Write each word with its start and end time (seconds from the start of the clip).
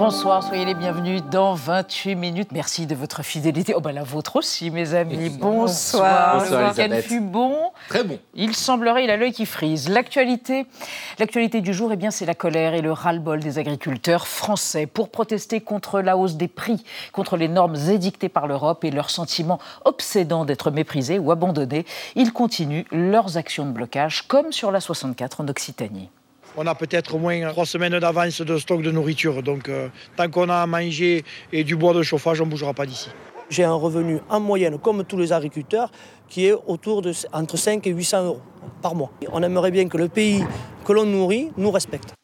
Bonsoir, 0.00 0.42
soyez 0.42 0.64
les 0.64 0.72
bienvenus 0.72 1.22
dans 1.30 1.52
28 1.52 2.14
minutes. 2.14 2.52
Merci 2.52 2.86
de 2.86 2.94
votre 2.94 3.22
fidélité. 3.22 3.74
Oh, 3.76 3.82
bah 3.82 3.92
la 3.92 4.02
vôtre 4.02 4.36
aussi, 4.36 4.70
mes 4.70 4.94
amis. 4.94 5.28
Bonsoir. 5.28 6.38
Bonsoir, 6.38 6.62
Le 6.62 6.68
week-end 6.68 7.02
fut 7.06 7.20
bon. 7.20 7.54
Très 7.90 8.02
bon. 8.02 8.18
Il 8.34 8.56
semblerait, 8.56 9.04
il 9.04 9.10
a 9.10 9.18
l'œil 9.18 9.32
qui 9.32 9.44
frise. 9.44 9.90
L'actualité, 9.90 10.64
l'actualité 11.18 11.60
du 11.60 11.74
jour, 11.74 11.92
eh 11.92 11.96
bien, 11.96 12.10
c'est 12.10 12.24
la 12.24 12.34
colère 12.34 12.72
et 12.72 12.80
le 12.80 12.92
ras-le-bol 12.92 13.40
des 13.40 13.58
agriculteurs 13.58 14.26
français 14.26 14.86
pour 14.86 15.10
protester 15.10 15.60
contre 15.60 16.00
la 16.00 16.16
hausse 16.16 16.36
des 16.36 16.48
prix, 16.48 16.82
contre 17.12 17.36
les 17.36 17.48
normes 17.48 17.76
édictées 17.76 18.30
par 18.30 18.46
l'Europe 18.46 18.82
et 18.84 18.90
leur 18.90 19.10
sentiment 19.10 19.58
obsédant 19.84 20.46
d'être 20.46 20.70
méprisés 20.70 21.18
ou 21.18 21.30
abandonnés. 21.30 21.84
Ils 22.14 22.32
continuent 22.32 22.86
leurs 22.90 23.36
actions 23.36 23.66
de 23.66 23.72
blocage, 23.72 24.26
comme 24.28 24.50
sur 24.50 24.70
la 24.70 24.80
64 24.80 25.42
en 25.42 25.48
Occitanie. 25.48 26.08
On 26.56 26.66
a 26.66 26.74
peut-être 26.74 27.14
au 27.14 27.18
moins 27.18 27.48
trois 27.50 27.66
semaines 27.66 27.98
d'avance 27.98 28.40
de 28.40 28.58
stock 28.58 28.82
de 28.82 28.90
nourriture. 28.90 29.42
Donc, 29.42 29.68
euh, 29.68 29.88
tant 30.16 30.28
qu'on 30.28 30.48
a 30.48 30.56
à 30.56 30.66
manger 30.66 31.24
et 31.52 31.64
du 31.64 31.76
bois 31.76 31.94
de 31.94 32.02
chauffage, 32.02 32.40
on 32.40 32.46
ne 32.46 32.50
bougera 32.50 32.74
pas 32.74 32.86
d'ici. 32.86 33.10
J'ai 33.48 33.64
un 33.64 33.74
revenu 33.74 34.20
en 34.28 34.40
moyenne, 34.40 34.78
comme 34.78 35.04
tous 35.04 35.16
les 35.16 35.32
agriculteurs, 35.32 35.90
qui 36.28 36.46
est 36.46 36.54
autour 36.66 37.02
de 37.02 37.12
entre 37.32 37.56
5 37.56 37.86
et 37.86 37.90
800 37.90 38.24
euros 38.24 38.40
par 38.82 38.94
mois. 38.94 39.10
On 39.32 39.42
aimerait 39.42 39.70
bien 39.70 39.88
que 39.88 39.98
le 39.98 40.08
pays 40.08 40.44
que 40.84 40.92
l'on 40.92 41.04
nourrit 41.04 41.50
nous 41.56 41.70
respecte. 41.70 42.14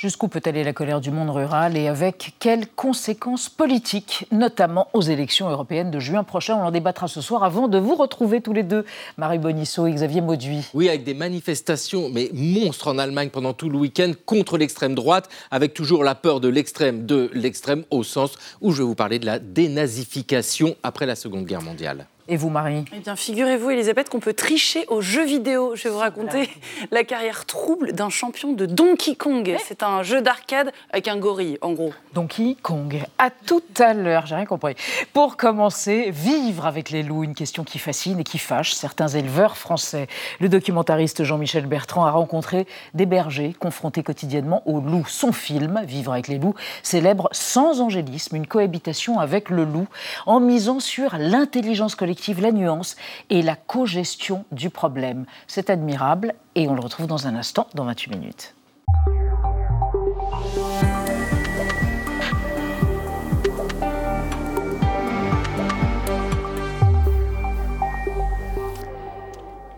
Jusqu'où 0.00 0.28
peut 0.28 0.40
aller 0.46 0.64
la 0.64 0.72
colère 0.72 1.02
du 1.02 1.10
monde 1.10 1.28
rural 1.28 1.76
et 1.76 1.86
avec 1.86 2.32
quelles 2.38 2.66
conséquences 2.66 3.50
politiques, 3.50 4.26
notamment 4.32 4.88
aux 4.94 5.02
élections 5.02 5.50
européennes 5.50 5.90
de 5.90 5.98
juin 5.98 6.24
prochain? 6.24 6.56
On 6.56 6.62
en 6.62 6.70
débattra 6.70 7.06
ce 7.06 7.20
soir 7.20 7.44
avant 7.44 7.68
de 7.68 7.76
vous 7.76 7.96
retrouver 7.96 8.40
tous 8.40 8.54
les 8.54 8.62
deux, 8.62 8.86
Marie 9.18 9.36
Bonisseau 9.36 9.86
et 9.86 9.92
Xavier 9.92 10.22
Mauduit. 10.22 10.64
Oui, 10.72 10.88
avec 10.88 11.04
des 11.04 11.12
manifestations, 11.12 12.08
mais 12.08 12.30
monstres 12.32 12.88
en 12.88 12.96
Allemagne 12.96 13.28
pendant 13.28 13.52
tout 13.52 13.68
le 13.68 13.76
week-end 13.76 14.12
contre 14.24 14.56
l'extrême 14.56 14.94
droite, 14.94 15.28
avec 15.50 15.74
toujours 15.74 16.02
la 16.02 16.14
peur 16.14 16.40
de 16.40 16.48
l'extrême, 16.48 17.04
de 17.04 17.30
l'extrême 17.34 17.84
au 17.90 18.02
sens 18.02 18.38
où 18.62 18.72
je 18.72 18.78
vais 18.78 18.88
vous 18.88 18.94
parler 18.94 19.18
de 19.18 19.26
la 19.26 19.38
dénazification 19.38 20.76
après 20.82 21.04
la 21.04 21.14
Seconde 21.14 21.44
Guerre 21.44 21.60
mondiale. 21.60 22.06
Et 22.32 22.36
vous, 22.36 22.48
Marie? 22.48 22.84
Eh 22.94 23.00
bien, 23.00 23.16
figurez-vous, 23.16 23.70
Elisabeth, 23.70 24.08
qu'on 24.08 24.20
peut 24.20 24.34
tricher 24.34 24.84
aux 24.86 25.00
jeux 25.00 25.24
vidéo. 25.24 25.74
Je 25.74 25.82
vais 25.82 25.90
vous 25.90 25.98
raconter 25.98 26.48
la 26.92 27.02
carrière 27.02 27.44
trouble 27.44 27.90
d'un 27.90 28.08
champion 28.08 28.52
de 28.52 28.66
Donkey 28.66 29.16
Kong. 29.16 29.56
C'est 29.66 29.82
un 29.82 30.04
jeu 30.04 30.22
d'arcade 30.22 30.70
avec 30.92 31.08
un 31.08 31.16
gorille, 31.16 31.58
en 31.60 31.72
gros. 31.72 31.92
Donkey 32.14 32.56
Kong. 32.62 33.02
À 33.18 33.30
tout 33.30 33.64
à 33.80 33.94
l'heure, 33.94 34.26
j'ai 34.26 34.36
rien 34.36 34.44
compris. 34.44 34.76
Pour 35.12 35.36
commencer, 35.36 36.12
vivre 36.12 36.66
avec 36.66 36.90
les 36.90 37.02
loups, 37.02 37.24
une 37.24 37.34
question 37.34 37.64
qui 37.64 37.80
fascine 37.80 38.20
et 38.20 38.24
qui 38.24 38.38
fâche 38.38 38.74
certains 38.74 39.08
éleveurs 39.08 39.56
français. 39.56 40.06
Le 40.38 40.48
documentariste 40.48 41.24
Jean-Michel 41.24 41.66
Bertrand 41.66 42.04
a 42.04 42.12
rencontré 42.12 42.68
des 42.94 43.06
bergers 43.06 43.56
confrontés 43.58 44.04
quotidiennement 44.04 44.62
aux 44.66 44.78
loups. 44.78 45.08
Son 45.08 45.32
film, 45.32 45.82
Vivre 45.84 46.12
avec 46.12 46.28
les 46.28 46.38
loups, 46.38 46.54
célèbre 46.84 47.28
sans 47.32 47.80
angélisme 47.80 48.36
une 48.36 48.46
cohabitation 48.46 49.18
avec 49.18 49.50
le 49.50 49.64
loup 49.64 49.88
en 50.26 50.38
misant 50.38 50.78
sur 50.78 51.16
l'intelligence 51.18 51.96
collective, 51.96 52.19
la 52.40 52.52
nuance 52.52 52.96
et 53.30 53.42
la 53.42 53.56
cogestion 53.56 54.44
du 54.52 54.70
problème. 54.70 55.26
C'est 55.46 55.70
admirable 55.70 56.34
et 56.54 56.68
on 56.68 56.74
le 56.74 56.80
retrouve 56.80 57.06
dans 57.06 57.26
un 57.26 57.34
instant, 57.34 57.66
dans 57.74 57.84
28 57.84 58.10
minutes. 58.10 58.54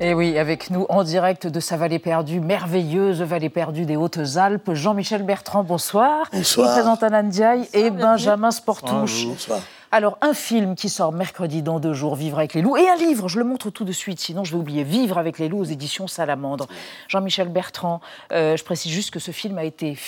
Et 0.04 0.14
oui, 0.14 0.36
avec 0.36 0.70
nous 0.70 0.84
en 0.88 1.04
direct 1.04 1.46
de 1.46 1.60
sa 1.60 1.76
vallée 1.76 2.00
perdue, 2.00 2.40
merveilleuse 2.40 3.22
vallée 3.22 3.50
perdue 3.50 3.84
des 3.84 3.94
Hautes-Alpes, 3.94 4.74
Jean-Michel 4.74 5.22
Bertrand, 5.22 5.62
bonsoir. 5.62 6.28
Bonsoir. 6.32 6.66
Il 6.66 6.72
présente 6.72 7.04
Alan 7.04 7.22
Diaye 7.22 7.68
et 7.72 7.90
Benjamin 7.90 8.50
Sportouche. 8.50 9.26
Bonsoir. 9.26 9.60
Alors, 9.94 10.16
un 10.22 10.32
film 10.32 10.74
qui 10.74 10.88
sort 10.88 11.12
mercredi 11.12 11.62
dans 11.62 11.78
deux 11.78 11.92
jours, 11.92 12.16
Vivre 12.16 12.38
avec 12.38 12.54
les 12.54 12.62
loups, 12.62 12.78
et 12.78 12.88
un 12.88 12.96
livre, 12.96 13.28
je 13.28 13.38
le 13.38 13.44
montre 13.44 13.68
tout 13.68 13.84
de 13.84 13.92
suite, 13.92 14.18
sinon 14.20 14.42
je 14.42 14.52
vais 14.52 14.58
oublier, 14.58 14.84
Vivre 14.84 15.18
avec 15.18 15.38
les 15.38 15.50
loups 15.50 15.60
aux 15.60 15.64
éditions 15.64 16.06
Salamandre. 16.06 16.66
Jean-Michel 17.08 17.50
Bertrand, 17.50 18.00
euh, 18.32 18.56
je 18.56 18.64
précise 18.64 18.90
juste 18.90 19.10
que 19.10 19.18
ce 19.20 19.32
film 19.32 19.58
a 19.58 19.64
été 19.64 19.98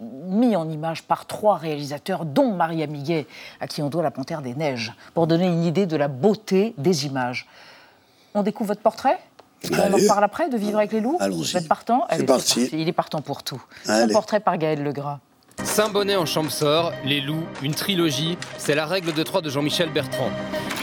mis 0.00 0.56
en 0.56 0.68
image 0.68 1.04
par 1.04 1.26
trois 1.26 1.56
réalisateurs, 1.56 2.24
dont 2.24 2.52
Marie 2.52 2.82
Amiguet, 2.82 3.28
à 3.60 3.68
qui 3.68 3.80
on 3.80 3.88
doit 3.88 4.02
La 4.02 4.10
Panthère 4.10 4.42
des 4.42 4.54
Neiges, 4.54 4.92
pour 5.14 5.28
donner 5.28 5.46
une 5.46 5.62
idée 5.62 5.86
de 5.86 5.96
la 5.96 6.08
beauté 6.08 6.74
des 6.76 7.06
images. 7.06 7.46
On 8.34 8.42
découvre 8.42 8.70
votre 8.70 8.82
portrait? 8.82 9.20
On 9.70 9.78
en 9.78 9.96
reparle 9.96 10.24
après 10.24 10.48
de 10.48 10.56
Vivre 10.56 10.78
avec 10.78 10.90
les 10.90 11.00
loups? 11.00 11.16
Allons-y. 11.20 11.38
Vous 11.38 11.56
êtes 11.56 11.68
partant? 11.68 12.06
C'est 12.08 12.16
Allez, 12.16 12.24
parti. 12.26 12.68
Il 12.72 12.88
est 12.88 12.92
partant 12.92 13.20
pour 13.20 13.44
tout. 13.44 13.62
Son 13.84 13.92
Allez. 13.92 14.12
portrait 14.12 14.40
par 14.40 14.58
Gaël 14.58 14.82
Legras. 14.82 15.20
Saint-Bonnet 15.64 16.16
en 16.16 16.24
Champsort, 16.24 16.92
Les 17.04 17.20
Loups, 17.20 17.44
une 17.62 17.74
trilogie, 17.74 18.38
c'est 18.58 18.74
la 18.74 18.86
règle 18.86 19.12
de 19.12 19.22
trois 19.22 19.40
de 19.40 19.50
Jean-Michel 19.50 19.90
Bertrand. 19.90 20.30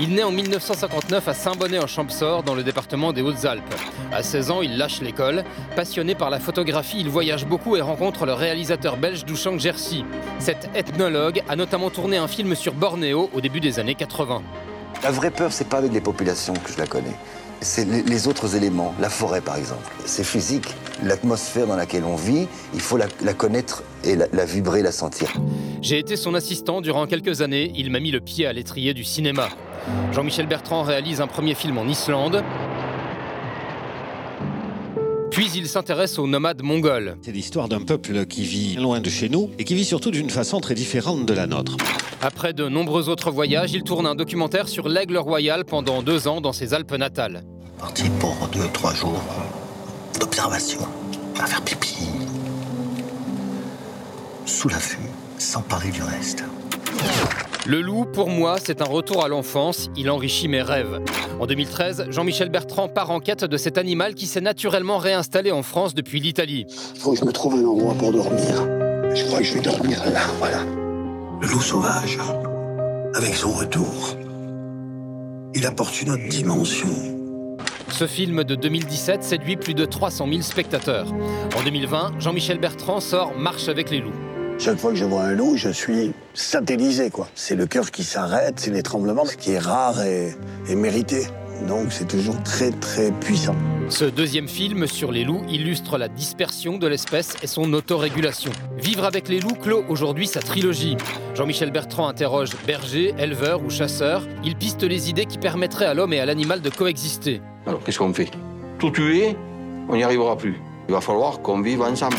Il 0.02 0.14
naît 0.14 0.24
en 0.24 0.32
1959 0.32 1.28
à 1.28 1.34
Saint-Bonnet 1.34 1.80
en 1.80 1.88
Champsort, 1.88 2.44
dans 2.44 2.56
le 2.56 2.64
département 2.64 3.14
des 3.14 3.22
Hautes-Alpes. 3.22 3.64
À 4.12 4.22
16 4.22 4.52
ans, 4.52 4.62
il 4.62 4.78
lâche 4.78 5.02
l'école. 5.02 5.44
Passionné 5.76 6.14
par 6.14 6.30
la 6.30 6.40
photographie, 6.40 7.00
il 7.00 7.10
voyage 7.10 7.46
beaucoup 7.46 7.78
et 7.78 7.82
rencontre 7.82 8.26
le 8.26 8.34
réalisateur 8.34 8.98
belge 8.98 9.24
Douchang 9.24 9.58
Jersey. 9.60 10.04
Cet 10.40 10.70
ethnologue 10.76 11.42
a 11.48 11.56
notamment 11.56 11.90
tourné 11.90 12.18
un 12.18 12.28
film 12.28 12.54
sur 12.56 12.74
Bornéo 12.74 13.30
au 13.34 13.40
début 13.42 13.62
des 13.62 13.80
années 13.80 13.96
80. 13.96 14.44
La 15.04 15.12
vraie 15.12 15.32
peur, 15.32 15.54
c'est 15.54 15.70
pas 15.70 15.78
avec 15.78 15.94
les 15.94 16.02
populations 16.02 16.54
que 16.54 16.72
je 16.72 16.78
la 16.78 16.88
connais. 16.88 17.16
C'est 17.66 17.86
les, 17.86 18.28
autres 18.28 18.56
éléments, 18.56 18.94
la 19.00 19.10
forêt 19.10 19.42
par 19.42 19.58
exemple. 19.58 19.92
C'est 20.06 20.24
physique. 20.24 20.68
L'atmosphère 21.04 21.66
dans 21.66 21.76
laquelle 21.76 22.04
on 22.04 22.16
vit, 22.16 22.48
il 22.76 22.80
faut 22.80 22.96
la, 22.96 23.08
la 23.24 23.34
connaître 23.34 23.82
et 24.04 24.16
la, 24.16 24.28
la 24.32 24.46
vibrer, 24.46 24.84
la 24.84 24.92
sentir. 24.92 25.34
J'ai 25.82 25.98
été 25.98 26.16
son 26.16 26.36
assistant 26.36 26.80
durant 26.80 27.08
quelques 27.08 27.42
années, 27.42 27.72
il 27.76 27.90
m'a 27.90 28.00
mis 28.00 28.12
le 28.12 28.22
pied 28.22 28.46
à 28.46 28.54
l'étrier 28.54 28.94
du 28.94 29.04
cinéma. 29.04 29.50
Jean-Michel 30.14 30.46
Bertrand 30.46 30.84
réalise 30.84 31.22
un 31.22 31.28
premier 31.28 31.56
film 31.56 31.80
en 31.80 31.88
Islande. 31.88 32.44
Puis 35.32 35.50
il 35.56 35.68
s'intéresse 35.68 36.20
aux 36.20 36.28
nomades 36.28 36.62
mongols. 36.62 37.18
C'est 37.24 37.32
l'histoire 37.32 37.68
d'un 37.68 37.82
peuple 37.82 38.28
qui 38.28 38.44
vit 38.44 38.76
loin 38.76 39.02
de 39.02 39.10
chez 39.10 39.28
nous 39.28 39.50
et 39.58 39.64
qui 39.64 39.74
vit 39.74 39.86
surtout 39.86 40.12
d'une 40.12 40.30
façon 40.30 40.60
très 40.60 40.76
différente 40.76 41.26
de 41.26 41.34
la 41.34 41.48
nôtre. 41.48 41.78
Après 42.22 42.54
de 42.54 42.70
nombreux 42.70 43.10
autres 43.10 43.32
voyages, 43.32 43.74
il 43.74 43.82
tourne 43.82 44.06
un 44.06 44.16
documentaire 44.16 44.68
sur 44.68 44.88
l'aigle 44.88 45.18
royal 45.18 45.66
pendant 45.66 46.04
deux 46.04 46.28
ans 46.28 46.42
dans 46.42 46.54
ses 46.54 46.76
Alpes 46.76 46.94
natales. 46.94 47.44
Parti 47.80 48.10
pour 48.20 48.36
deux, 48.52 48.68
trois 48.74 48.94
jours 48.94 49.22
d'observation, 50.20 50.80
à 51.40 51.46
faire 51.46 51.62
pipi. 51.62 52.08
Sous 54.46 54.70
l'affût, 54.70 55.10
s'emparer 55.38 55.90
du 55.90 56.02
reste. 56.02 56.44
Le 57.66 57.82
loup, 57.82 58.06
pour 58.06 58.30
moi, 58.30 58.58
c'est 58.64 58.82
un 58.82 58.86
retour 58.86 59.24
à 59.26 59.28
l'enfance, 59.28 59.90
il 59.98 60.10
enrichit 60.10 60.48
mes 60.48 60.62
rêves. 60.62 61.02
En 61.40 61.48
2013, 61.48 62.06
Jean-Michel 62.10 62.50
Bertrand 62.50 62.88
part 62.88 63.12
en 63.12 63.20
quête 63.20 63.44
de 63.44 63.58
cet 63.58 63.78
animal 63.78 64.16
qui 64.16 64.28
s'est 64.28 64.42
naturellement 64.42 64.98
réinstallé 64.98 65.52
en 65.52 65.64
France 65.64 65.94
depuis 65.94 66.20
l'Italie. 66.20 66.68
Faut 67.00 67.12
que 67.12 67.20
je 67.20 67.26
me 67.26 67.32
trouve 67.32 67.56
un 67.56 67.66
endroit 67.66 67.96
pour 67.96 68.12
dormir. 68.12 68.68
Je 69.14 69.26
crois 69.26 69.40
que 69.40 69.46
je 69.46 69.54
vais 69.56 69.62
dormir 69.62 70.02
là, 70.12 70.22
voilà. 70.40 70.60
Le 71.42 71.48
loup 71.48 71.62
sauvage, 71.62 72.18
avec 73.16 73.36
son 73.36 73.52
retour, 73.52 74.16
il 75.54 75.66
apporte 75.66 76.02
une 76.02 76.12
autre 76.12 76.28
dimension. 76.30 77.15
Ce 77.90 78.08
film 78.08 78.44
de 78.44 78.56
2017 78.56 79.24
séduit 79.24 79.56
plus 79.56 79.74
de 79.74 79.86
300 79.86 80.28
000 80.30 80.42
spectateurs. 80.42 81.08
En 81.58 81.64
2020, 81.64 82.14
Jean-Michel 82.20 82.60
Bertrand 82.60 83.00
sort 83.00 83.34
Marche 83.38 83.70
avec 83.70 83.90
les 83.90 84.00
loups. 84.00 84.14
Chaque 84.58 84.78
fois 84.78 84.92
que 84.92 84.98
je 84.98 85.06
vois 85.06 85.24
un 85.24 85.34
loup, 85.34 85.58
je 85.58 85.70
suis 85.70 86.14
satellisé, 86.34 87.10
quoi. 87.10 87.28
C'est 87.36 87.56
le 87.56 87.66
cœur 87.66 87.92
qui 87.92 88.04
s'arrête, 88.04 88.60
c'est 88.60 88.72
les 88.72 88.84
tremblements, 88.84 89.26
ce 89.26 89.36
qui 89.36 89.52
est 89.52 89.60
rare 89.60 90.02
et, 90.02 90.36
et 90.70 90.76
mérité. 90.76 91.28
Donc 91.68 91.92
c'est 91.92 92.08
toujours 92.08 92.42
très 92.44 92.72
très 92.72 93.12
puissant. 93.12 93.56
Ce 93.90 94.06
deuxième 94.06 94.48
film 94.48 94.88
sur 94.88 95.12
les 95.12 95.24
loups 95.24 95.44
illustre 95.48 95.98
la 95.98 96.08
dispersion 96.08 96.78
de 96.78 96.88
l'espèce 96.88 97.36
et 97.44 97.48
son 97.48 97.72
autorégulation. 97.74 98.52
Vivre 98.78 99.06
avec 99.06 99.30
les 99.30 99.40
loups 99.40 99.56
clôt 99.56 99.84
aujourd'hui 99.88 100.28
sa 100.28 100.42
trilogie. 100.42 100.98
Jean-Michel 101.34 101.72
Bertrand 101.72 102.08
interroge 102.08 102.50
berger, 102.66 103.14
éleveur 103.18 103.64
ou 103.64 103.70
chasseur. 103.70 104.24
Il 104.44 104.56
piste 104.56 104.84
les 104.84 105.10
idées 105.10 105.26
qui 105.26 105.38
permettraient 105.38 105.86
à 105.86 105.94
l'homme 105.94 106.14
et 106.14 106.20
à 106.20 106.26
l'animal 106.26 106.62
de 106.62 106.70
coexister. 106.70 107.42
Alors 107.68 107.84
qu'est-ce 107.84 108.00
qu'on 108.00 108.14
fait? 108.14 108.30
Tout 108.80 108.92
tuer, 108.92 109.36
on 109.90 109.96
n'y 109.96 110.04
arrivera 110.04 110.38
plus. 110.38 110.62
Il 110.88 110.94
va 110.94 111.02
falloir 111.02 111.42
qu'on 111.42 111.62
vive 111.62 111.82
ensemble. 111.82 112.18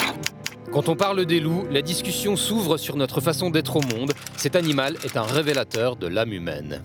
Quand 0.73 0.89
on 0.89 0.97
parle 0.97 1.25
des 1.25 1.39
loups, 1.39 1.65
la 1.71 1.83
discussion 1.83 2.37
s'ouvre 2.37 2.77
sur 2.77 2.97
notre 2.97 3.21
façon 3.21 3.51
d'être 3.51 3.77
au 3.77 3.81
monde. 3.81 4.13
Cet 4.37 4.57
animal 4.57 4.97
est 5.05 5.17
un 5.17 5.23
révélateur 5.23 5.97
de 5.97 6.09
l'âme 6.09 6.33
humaine. 6.33 6.83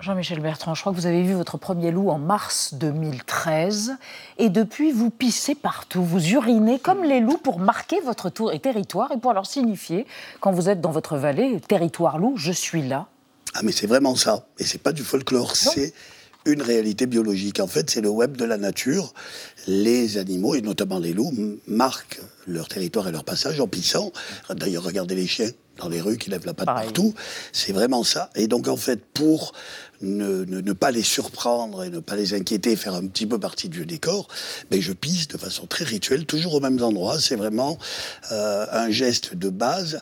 Jean-Michel 0.00 0.40
Bertrand, 0.40 0.74
je 0.74 0.80
crois 0.80 0.92
que 0.92 0.96
vous 0.96 1.04
avez 1.04 1.22
vu 1.22 1.34
votre 1.34 1.58
premier 1.58 1.90
loup 1.90 2.08
en 2.08 2.18
mars 2.18 2.72
2013 2.72 3.98
et 4.38 4.48
depuis 4.48 4.92
vous 4.92 5.10
pissez 5.10 5.54
partout, 5.54 6.02
vous 6.02 6.32
urinez 6.32 6.78
comme 6.78 7.04
les 7.04 7.20
loups 7.20 7.36
pour 7.36 7.58
marquer 7.58 8.00
votre 8.00 8.30
tour 8.30 8.50
et 8.50 8.60
territoire 8.60 9.12
et 9.12 9.18
pour 9.18 9.34
leur 9.34 9.44
signifier 9.44 10.06
quand 10.40 10.52
vous 10.52 10.70
êtes 10.70 10.80
dans 10.80 10.90
votre 10.90 11.18
vallée, 11.18 11.60
territoire 11.60 12.16
loup, 12.16 12.32
je 12.36 12.50
suis 12.50 12.80
là. 12.80 13.08
Ah 13.54 13.60
mais 13.62 13.72
c'est 13.72 13.86
vraiment 13.86 14.16
ça 14.16 14.46
et 14.58 14.64
c'est 14.64 14.78
pas 14.78 14.92
du 14.92 15.02
folklore, 15.02 15.56
c'est 15.56 15.92
une 16.46 16.62
réalité 16.62 17.06
biologique. 17.06 17.60
En 17.60 17.66
fait, 17.66 17.90
c'est 17.90 18.00
le 18.00 18.08
web 18.08 18.36
de 18.36 18.44
la 18.44 18.56
nature. 18.56 19.12
Les 19.66 20.16
animaux, 20.16 20.54
et 20.54 20.62
notamment 20.62 20.98
les 20.98 21.12
loups, 21.12 21.32
marquent 21.66 22.20
leur 22.46 22.68
territoire 22.68 23.08
et 23.08 23.12
leur 23.12 23.24
passage 23.24 23.60
en 23.60 23.68
pissant. 23.68 24.12
D'ailleurs, 24.50 24.84
regardez 24.84 25.14
les 25.14 25.26
chiens 25.26 25.50
dans 25.78 25.88
les 25.88 26.00
rues 26.00 26.18
qui 26.18 26.30
lèvent 26.30 26.46
la 26.46 26.54
patte 26.54 26.66
partout. 26.66 27.14
C'est 27.52 27.72
vraiment 27.72 28.04
ça. 28.04 28.30
Et 28.34 28.46
donc, 28.46 28.68
en 28.68 28.76
fait, 28.76 29.04
pour 29.12 29.52
ne, 30.00 30.44
ne, 30.44 30.72
pas 30.72 30.90
les 30.90 31.02
surprendre 31.02 31.84
et 31.84 31.90
ne 31.90 32.00
pas 32.00 32.16
les 32.16 32.34
inquiéter, 32.34 32.76
faire 32.76 32.94
un 32.94 33.06
petit 33.06 33.26
peu 33.26 33.38
partie 33.38 33.68
du 33.68 33.84
décor, 33.84 34.28
ben, 34.70 34.80
je 34.80 34.92
pisse 34.92 35.28
de 35.28 35.36
façon 35.36 35.66
très 35.66 35.84
rituelle, 35.84 36.24
toujours 36.26 36.54
aux 36.54 36.60
mêmes 36.60 36.82
endroits. 36.82 37.20
C'est 37.20 37.36
vraiment 37.36 37.78
euh, 38.32 38.66
un 38.72 38.90
geste 38.90 39.34
de 39.34 39.48
base. 39.50 40.00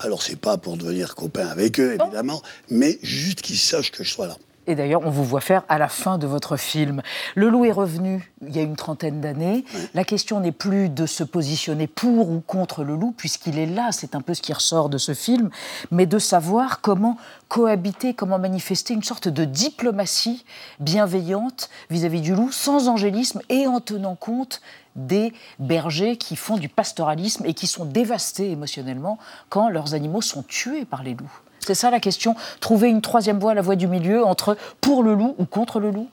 Alors, 0.00 0.22
c'est 0.22 0.36
pas 0.36 0.56
pour 0.56 0.76
devenir 0.76 1.14
copain 1.14 1.46
avec 1.46 1.80
eux, 1.80 1.96
évidemment, 2.00 2.42
mais 2.70 2.98
juste 3.02 3.42
qu'ils 3.42 3.58
sachent 3.58 3.90
que 3.90 4.04
je 4.04 4.10
sois 4.10 4.26
là. 4.26 4.36
Et 4.66 4.74
d'ailleurs, 4.74 5.02
on 5.04 5.10
vous 5.10 5.24
voit 5.24 5.40
faire 5.40 5.62
à 5.68 5.78
la 5.78 5.88
fin 5.88 6.18
de 6.18 6.26
votre 6.26 6.56
film. 6.56 7.02
Le 7.34 7.48
loup 7.48 7.64
est 7.64 7.72
revenu 7.72 8.32
il 8.46 8.54
y 8.54 8.58
a 8.58 8.62
une 8.62 8.76
trentaine 8.76 9.20
d'années. 9.20 9.64
La 9.94 10.04
question 10.04 10.40
n'est 10.40 10.52
plus 10.52 10.88
de 10.88 11.06
se 11.06 11.24
positionner 11.24 11.86
pour 11.86 12.30
ou 12.30 12.40
contre 12.40 12.84
le 12.84 12.96
loup, 12.96 13.14
puisqu'il 13.16 13.58
est 13.58 13.66
là, 13.66 13.90
c'est 13.92 14.14
un 14.14 14.20
peu 14.20 14.34
ce 14.34 14.42
qui 14.42 14.52
ressort 14.52 14.88
de 14.88 14.98
ce 14.98 15.14
film, 15.14 15.50
mais 15.90 16.06
de 16.06 16.18
savoir 16.18 16.80
comment 16.80 17.16
cohabiter, 17.48 18.14
comment 18.14 18.38
manifester 18.38 18.94
une 18.94 19.02
sorte 19.02 19.28
de 19.28 19.44
diplomatie 19.44 20.44
bienveillante 20.80 21.70
vis-à-vis 21.90 22.20
du 22.20 22.34
loup, 22.34 22.50
sans 22.50 22.88
angélisme 22.88 23.40
et 23.48 23.66
en 23.66 23.80
tenant 23.80 24.16
compte 24.16 24.60
des 24.96 25.32
bergers 25.58 26.16
qui 26.16 26.36
font 26.36 26.56
du 26.56 26.68
pastoralisme 26.68 27.44
et 27.44 27.54
qui 27.54 27.66
sont 27.66 27.84
dévastés 27.84 28.50
émotionnellement 28.50 29.18
quand 29.48 29.68
leurs 29.68 29.94
animaux 29.94 30.22
sont 30.22 30.42
tués 30.42 30.84
par 30.84 31.02
les 31.02 31.14
loups. 31.14 31.40
C'est 31.66 31.74
ça 31.74 31.90
la 31.90 31.98
question 31.98 32.36
Trouver 32.60 32.88
une 32.88 33.00
troisième 33.00 33.40
voie, 33.40 33.52
la 33.52 33.60
voie 33.60 33.74
du 33.74 33.88
milieu, 33.88 34.24
entre 34.24 34.56
pour 34.80 35.02
le 35.02 35.14
loup 35.14 35.34
ou 35.38 35.46
contre 35.46 35.80
le 35.80 35.90
loup 35.90 36.08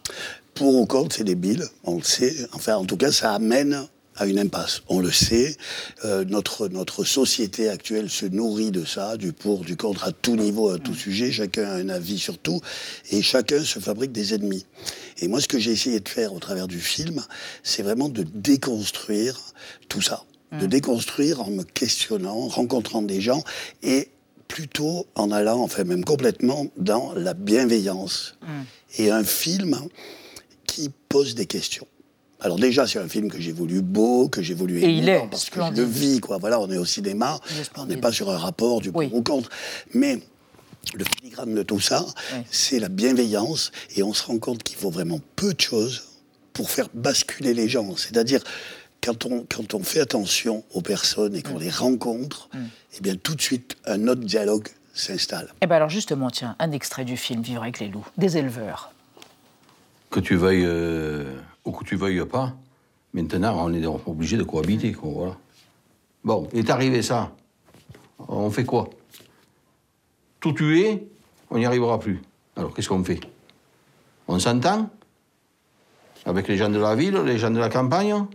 Pour 0.56 0.74
ou 0.74 0.88
contre, 0.88 1.16
c'est 1.16 1.24
débile, 1.24 1.64
on 1.84 1.98
le 1.98 2.04
sait. 2.04 2.34
Enfin, 2.54 2.76
en 2.76 2.86
tout 2.86 2.98
cas, 2.98 3.12
ça 3.12 3.34
amène 3.34 3.88
à 4.16 4.26
une 4.26 4.40
impasse. 4.40 4.82
On 4.88 5.00
le 5.00 5.12
sait, 5.12 5.56
euh, 6.06 6.26
notre, 6.26 6.70
notre 6.70 7.04
société 7.04 7.70
actuelle 7.70 8.10
se 8.10 8.26
nourrit 8.26 8.72
de 8.72 8.84
ça, 8.84 9.16
du 9.16 9.32
pour, 9.32 9.60
du 9.60 9.78
contre, 9.78 10.06
à 10.06 10.12
tout 10.12 10.36
niveau, 10.36 10.72
à 10.72 10.80
tout 10.80 10.96
sujet. 10.96 11.32
Chacun 11.32 11.66
a 11.66 11.76
un 11.76 11.90
avis 11.90 12.18
sur 12.18 12.40
tout, 12.40 12.60
et 13.12 13.22
chacun 13.22 13.64
se 13.64 13.78
fabrique 13.78 14.12
des 14.12 14.34
ennemis. 14.34 14.66
Et 15.20 15.28
moi, 15.28 15.40
ce 15.40 15.48
que 15.48 15.60
j'ai 15.60 15.72
essayé 15.72 16.00
de 16.00 16.10
faire 16.10 16.34
au 16.34 16.40
travers 16.40 16.68
du 16.68 16.80
film, 16.80 17.24
c'est 17.62 17.84
vraiment 17.84 18.10
de 18.10 18.24
déconstruire 18.24 19.40
tout 19.88 20.02
ça. 20.02 20.24
De 20.52 20.66
mmh. 20.66 20.70
déconstruire 20.70 21.42
en 21.42 21.52
me 21.52 21.64
questionnant, 21.64 22.38
en 22.38 22.48
rencontrant 22.48 23.04
des 23.04 23.22
gens, 23.22 23.44
et 23.84 24.10
plutôt 24.48 25.08
en 25.16 25.32
allant, 25.32 25.62
enfin 25.62 25.84
même 25.84 26.04
complètement, 26.04 26.68
dans 26.78 27.14
la 27.14 27.34
bienveillance. 27.34 28.38
Mm. 28.42 28.48
Et 29.00 29.12
un 29.12 29.24
film 29.24 29.80
qui 30.68 30.90
pose 31.10 31.36
des 31.36 31.46
questions. 31.46 31.88
Alors 32.40 32.58
déjà, 32.58 32.86
c'est 32.86 33.00
un 33.00 33.08
film 33.08 33.32
que 33.32 33.40
j'ai 33.40 33.54
voulu 33.54 33.82
beau, 33.82 34.28
que 34.28 34.42
j'ai 34.42 34.54
voulu 34.54 34.84
aimer, 34.84 35.28
parce 35.32 35.50
que 35.50 35.62
je 35.62 35.82
le 35.82 35.84
vis, 35.84 36.20
quoi. 36.20 36.38
Voilà, 36.38 36.60
on 36.60 36.70
est 36.70 36.78
au 36.78 36.86
cinéma, 36.86 37.40
on 37.78 37.86
n'est 37.86 37.98
pas 37.98 38.12
sur 38.12 38.30
un 38.30 38.38
rapport 38.38 38.82
du 38.82 38.92
pour 38.92 39.14
ou 39.14 39.22
contre. 39.22 39.50
Mais 39.94 40.20
le 40.94 41.06
filigrane 41.06 41.56
de 41.56 41.64
tout 41.64 41.80
ça, 41.80 42.06
c'est 42.52 42.80
la 42.80 42.90
bienveillance, 42.90 43.72
et 43.96 44.04
on 44.04 44.14
se 44.14 44.24
rend 44.24 44.40
compte 44.40 44.62
qu'il 44.62 44.78
faut 44.78 44.90
vraiment 44.90 45.22
peu 45.38 45.54
de 45.54 45.62
choses 45.62 46.04
pour 46.52 46.70
faire 46.70 46.90
basculer 46.94 47.54
les 47.54 47.70
gens. 47.70 47.96
C'est-à-dire, 47.96 48.44
quand 49.02 49.26
on, 49.26 49.46
quand 49.50 49.74
on 49.74 49.84
fait 49.84 50.02
attention 50.02 50.66
aux 50.74 50.82
personnes 50.82 51.36
et 51.36 51.42
qu'on 51.42 51.60
mm. 51.60 51.64
les 51.64 51.70
rencontre, 51.70 52.50
mm 52.54 52.60
eh 52.98 53.02
bien 53.02 53.16
tout 53.16 53.36
de 53.36 53.42
suite, 53.42 53.78
un 53.86 54.08
autre 54.08 54.22
dialogue 54.22 54.68
s'installe. 54.94 55.52
Eh 55.62 55.68
bien 55.68 55.78
alors 55.78 55.90
justement, 55.90 56.30
tiens, 56.30 56.56
un 56.60 56.72
extrait 56.72 57.06
du 57.06 57.18
film 57.18 57.42
Vivre 57.42 57.64
avec 57.64 57.80
les 57.80 57.88
loups, 57.88 58.08
des 58.18 58.38
éleveurs. 58.38 58.92
Que 60.10 60.20
tu 60.20 60.36
veuilles 60.36 60.66
euh, 60.66 61.36
ou 61.66 61.72
que 61.72 61.84
tu 61.84 61.96
veuilles 61.96 62.26
pas, 62.26 62.54
maintenant 63.14 63.66
on 63.66 63.74
est 63.74 63.86
obligé 63.86 64.38
de 64.38 64.44
cohabiter. 64.44 64.92
Quoi, 64.92 65.12
voilà. 65.12 65.38
Bon, 66.24 66.48
il 66.54 66.60
est 66.60 66.70
arrivé 66.70 67.02
ça. 67.02 67.32
On 68.28 68.50
fait 68.52 68.64
quoi? 68.64 68.90
Tout 70.40 70.54
tuer, 70.54 71.08
on 71.50 71.58
n'y 71.58 71.66
arrivera 71.66 72.00
plus. 72.00 72.22
Alors 72.56 72.74
qu'est-ce 72.74 72.90
qu'on 72.90 73.04
fait? 73.04 73.20
On 74.28 74.38
s'entend? 74.40 74.90
Avec 76.26 76.48
les 76.48 76.56
gens 76.56 76.70
de 76.70 76.80
la 76.80 76.96
ville, 76.96 77.18
les 77.26 77.38
gens 77.38 77.52
de 77.52 77.60
la 77.60 77.70
campagne? 77.70 78.26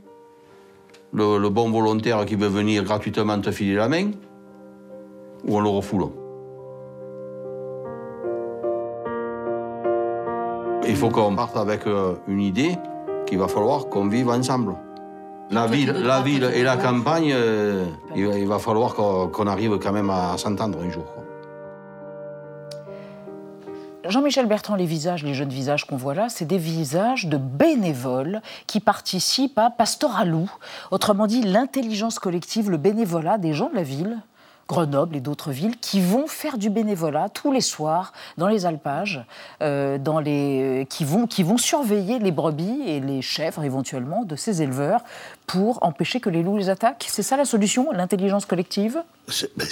Le, 1.12 1.38
le 1.38 1.48
bon 1.48 1.70
volontaire 1.70 2.26
qui 2.26 2.34
veut 2.34 2.48
venir 2.48 2.84
gratuitement 2.84 3.40
te 3.40 3.50
filer 3.50 3.76
la 3.76 3.88
main? 3.88 4.10
Ou 5.46 5.56
on 5.56 5.60
le 5.60 5.68
refoule. 5.68 6.08
Il 10.88 10.96
faut 10.96 11.10
qu'on 11.10 11.34
parte 11.36 11.56
avec 11.56 11.86
euh, 11.86 12.14
une 12.26 12.40
idée 12.40 12.76
qu'il 13.26 13.38
va 13.38 13.48
falloir 13.48 13.88
qu'on 13.88 14.08
vive 14.08 14.30
ensemble. 14.30 14.74
La 15.50 15.66
ville, 15.66 15.92
la 15.92 16.20
ville 16.22 16.50
et 16.54 16.62
la 16.62 16.76
campagne, 16.76 17.32
euh, 17.32 17.84
il 18.16 18.46
va 18.46 18.58
falloir 18.58 18.94
qu'on 18.94 19.46
arrive 19.46 19.78
quand 19.78 19.92
même 19.92 20.10
à 20.10 20.36
s'entendre 20.38 20.78
un 20.82 20.90
jour. 20.90 21.04
Jean-Michel 24.08 24.46
Bertrand, 24.46 24.76
les 24.76 24.86
visages, 24.86 25.22
les 25.22 25.34
jeunes 25.34 25.50
visages 25.50 25.84
qu'on 25.84 25.98
voit 25.98 26.14
là, 26.14 26.28
c'est 26.30 26.46
des 26.46 26.56
visages 26.56 27.26
de 27.26 27.36
bénévoles 27.36 28.40
qui 28.66 28.80
participent 28.80 29.58
à 29.58 29.68
Pastoralou, 29.68 30.50
autrement 30.90 31.26
dit 31.26 31.42
l'intelligence 31.42 32.18
collective, 32.18 32.70
le 32.70 32.78
bénévolat 32.78 33.36
des 33.36 33.52
gens 33.52 33.68
de 33.68 33.74
la 33.74 33.82
ville 33.82 34.18
Grenoble 34.68 35.16
et 35.16 35.20
d'autres 35.20 35.50
villes, 35.50 35.76
qui 35.80 36.00
vont 36.00 36.26
faire 36.26 36.58
du 36.58 36.68
bénévolat 36.68 37.30
tous 37.30 37.50
les 37.50 37.62
soirs 37.62 38.12
dans 38.36 38.48
les 38.48 38.66
alpages, 38.66 39.24
euh, 39.62 39.96
dans 39.96 40.20
les, 40.20 40.86
qui, 40.90 41.06
vont, 41.06 41.26
qui 41.26 41.42
vont 41.42 41.56
surveiller 41.56 42.18
les 42.18 42.32
brebis 42.32 42.82
et 42.86 43.00
les 43.00 43.22
chèvres 43.22 43.64
éventuellement 43.64 44.24
de 44.24 44.36
ces 44.36 44.60
éleveurs 44.60 45.00
pour 45.46 45.82
empêcher 45.82 46.20
que 46.20 46.28
les 46.28 46.42
loups 46.42 46.58
les 46.58 46.68
attaquent. 46.68 47.06
C'est 47.08 47.22
ça 47.22 47.38
la 47.38 47.46
solution, 47.46 47.90
l'intelligence 47.92 48.44
collective? 48.44 49.02
C'est 49.28 49.56
ben, 49.56 49.66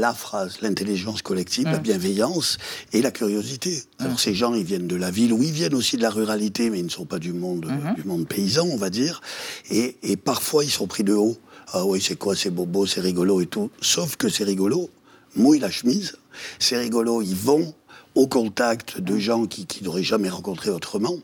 la 0.00 0.12
phrase, 0.12 0.60
l'intelligence 0.60 1.22
collective, 1.22 1.64
la 1.64 1.78
bienveillance 1.78 2.58
et 2.92 3.00
la 3.00 3.10
curiosité. 3.10 3.82
Alors 3.98 4.20
ces 4.20 4.34
gens, 4.34 4.52
ils 4.52 4.64
viennent 4.64 4.86
de 4.86 4.96
la 4.96 5.10
ville, 5.10 5.32
ou 5.32 5.42
ils 5.42 5.50
viennent 5.52 5.74
aussi 5.74 5.96
de 5.96 6.02
la 6.02 6.10
ruralité, 6.10 6.68
mais 6.68 6.78
ils 6.80 6.84
ne 6.84 6.90
sont 6.90 7.06
pas 7.06 7.18
du 7.18 7.32
monde, 7.32 7.64
hum. 7.64 7.94
du 7.94 8.04
monde 8.04 8.28
paysan, 8.28 8.66
on 8.70 8.76
va 8.76 8.90
dire. 8.90 9.22
Et, 9.70 9.96
et 10.02 10.18
parfois, 10.18 10.62
ils 10.62 10.70
sont 10.70 10.86
pris 10.86 11.04
de 11.04 11.14
haut. 11.14 11.38
Ah 11.72 11.84
oui, 11.84 12.00
c'est 12.00 12.16
quoi, 12.16 12.34
c'est 12.34 12.50
bobo, 12.50 12.84
c'est 12.84 13.00
rigolo 13.00 13.40
et 13.40 13.46
tout. 13.46 13.70
Sauf 13.80 14.16
que 14.16 14.28
c'est 14.28 14.42
rigolo, 14.42 14.90
mouille 15.36 15.60
la 15.60 15.70
chemise, 15.70 16.16
c'est 16.58 16.76
rigolo, 16.76 17.22
ils 17.22 17.36
vont 17.36 17.74
au 18.16 18.26
contact 18.26 18.98
de 18.98 19.18
gens 19.18 19.46
qui, 19.46 19.66
qui 19.66 19.84
n'auraient 19.84 20.02
jamais 20.02 20.28
rencontré 20.28 20.70
autrement. 20.70 21.14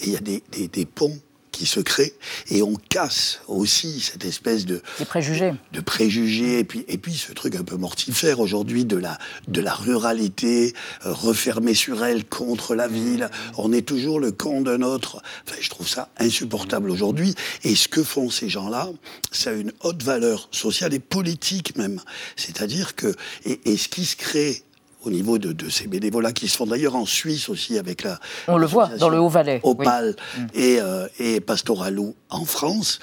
Et 0.00 0.06
il 0.06 0.12
y 0.12 0.16
a 0.16 0.20
des, 0.20 0.86
ponts 0.86 1.18
qui 1.58 1.66
se 1.66 1.80
crée 1.80 2.14
et 2.50 2.62
on 2.62 2.74
casse 2.74 3.40
aussi 3.48 4.00
cette 4.00 4.24
espèce 4.24 4.64
de 4.64 4.80
préjugés, 5.08 5.54
de 5.72 5.80
préjugés 5.80 6.60
et 6.60 6.64
puis 6.64 6.84
et 6.86 6.98
puis 6.98 7.14
ce 7.14 7.32
truc 7.32 7.56
un 7.56 7.64
peu 7.64 7.76
mortifère 7.76 8.38
aujourd'hui 8.38 8.84
de 8.84 8.96
la 8.96 9.18
de 9.48 9.60
la 9.60 9.74
ruralité 9.74 10.72
euh, 11.04 11.12
refermée 11.12 11.74
sur 11.74 12.04
elle 12.04 12.24
contre 12.24 12.76
la 12.76 12.86
ville. 12.86 13.28
On 13.56 13.72
est 13.72 13.82
toujours 13.82 14.20
le 14.20 14.30
camp 14.30 14.60
d'un 14.60 14.82
autre. 14.82 15.20
Enfin, 15.46 15.58
je 15.60 15.68
trouve 15.68 15.88
ça 15.88 16.10
insupportable 16.18 16.92
aujourd'hui. 16.92 17.34
Et 17.64 17.74
ce 17.74 17.88
que 17.88 18.04
font 18.04 18.30
ces 18.30 18.48
gens-là, 18.48 18.88
ça 19.32 19.50
a 19.50 19.54
une 19.54 19.72
haute 19.80 20.04
valeur 20.04 20.48
sociale 20.52 20.94
et 20.94 21.00
politique 21.00 21.76
même. 21.76 22.00
C'est-à-dire 22.36 22.94
que 22.94 23.16
et, 23.44 23.60
et 23.64 23.76
ce 23.76 23.88
qui 23.88 24.04
se 24.04 24.14
crée 24.14 24.62
au 25.08 25.10
niveau 25.10 25.38
de, 25.38 25.68
ces 25.70 25.86
bénévolats 25.86 26.32
qui 26.32 26.48
se 26.48 26.56
font 26.56 26.66
d'ailleurs 26.66 26.94
en 26.94 27.06
Suisse 27.06 27.48
aussi 27.48 27.78
avec 27.78 28.02
la. 28.02 28.20
On 28.46 28.58
le 28.58 28.66
voit 28.66 28.88
dans 28.98 29.08
le 29.08 29.18
Haut-Valais. 29.18 29.60
Opal 29.62 30.14
mm. 30.36 30.46
et, 30.54 30.80
euh, 30.80 31.08
et 31.18 31.40
Pastoralou 31.40 32.14
en 32.30 32.44
France. 32.44 33.00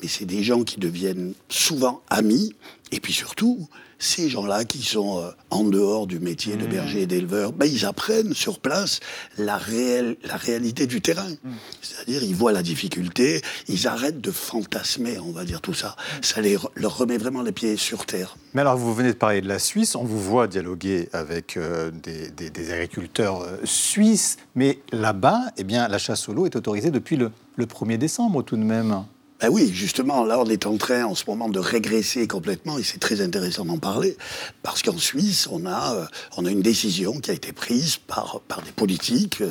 Mais 0.00 0.08
c'est 0.08 0.24
des 0.24 0.44
gens 0.44 0.62
qui 0.62 0.78
deviennent 0.78 1.34
souvent 1.48 2.02
amis. 2.08 2.54
Et 2.90 3.00
puis 3.00 3.12
surtout, 3.12 3.68
ces 3.98 4.28
gens-là 4.28 4.64
qui 4.64 4.82
sont 4.82 5.18
euh, 5.18 5.30
en 5.50 5.64
dehors 5.64 6.06
du 6.06 6.20
métier 6.20 6.56
de 6.56 6.66
mmh. 6.66 6.70
berger 6.70 7.02
et 7.02 7.06
d'éleveur, 7.06 7.52
ben, 7.52 7.66
ils 7.66 7.84
apprennent 7.84 8.32
sur 8.32 8.60
place 8.60 9.00
la, 9.36 9.56
réelle, 9.56 10.16
la 10.24 10.36
réalité 10.36 10.86
du 10.86 11.00
terrain. 11.00 11.28
Mmh. 11.28 11.50
C'est-à-dire, 11.82 12.22
ils 12.22 12.34
voient 12.34 12.52
la 12.52 12.62
difficulté, 12.62 13.42
ils 13.66 13.86
arrêtent 13.86 14.20
de 14.20 14.30
fantasmer, 14.30 15.18
on 15.18 15.32
va 15.32 15.44
dire 15.44 15.60
tout 15.60 15.74
ça. 15.74 15.96
Mmh. 15.98 16.22
Ça 16.22 16.40
les, 16.40 16.56
leur 16.76 16.96
remet 16.96 17.18
vraiment 17.18 17.42
les 17.42 17.52
pieds 17.52 17.76
sur 17.76 18.06
terre. 18.06 18.36
Mais 18.54 18.60
alors, 18.60 18.76
vous 18.76 18.94
venez 18.94 19.08
de 19.08 19.18
parler 19.18 19.40
de 19.40 19.48
la 19.48 19.58
Suisse, 19.58 19.94
on 19.94 20.04
vous 20.04 20.20
voit 20.20 20.46
dialoguer 20.46 21.08
avec 21.12 21.56
euh, 21.56 21.90
des, 21.90 22.30
des, 22.30 22.72
agriculteurs 22.72 23.42
euh, 23.42 23.56
suisses, 23.64 24.36
mais 24.54 24.78
là-bas, 24.92 25.42
eh 25.56 25.64
bien, 25.64 25.88
la 25.88 25.98
chasse 25.98 26.28
au 26.28 26.32
loup 26.32 26.46
est 26.46 26.56
autorisée 26.56 26.90
depuis 26.90 27.16
le, 27.16 27.30
le 27.56 27.66
1er 27.66 27.98
décembre 27.98 28.42
tout 28.42 28.56
de 28.56 28.62
même. 28.62 29.04
Ben 29.40 29.50
oui, 29.50 29.70
justement, 29.72 30.24
là, 30.24 30.40
on 30.40 30.46
est 30.46 30.66
en 30.66 30.76
train 30.76 31.04
en 31.04 31.14
ce 31.14 31.24
moment 31.28 31.48
de 31.48 31.60
régresser 31.60 32.26
complètement, 32.26 32.76
et 32.76 32.82
c'est 32.82 32.98
très 32.98 33.20
intéressant 33.20 33.64
d'en 33.64 33.78
parler, 33.78 34.16
parce 34.64 34.82
qu'en 34.82 34.98
Suisse, 34.98 35.48
on 35.50 35.64
a, 35.64 35.94
euh, 35.94 36.04
on 36.36 36.44
a 36.44 36.50
une 36.50 36.62
décision 36.62 37.20
qui 37.20 37.30
a 37.30 37.34
été 37.34 37.52
prise 37.52 37.98
par, 37.98 38.40
par 38.48 38.62
des 38.62 38.72
politiques 38.72 39.40
euh, 39.40 39.50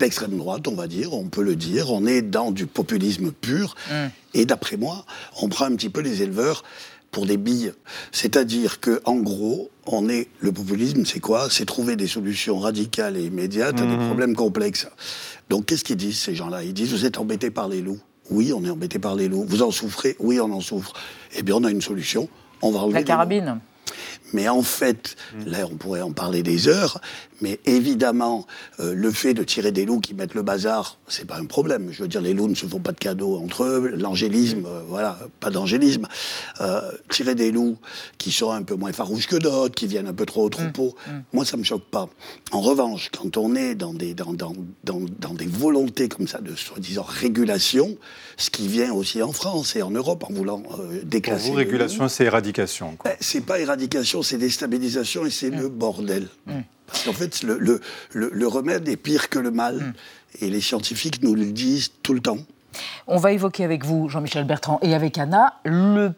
d'extrême 0.00 0.36
droite, 0.36 0.66
on 0.66 0.74
va 0.74 0.88
dire, 0.88 1.14
on 1.14 1.28
peut 1.28 1.42
le 1.42 1.54
dire. 1.54 1.92
On 1.92 2.06
est 2.06 2.22
dans 2.22 2.50
du 2.50 2.66
populisme 2.66 3.30
pur, 3.30 3.76
et 4.34 4.46
d'après 4.46 4.76
moi, 4.76 5.04
on 5.42 5.48
prend 5.48 5.66
un 5.66 5.76
petit 5.76 5.90
peu 5.90 6.00
les 6.00 6.22
éleveurs 6.22 6.64
pour 7.10 7.24
des 7.24 7.36
billes. 7.36 7.72
C'est-à-dire 8.12 8.80
que, 8.80 9.00
en 9.04 9.16
gros, 9.16 9.70
on 9.86 10.08
est 10.08 10.28
le 10.40 10.52
populisme, 10.52 11.04
c'est 11.06 11.20
quoi? 11.20 11.48
C'est 11.50 11.64
trouver 11.64 11.96
des 11.96 12.06
solutions 12.06 12.58
radicales 12.58 13.16
et 13.16 13.24
immédiates 13.24 13.80
à 13.80 13.86
des 13.86 13.96
problèmes 13.96 14.36
complexes. 14.36 14.86
Donc, 15.50 15.66
qu'est-ce 15.66 15.84
qu'ils 15.84 15.96
disent 15.96 16.18
ces 16.18 16.34
gens-là? 16.34 16.64
Ils 16.64 16.74
disent 16.74 16.92
vous 16.92 17.06
êtes 17.06 17.18
embêtés 17.18 17.50
par 17.50 17.68
les 17.68 17.80
loups. 17.80 18.00
Oui, 18.30 18.52
on 18.52 18.64
est 18.64 18.70
embêté 18.70 18.98
par 18.98 19.14
les 19.14 19.28
loups. 19.28 19.44
Vous 19.48 19.62
en 19.62 19.70
souffrez? 19.70 20.16
Oui, 20.18 20.38
on 20.40 20.52
en 20.52 20.60
souffre. 20.60 20.92
Eh 21.36 21.42
bien, 21.42 21.54
on 21.56 21.64
a 21.64 21.70
une 21.70 21.80
solution. 21.82 22.28
On 22.62 22.70
va 22.70 22.80
enlever 22.80 22.94
La 22.94 22.98
les 23.00 23.04
loups. 23.04 23.08
carabine. 23.08 23.60
Mais 24.34 24.48
en 24.48 24.62
fait, 24.62 25.16
là, 25.46 25.60
on 25.70 25.76
pourrait 25.76 26.02
en 26.02 26.12
parler 26.12 26.42
des 26.42 26.68
heures, 26.68 27.00
mais 27.40 27.60
évidemment, 27.66 28.46
euh, 28.80 28.94
le 28.94 29.10
fait 29.10 29.34
de 29.34 29.42
tirer 29.44 29.72
des 29.72 29.84
loups 29.84 30.00
qui 30.00 30.14
mettent 30.14 30.34
le 30.34 30.42
bazar, 30.42 30.98
c'est 31.08 31.26
pas 31.26 31.36
un 31.38 31.44
problème. 31.46 31.88
Je 31.92 32.02
veux 32.02 32.08
dire, 32.08 32.20
les 32.20 32.34
loups 32.34 32.48
ne 32.48 32.54
se 32.54 32.66
font 32.66 32.80
pas 32.80 32.92
de 32.92 32.98
cadeaux 32.98 33.36
entre 33.38 33.64
eux, 33.64 33.94
l'angélisme, 33.96 34.64
euh, 34.66 34.82
voilà, 34.88 35.18
pas 35.40 35.50
d'angélisme. 35.50 36.06
Euh, 36.60 36.80
tirer 37.10 37.34
des 37.34 37.50
loups 37.52 37.76
qui 38.18 38.32
sont 38.32 38.50
un 38.50 38.62
peu 38.62 38.74
moins 38.74 38.92
farouches 38.92 39.26
que 39.26 39.36
d'autres, 39.36 39.74
qui 39.74 39.86
viennent 39.86 40.08
un 40.08 40.12
peu 40.14 40.26
trop 40.26 40.44
au 40.44 40.48
troupeau, 40.48 40.94
moi, 41.32 41.44
ça 41.44 41.56
me 41.56 41.62
choque 41.64 41.84
pas. 41.90 42.08
En 42.52 42.60
revanche, 42.60 43.10
quand 43.16 43.36
on 43.36 43.54
est 43.54 43.74
dans 43.74 43.94
des, 43.94 44.14
dans, 44.14 44.32
dans, 44.32 44.54
dans, 44.84 45.00
dans 45.18 45.34
des 45.34 45.46
volontés 45.46 46.08
comme 46.08 46.26
ça 46.28 46.40
de 46.40 46.54
soi-disant 46.54 47.04
régulation, 47.06 47.96
ce 48.36 48.50
qui 48.50 48.68
vient 48.68 48.92
aussi 48.92 49.22
en 49.22 49.32
France 49.32 49.76
et 49.76 49.82
en 49.82 49.90
Europe 49.90 50.24
en 50.28 50.32
voulant 50.32 50.62
euh, 50.78 50.98
Pour 51.00 51.04
déclasser. 51.08 51.50
vous, 51.50 51.54
régulation, 51.56 52.08
c'est 52.08 52.24
éradication. 52.24 52.96
quoi. 52.96 53.10
ben, 53.10 53.16
c'est 53.20 53.40
pas 53.44 53.58
éradication, 53.60 54.22
c'est 54.22 54.38
déstabilisation 54.38 55.26
et 55.26 55.30
c'est 55.30 55.50
le 55.50 55.68
bordel. 55.68 56.28
Parce 56.88 57.04
qu'en 57.04 57.12
fait, 57.12 57.42
le, 57.42 57.58
le, 57.58 57.80
le- 58.12 58.30
le 58.32 58.46
remède 58.48 58.88
est 58.88 58.96
pire 58.96 59.28
que 59.28 59.38
le 59.38 59.50
mal. 59.52 59.94
Et 60.40 60.50
les 60.50 60.60
scientifiques 60.60 61.22
nous 61.22 61.34
le 61.34 61.46
disent 61.46 61.90
tout 62.02 62.12
le 62.14 62.20
temps. 62.20 62.38
On 63.06 63.16
va 63.16 63.32
évoquer 63.32 63.64
avec 63.64 63.84
vous, 63.84 64.08
Jean-Michel 64.08 64.44
Bertrand, 64.44 64.78
et 64.82 64.94
avec 64.94 65.16
Anna, 65.18 65.54
le 65.64 66.12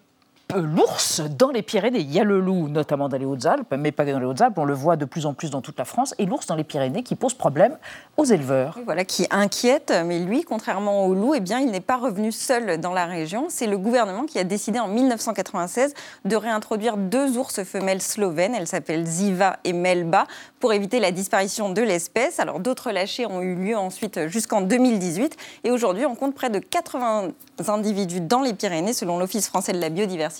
l'ours 0.56 1.20
dans 1.20 1.50
les 1.50 1.62
Pyrénées. 1.62 2.00
Il 2.00 2.12
y 2.12 2.20
a 2.20 2.24
le 2.24 2.40
loup, 2.40 2.68
notamment 2.68 3.08
dans 3.08 3.16
les 3.16 3.24
Hautes-Alpes, 3.24 3.74
mais 3.78 3.92
pas 3.92 4.04
dans 4.04 4.18
les 4.18 4.26
Hautes-Alpes. 4.26 4.58
On 4.58 4.64
le 4.64 4.74
voit 4.74 4.96
de 4.96 5.04
plus 5.04 5.26
en 5.26 5.34
plus 5.34 5.50
dans 5.50 5.60
toute 5.60 5.78
la 5.78 5.84
France. 5.84 6.14
Et 6.18 6.26
l'ours 6.26 6.46
dans 6.46 6.56
les 6.56 6.64
Pyrénées 6.64 7.02
qui 7.02 7.14
pose 7.14 7.34
problème 7.34 7.76
aux 8.16 8.24
éleveurs. 8.24 8.78
Voilà, 8.84 9.04
qui 9.04 9.26
inquiète, 9.30 9.92
mais 10.04 10.18
lui, 10.18 10.42
contrairement 10.42 11.06
au 11.06 11.14
loup, 11.14 11.34
eh 11.34 11.40
bien, 11.40 11.60
il 11.60 11.70
n'est 11.70 11.80
pas 11.80 11.96
revenu 11.96 12.32
seul 12.32 12.80
dans 12.80 12.92
la 12.92 13.06
région. 13.06 13.46
C'est 13.48 13.66
le 13.66 13.78
gouvernement 13.78 14.24
qui 14.24 14.38
a 14.38 14.44
décidé 14.44 14.78
en 14.78 14.88
1996 14.88 15.94
de 16.24 16.36
réintroduire 16.36 16.96
deux 16.96 17.36
ours 17.38 17.62
femelles 17.62 18.02
slovènes. 18.02 18.54
Elles 18.54 18.66
s'appellent 18.66 19.06
Ziva 19.06 19.58
et 19.64 19.72
Melba 19.72 20.26
pour 20.58 20.72
éviter 20.72 21.00
la 21.00 21.12
disparition 21.12 21.70
de 21.70 21.82
l'espèce. 21.82 22.40
Alors 22.40 22.60
d'autres 22.60 22.90
lâchers 22.92 23.26
ont 23.26 23.40
eu 23.40 23.54
lieu 23.54 23.76
ensuite 23.76 24.28
jusqu'en 24.28 24.60
2018 24.60 25.36
et 25.64 25.70
aujourd'hui 25.70 26.06
on 26.06 26.14
compte 26.14 26.34
près 26.34 26.50
de 26.50 26.58
80 26.58 27.30
individus 27.68 28.20
dans 28.20 28.42
les 28.42 28.54
Pyrénées 28.54 28.92
selon 28.92 29.18
l'Office 29.18 29.48
français 29.48 29.72
de 29.72 29.78
la 29.78 29.88
biodiversité. 29.88 30.39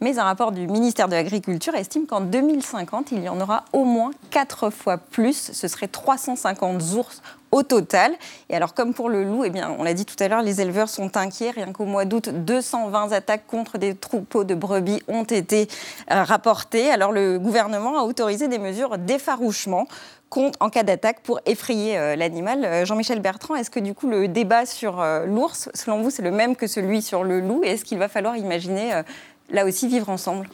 Mais 0.00 0.18
un 0.18 0.24
rapport 0.24 0.52
du 0.52 0.66
ministère 0.66 1.08
de 1.08 1.14
l'Agriculture 1.14 1.74
estime 1.74 2.06
qu'en 2.06 2.20
2050 2.20 3.12
il 3.12 3.22
y 3.22 3.28
en 3.28 3.40
aura 3.40 3.64
au 3.72 3.84
moins 3.84 4.10
quatre 4.30 4.70
fois 4.70 4.98
plus. 4.98 5.52
Ce 5.52 5.68
serait 5.68 5.88
350 5.88 6.82
ours 6.94 7.22
au 7.52 7.62
total. 7.62 8.12
Et 8.48 8.56
alors, 8.56 8.74
comme 8.74 8.94
pour 8.94 9.10
le 9.10 9.22
loup, 9.24 9.44
eh 9.44 9.50
bien, 9.50 9.74
on 9.78 9.84
l'a 9.84 9.94
dit 9.94 10.06
tout 10.06 10.16
à 10.18 10.26
l'heure, 10.26 10.42
les 10.42 10.60
éleveurs 10.60 10.88
sont 10.88 11.16
inquiets. 11.16 11.50
Rien 11.50 11.70
qu'au 11.72 11.84
mois 11.84 12.06
d'août, 12.06 12.30
220 12.30 13.12
attaques 13.12 13.46
contre 13.46 13.78
des 13.78 13.94
troupeaux 13.94 14.44
de 14.44 14.54
brebis 14.54 15.02
ont 15.06 15.24
été 15.24 15.68
euh, 16.10 16.24
rapportées. 16.24 16.90
Alors, 16.90 17.12
le 17.12 17.38
gouvernement 17.38 17.98
a 17.98 18.02
autorisé 18.02 18.48
des 18.48 18.58
mesures 18.58 18.96
d'effarouchement 18.96 19.86
contre- 20.32 20.58
en 20.60 20.70
cas 20.70 20.82
d'attaque 20.82 21.20
pour 21.22 21.40
effrayer 21.44 21.98
euh, 21.98 22.16
l'animal. 22.16 22.64
Euh, 22.64 22.84
Jean-Michel 22.86 23.20
Bertrand, 23.20 23.54
est-ce 23.54 23.70
que 23.70 23.80
du 23.80 23.92
coup 23.92 24.08
le 24.08 24.28
débat 24.28 24.64
sur 24.64 25.00
euh, 25.00 25.26
l'ours, 25.26 25.68
selon 25.74 26.00
vous, 26.02 26.10
c'est 26.10 26.22
le 26.22 26.30
même 26.30 26.56
que 26.56 26.66
celui 26.66 27.02
sur 27.02 27.22
le 27.22 27.40
loup? 27.40 27.62
Et 27.64 27.68
est-ce 27.72 27.84
qu'il 27.84 27.98
va 27.98 28.08
falloir 28.08 28.36
imaginer 28.36 29.02
là 29.50 29.66
aussi 29.66 29.88
vivre 29.88 30.08
ensemble? 30.08 30.48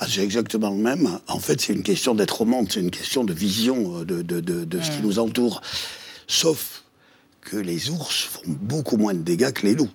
Ah, 0.00 0.06
c'est 0.08 0.22
exactement 0.22 0.70
le 0.70 0.76
même. 0.76 1.18
En 1.28 1.38
fait, 1.38 1.60
c'est 1.60 1.72
une 1.72 1.82
question 1.82 2.14
d'être 2.14 2.40
au 2.40 2.44
monde, 2.44 2.66
c'est 2.72 2.80
une 2.80 2.90
question 2.90 3.22
de 3.22 3.32
vision 3.32 4.00
de, 4.00 4.22
de, 4.22 4.40
de, 4.40 4.64
de 4.64 4.80
ce 4.80 4.90
qui 4.90 5.02
nous 5.02 5.18
entoure. 5.18 5.60
Sauf 6.26 6.82
que 7.40 7.56
les 7.56 7.90
ours 7.90 8.24
font 8.24 8.42
beaucoup 8.46 8.96
moins 8.96 9.14
de 9.14 9.20
dégâts 9.20 9.50
que 9.52 9.66
les 9.66 9.74
loups. 9.74 9.88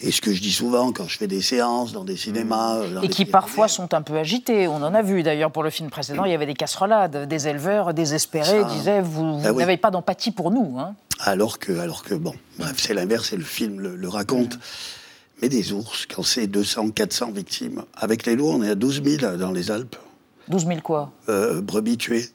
Et 0.00 0.12
ce 0.12 0.20
que 0.20 0.32
je 0.32 0.40
dis 0.40 0.52
souvent 0.52 0.92
quand 0.92 1.08
je 1.08 1.18
fais 1.18 1.26
des 1.26 1.42
séances 1.42 1.92
dans 1.92 2.04
des 2.04 2.16
cinémas... 2.16 2.86
dans 2.88 3.02
Et 3.02 3.08
qui 3.08 3.24
parfois 3.24 3.66
sont 3.68 3.92
un 3.94 4.02
peu 4.02 4.16
agités. 4.16 4.68
On 4.68 4.76
en 4.76 4.94
a 4.94 5.02
vu 5.02 5.22
d'ailleurs 5.22 5.50
pour 5.50 5.62
le 5.64 5.70
film 5.70 5.90
précédent, 5.90 6.24
il 6.24 6.30
y 6.30 6.34
avait 6.34 6.46
des 6.46 6.54
casserolades. 6.54 7.28
Des 7.28 7.48
éleveurs 7.48 7.92
désespérés 7.92 8.62
Ça- 8.62 8.64
disaient 8.64 9.00
Vous, 9.02 9.38
vous 9.40 9.46
Ah 9.46 9.52
oui. 9.52 9.58
n'avez 9.58 9.76
pas 9.76 9.90
d'empathie 9.90 10.30
pour 10.30 10.50
nous. 10.52 10.78
hein. 10.78 10.94
Alors 11.20 11.58
que, 11.58 11.76
alors 11.78 12.02
que 12.04 12.14
bon, 12.14 12.34
bref, 12.58 12.74
c'est 12.78 12.94
l'inverse 12.94 13.32
et 13.32 13.36
le 13.36 13.44
film 13.44 13.80
le, 13.80 13.96
le 13.96 14.08
raconte. 14.08 14.58
Mais 15.40 15.48
des 15.48 15.72
ours, 15.72 16.06
quand 16.06 16.22
c'est 16.22 16.46
200, 16.46 16.90
400 16.90 17.32
victimes, 17.32 17.82
avec 17.96 18.26
les 18.26 18.36
loups, 18.36 18.48
on 18.50 18.62
est 18.62 18.70
à 18.70 18.74
12 18.76 19.02
000 19.04 19.36
dans 19.36 19.50
les 19.50 19.70
Alpes, 19.72 19.96
12 20.48 20.66
000 20.66 20.80
quoi? 20.82 21.10
Euh, 21.28 21.60
brebis 21.60 21.96
tuées. 21.96 22.28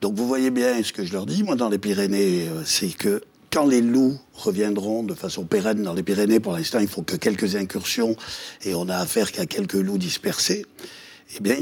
Donc 0.00 0.14
vous 0.14 0.26
voyez 0.28 0.50
bien 0.50 0.80
ce 0.84 0.92
que 0.92 1.04
je 1.04 1.12
leur 1.12 1.26
dis, 1.26 1.42
moi, 1.42 1.56
dans 1.56 1.68
les 1.68 1.78
Pyrénées, 1.78 2.46
euh, 2.48 2.62
c'est 2.64 2.88
que 2.96 3.22
quand 3.54 3.66
les 3.66 3.80
loups 3.80 4.18
reviendront 4.32 5.04
de 5.04 5.14
façon 5.14 5.44
pérenne 5.44 5.84
dans 5.84 5.94
les 5.94 6.02
Pyrénées, 6.02 6.40
pour 6.40 6.54
l'instant, 6.54 6.80
il 6.80 6.88
faut 6.88 7.02
que 7.02 7.14
quelques 7.14 7.54
incursions, 7.54 8.16
et 8.64 8.74
on 8.74 8.88
a 8.88 8.96
affaire 8.96 9.30
qu'à 9.30 9.46
quelques 9.46 9.74
loups 9.74 9.96
dispersés, 9.96 10.66
eh 11.36 11.40
bien, 11.40 11.56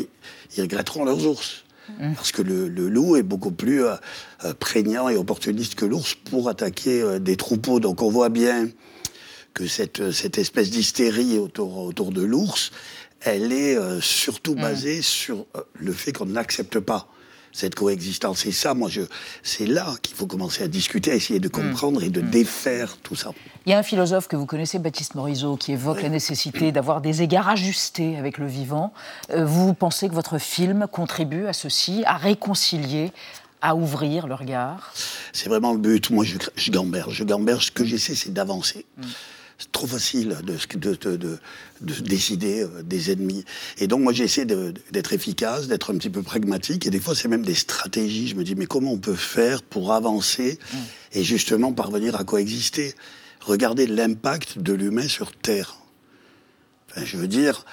ils 0.56 0.62
regretteront 0.62 1.04
leurs 1.04 1.26
ours. 1.26 1.64
Parce 2.14 2.32
que 2.32 2.40
le, 2.40 2.68
le 2.68 2.88
loup 2.88 3.16
est 3.16 3.22
beaucoup 3.22 3.50
plus 3.50 3.84
euh, 3.84 3.94
euh, 4.44 4.54
prégnant 4.54 5.10
et 5.10 5.16
opportuniste 5.16 5.74
que 5.74 5.84
l'ours 5.84 6.14
pour 6.14 6.48
attaquer 6.48 7.02
euh, 7.02 7.18
des 7.18 7.36
troupeaux. 7.36 7.80
Donc 7.80 8.00
on 8.00 8.08
voit 8.08 8.30
bien 8.30 8.70
que 9.52 9.66
cette, 9.66 10.12
cette 10.12 10.38
espèce 10.38 10.70
d'hystérie 10.70 11.38
autour, 11.38 11.76
autour 11.78 12.12
de 12.12 12.22
l'ours, 12.22 12.70
elle 13.20 13.52
est 13.52 13.76
euh, 13.76 14.00
surtout 14.00 14.54
basée 14.54 15.02
sur 15.02 15.44
le 15.74 15.92
fait 15.92 16.12
qu'on 16.12 16.26
n'accepte 16.26 16.78
pas 16.78 17.08
cette 17.52 17.74
coexistence. 17.74 18.46
Et 18.46 18.52
ça, 18.52 18.74
moi, 18.74 18.88
je, 18.88 19.02
c'est 19.42 19.66
là 19.66 19.94
qu'il 20.02 20.16
faut 20.16 20.26
commencer 20.26 20.62
à 20.62 20.68
discuter, 20.68 21.12
à 21.12 21.14
essayer 21.14 21.38
de 21.38 21.48
comprendre 21.48 22.02
et 22.02 22.10
de 22.10 22.20
défaire 22.20 22.96
tout 23.02 23.14
ça. 23.14 23.32
Il 23.66 23.70
y 23.70 23.72
a 23.74 23.78
un 23.78 23.82
philosophe 23.82 24.26
que 24.26 24.36
vous 24.36 24.46
connaissez, 24.46 24.78
Baptiste 24.78 25.14
Morisot, 25.14 25.56
qui 25.56 25.72
évoque 25.72 26.02
la 26.02 26.08
nécessité 26.08 26.72
d'avoir 26.72 27.00
des 27.00 27.22
égards 27.22 27.48
ajustés 27.48 28.16
avec 28.16 28.38
le 28.38 28.46
vivant. 28.46 28.92
Euh, 29.30 29.44
vous 29.44 29.74
pensez 29.74 30.08
que 30.08 30.14
votre 30.14 30.38
film 30.38 30.86
contribue 30.90 31.46
à 31.46 31.52
ceci, 31.52 32.02
à 32.06 32.16
réconcilier, 32.16 33.12
à 33.60 33.76
ouvrir 33.76 34.26
le 34.26 34.34
regard? 34.34 34.92
C'est 35.32 35.48
vraiment 35.48 35.72
le 35.72 35.78
but. 35.78 36.10
Moi, 36.10 36.24
je, 36.24 36.36
je 36.56 36.70
gamberge. 36.72 37.14
Je 37.14 37.24
gamberge. 37.24 37.66
Ce 37.66 37.70
que 37.70 37.84
j'essaie, 37.84 38.16
c'est 38.16 38.32
d'avancer. 38.32 38.84
C'est 39.62 39.70
trop 39.70 39.86
facile 39.86 40.36
de, 40.44 40.56
de, 40.76 40.94
de, 40.94 41.16
de- 41.16 41.38
de 41.82 41.94
décider 42.00 42.62
euh, 42.62 42.82
des 42.82 43.12
ennemis. 43.12 43.44
Et 43.78 43.86
donc, 43.86 44.00
moi, 44.00 44.12
j'essaie 44.12 44.44
d'être 44.44 45.12
efficace, 45.12 45.68
d'être 45.68 45.92
un 45.92 45.98
petit 45.98 46.10
peu 46.10 46.22
pragmatique. 46.22 46.84
Et 46.86 46.90
des 46.90 46.98
fois, 46.98 47.14
c'est 47.14 47.28
même 47.28 47.44
des 47.44 47.54
stratégies. 47.54 48.26
Je 48.28 48.34
me 48.34 48.42
dis, 48.42 48.56
mais 48.56 48.66
comment 48.66 48.92
on 48.92 48.98
peut 48.98 49.14
faire 49.14 49.62
pour 49.62 49.92
avancer 49.92 50.58
et 51.12 51.22
justement 51.22 51.72
parvenir 51.72 52.16
à 52.16 52.24
coexister? 52.24 52.94
Regardez 53.40 53.86
l'impact 53.86 54.58
de 54.58 54.72
l'humain 54.72 55.06
sur 55.06 55.30
Terre. 55.32 55.76
Enfin, 56.90 57.04
je 57.04 57.16
veux 57.16 57.28
dire, 57.28 57.64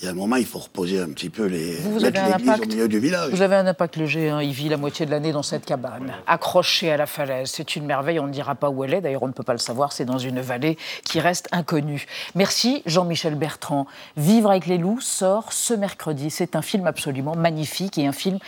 il 0.00 0.04
y 0.04 0.08
a 0.08 0.12
un 0.12 0.14
moment, 0.14 0.36
il 0.36 0.46
faut 0.46 0.60
reposer 0.60 1.00
un 1.00 1.08
petit 1.08 1.28
peu 1.28 1.46
les. 1.46 1.74
Vous, 1.76 1.98
mettre 1.98 2.20
l'église 2.24 2.60
au 2.60 2.66
milieu 2.66 2.88
du 2.88 3.00
village. 3.00 3.30
Vous 3.30 3.42
avez 3.42 3.56
un 3.56 3.66
impact 3.66 3.96
léger, 3.96 4.30
hein. 4.30 4.40
il 4.40 4.52
vit 4.52 4.68
la 4.68 4.76
moitié 4.76 5.06
de 5.06 5.10
l'année 5.10 5.32
dans 5.32 5.42
cette 5.42 5.64
cabane, 5.64 6.12
accroché 6.26 6.92
à 6.92 6.96
la 6.96 7.06
falaise. 7.06 7.50
C'est 7.52 7.74
une 7.74 7.84
merveille, 7.84 8.20
on 8.20 8.28
ne 8.28 8.32
dira 8.32 8.54
pas 8.54 8.70
où 8.70 8.84
elle 8.84 8.94
est, 8.94 9.00
d'ailleurs 9.00 9.24
on 9.24 9.26
ne 9.28 9.32
peut 9.32 9.42
pas 9.42 9.54
le 9.54 9.58
savoir, 9.58 9.92
c'est 9.92 10.04
dans 10.04 10.18
une 10.18 10.40
vallée 10.40 10.78
qui 11.04 11.18
reste 11.18 11.48
inconnue. 11.50 12.06
Merci 12.36 12.82
Jean-Michel 12.86 13.34
Bertrand. 13.34 13.86
Vivre 14.16 14.50
avec 14.50 14.66
les 14.66 14.78
loups 14.78 15.00
sort 15.00 15.52
ce 15.52 15.74
mercredi. 15.74 16.30
C'est 16.30 16.54
un 16.54 16.62
film 16.62 16.86
absolument 16.86 17.34
magnifique 17.34 17.98
et 17.98 18.06
un 18.06 18.12
film 18.12 18.38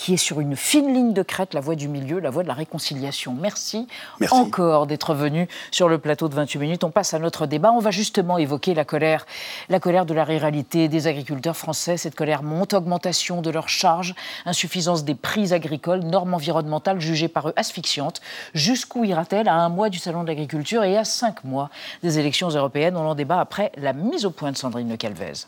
qui 0.00 0.14
est 0.14 0.16
sur 0.16 0.40
une 0.40 0.56
fine 0.56 0.94
ligne 0.94 1.12
de 1.12 1.22
crête, 1.22 1.52
la 1.52 1.60
voie 1.60 1.74
du 1.74 1.86
milieu, 1.86 2.20
la 2.20 2.30
voie 2.30 2.42
de 2.42 2.48
la 2.48 2.54
réconciliation. 2.54 3.36
Merci, 3.38 3.86
Merci. 4.18 4.34
encore 4.34 4.86
d'être 4.86 5.12
venu 5.12 5.46
sur 5.70 5.90
le 5.90 5.98
plateau 5.98 6.30
de 6.30 6.34
28 6.34 6.58
minutes. 6.58 6.84
On 6.84 6.90
passe 6.90 7.12
à 7.12 7.18
notre 7.18 7.44
débat. 7.44 7.70
On 7.70 7.80
va 7.80 7.90
justement 7.90 8.38
évoquer 8.38 8.72
la 8.72 8.86
colère, 8.86 9.26
la 9.68 9.78
colère 9.78 10.06
de 10.06 10.14
la 10.14 10.24
ruralité 10.24 10.88
des 10.88 11.06
agriculteurs 11.06 11.54
français. 11.54 11.98
Cette 11.98 12.14
colère 12.14 12.42
monte, 12.42 12.72
augmentation 12.72 13.42
de 13.42 13.50
leurs 13.50 13.68
charges, 13.68 14.14
insuffisance 14.46 15.04
des 15.04 15.14
prix 15.14 15.52
agricoles, 15.52 16.00
normes 16.00 16.32
environnementales 16.32 16.98
jugées 16.98 17.28
par 17.28 17.50
eux 17.50 17.54
asphyxiantes. 17.56 18.22
Jusqu'où 18.54 19.04
ira-t-elle 19.04 19.48
à 19.48 19.54
un 19.56 19.68
mois 19.68 19.90
du 19.90 19.98
Salon 19.98 20.22
de 20.22 20.28
l'agriculture 20.28 20.82
et 20.82 20.96
à 20.96 21.04
cinq 21.04 21.44
mois 21.44 21.68
des 22.02 22.18
élections 22.18 22.48
européennes? 22.48 22.96
On 22.96 23.06
en 23.06 23.14
débat 23.14 23.38
après 23.38 23.70
la 23.76 23.92
mise 23.92 24.24
au 24.24 24.30
point 24.30 24.50
de 24.50 24.56
Sandrine 24.56 24.88
Le 24.88 24.96
Calvez. 24.96 25.44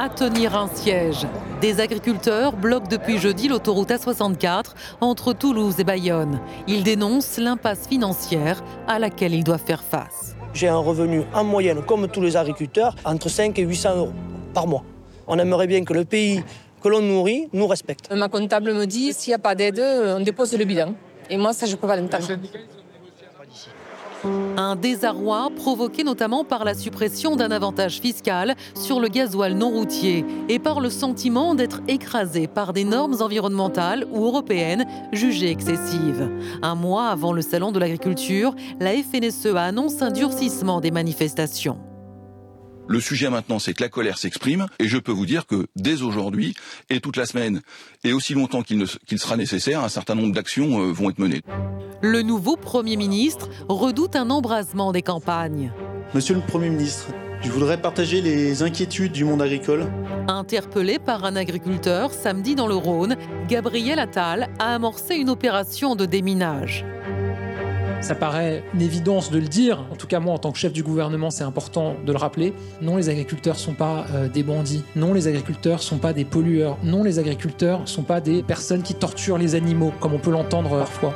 À 0.00 0.08
tenir 0.08 0.56
un 0.56 0.66
siège. 0.66 1.26
Des 1.60 1.78
agriculteurs 1.78 2.56
bloquent 2.56 2.88
depuis 2.88 3.18
jeudi 3.18 3.48
l'autoroute 3.48 3.90
A64 3.90 4.68
entre 5.02 5.34
Toulouse 5.34 5.74
et 5.78 5.84
Bayonne. 5.84 6.40
Ils 6.66 6.82
dénoncent 6.82 7.36
l'impasse 7.36 7.86
financière 7.86 8.64
à 8.88 8.98
laquelle 8.98 9.34
ils 9.34 9.44
doivent 9.44 9.62
faire 9.62 9.82
face. 9.82 10.34
J'ai 10.54 10.68
un 10.68 10.78
revenu 10.78 11.24
en 11.34 11.44
moyenne, 11.44 11.82
comme 11.82 12.08
tous 12.08 12.22
les 12.22 12.34
agriculteurs, 12.34 12.96
entre 13.04 13.28
5 13.28 13.58
et 13.58 13.62
800 13.62 13.96
euros 13.96 14.12
par 14.54 14.66
mois. 14.66 14.84
On 15.26 15.38
aimerait 15.38 15.66
bien 15.66 15.84
que 15.84 15.92
le 15.92 16.06
pays 16.06 16.42
que 16.82 16.88
l'on 16.88 17.02
nourrit 17.02 17.50
nous 17.52 17.66
respecte. 17.66 18.10
Ma 18.10 18.30
comptable 18.30 18.72
me 18.72 18.86
dit 18.86 19.12
s'il 19.12 19.32
n'y 19.32 19.34
a 19.34 19.38
pas 19.38 19.54
d'aide, 19.54 19.82
on 20.16 20.20
dépose 20.20 20.56
le 20.56 20.64
bilan. 20.64 20.94
Et 21.28 21.36
moi, 21.36 21.52
ça, 21.52 21.66
je 21.66 21.72
ne 21.72 21.76
peux 21.76 21.86
pas 21.86 21.96
l'entendre. 21.96 22.26
Un 24.24 24.76
désarroi 24.76 25.50
provoqué 25.56 26.04
notamment 26.04 26.44
par 26.44 26.64
la 26.64 26.74
suppression 26.74 27.36
d'un 27.36 27.50
avantage 27.50 28.00
fiscal 28.00 28.54
sur 28.74 29.00
le 29.00 29.08
gasoil 29.08 29.54
non 29.54 29.70
routier 29.70 30.24
et 30.48 30.58
par 30.58 30.80
le 30.80 30.90
sentiment 30.90 31.54
d'être 31.54 31.80
écrasé 31.88 32.46
par 32.46 32.72
des 32.72 32.84
normes 32.84 33.16
environnementales 33.20 34.06
ou 34.10 34.24
européennes 34.24 34.86
jugées 35.12 35.50
excessives. 35.50 36.30
Un 36.62 36.74
mois 36.74 37.08
avant 37.08 37.32
le 37.32 37.42
salon 37.42 37.72
de 37.72 37.78
l'agriculture, 37.78 38.54
la 38.78 38.92
FNSE 38.92 39.56
annonce 39.56 40.02
un 40.02 40.10
durcissement 40.10 40.80
des 40.80 40.90
manifestations. 40.90 41.89
Le 42.90 43.00
sujet 43.00 43.30
maintenant, 43.30 43.60
c'est 43.60 43.72
que 43.72 43.84
la 43.84 43.88
colère 43.88 44.18
s'exprime, 44.18 44.66
et 44.80 44.88
je 44.88 44.98
peux 44.98 45.12
vous 45.12 45.24
dire 45.24 45.46
que 45.46 45.68
dès 45.76 46.02
aujourd'hui, 46.02 46.56
et 46.88 46.98
toute 46.98 47.16
la 47.16 47.24
semaine, 47.24 47.60
et 48.02 48.12
aussi 48.12 48.34
longtemps 48.34 48.62
qu'il 48.62 48.88
sera 49.16 49.36
nécessaire, 49.36 49.84
un 49.84 49.88
certain 49.88 50.16
nombre 50.16 50.34
d'actions 50.34 50.80
euh, 50.80 50.90
vont 50.90 51.08
être 51.08 51.20
menées. 51.20 51.42
Le 52.02 52.22
nouveau 52.22 52.56
Premier 52.56 52.96
ministre 52.96 53.48
redoute 53.68 54.16
un 54.16 54.28
embrasement 54.28 54.90
des 54.90 55.02
campagnes. 55.02 55.72
Monsieur 56.14 56.34
le 56.34 56.40
Premier 56.40 56.68
ministre, 56.68 57.06
je 57.42 57.50
voudrais 57.52 57.80
partager 57.80 58.20
les 58.22 58.64
inquiétudes 58.64 59.12
du 59.12 59.24
monde 59.24 59.40
agricole. 59.40 59.86
Interpellé 60.26 60.98
par 60.98 61.24
un 61.24 61.36
agriculteur 61.36 62.12
samedi 62.12 62.56
dans 62.56 62.66
le 62.66 62.74
Rhône, 62.74 63.14
Gabriel 63.46 64.00
Attal 64.00 64.48
a 64.58 64.74
amorcé 64.74 65.14
une 65.14 65.30
opération 65.30 65.94
de 65.94 66.06
déminage. 66.06 66.84
Ça 68.00 68.14
paraît 68.14 68.64
une 68.72 68.80
évidence 68.80 69.30
de 69.30 69.38
le 69.38 69.46
dire. 69.46 69.84
En 69.92 69.96
tout 69.96 70.06
cas, 70.06 70.20
moi, 70.20 70.32
en 70.32 70.38
tant 70.38 70.52
que 70.52 70.58
chef 70.58 70.72
du 70.72 70.82
gouvernement, 70.82 71.30
c'est 71.30 71.44
important 71.44 71.96
de 72.04 72.12
le 72.12 72.18
rappeler. 72.18 72.54
Non, 72.80 72.96
les 72.96 73.10
agriculteurs 73.10 73.56
ne 73.56 73.60
sont 73.60 73.74
pas 73.74 74.06
euh, 74.14 74.28
des 74.28 74.42
bandits. 74.42 74.82
Non, 74.96 75.12
les 75.12 75.28
agriculteurs 75.28 75.76
ne 75.76 75.82
sont 75.82 75.98
pas 75.98 76.14
des 76.14 76.24
pollueurs. 76.24 76.78
Non, 76.82 77.02
les 77.02 77.18
agriculteurs 77.18 77.80
ne 77.82 77.86
sont 77.86 78.02
pas 78.02 78.22
des 78.22 78.42
personnes 78.42 78.82
qui 78.82 78.94
torturent 78.94 79.36
les 79.36 79.54
animaux, 79.54 79.92
comme 80.00 80.14
on 80.14 80.18
peut 80.18 80.30
l'entendre 80.30 80.70
parfois. 80.70 81.14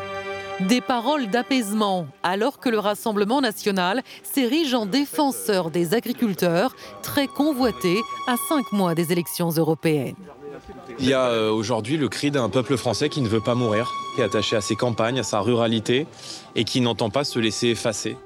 Des 0.60 0.80
paroles 0.80 1.28
d'apaisement, 1.28 2.06
alors 2.22 2.60
que 2.60 2.68
le 2.68 2.78
Rassemblement 2.78 3.40
national 3.40 4.02
s'érige 4.22 4.74
en 4.74 4.86
défenseur 4.86 5.70
des 5.70 5.94
agriculteurs, 5.94 6.76
très 7.02 7.26
convoité 7.26 7.96
à 8.28 8.36
cinq 8.48 8.70
mois 8.72 8.94
des 8.94 9.10
élections 9.10 9.50
européennes. 9.50 10.14
Il 10.98 11.06
y 11.08 11.12
a 11.12 11.28
euh, 11.28 11.50
aujourd'hui 11.50 11.96
le 11.96 12.08
cri 12.08 12.30
d'un 12.30 12.48
peuple 12.48 12.76
français 12.76 13.08
qui 13.08 13.20
ne 13.20 13.28
veut 13.28 13.40
pas 13.40 13.54
mourir, 13.54 13.90
qui 14.14 14.20
est 14.20 14.24
attaché 14.24 14.56
à 14.56 14.60
ses 14.60 14.76
campagnes, 14.76 15.18
à 15.18 15.22
sa 15.22 15.40
ruralité 15.40 16.06
et 16.54 16.64
qui 16.64 16.80
n'entend 16.80 17.10
pas 17.10 17.24
se 17.24 17.38
laisser 17.38 17.68
effacer. 17.68 18.16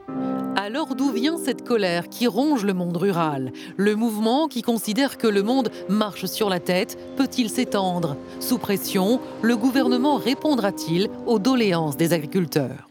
Alors 0.56 0.94
d'où 0.94 1.12
vient 1.12 1.38
cette 1.38 1.64
colère 1.64 2.08
qui 2.08 2.26
ronge 2.26 2.64
le 2.64 2.75
monde 2.75 2.97
rural? 2.97 3.52
Le 3.76 3.94
mouvement 3.94 4.49
qui 4.49 4.62
considère 4.62 5.16
que 5.16 5.26
le 5.26 5.42
monde 5.42 5.70
marche 5.88 6.26
sur 6.26 6.50
la 6.50 6.61
tête 6.61 6.99
peut-il 7.16 7.49
s'étendre? 7.49 8.16
Sous 8.40 8.58
pression, 8.58 9.20
le 9.40 9.56
gouvernement 9.56 10.16
répondra-t-il 10.16 11.08
aux 11.26 11.38
doléances 11.38 11.97
des 11.97 12.12
agriculteurs? 12.12 12.88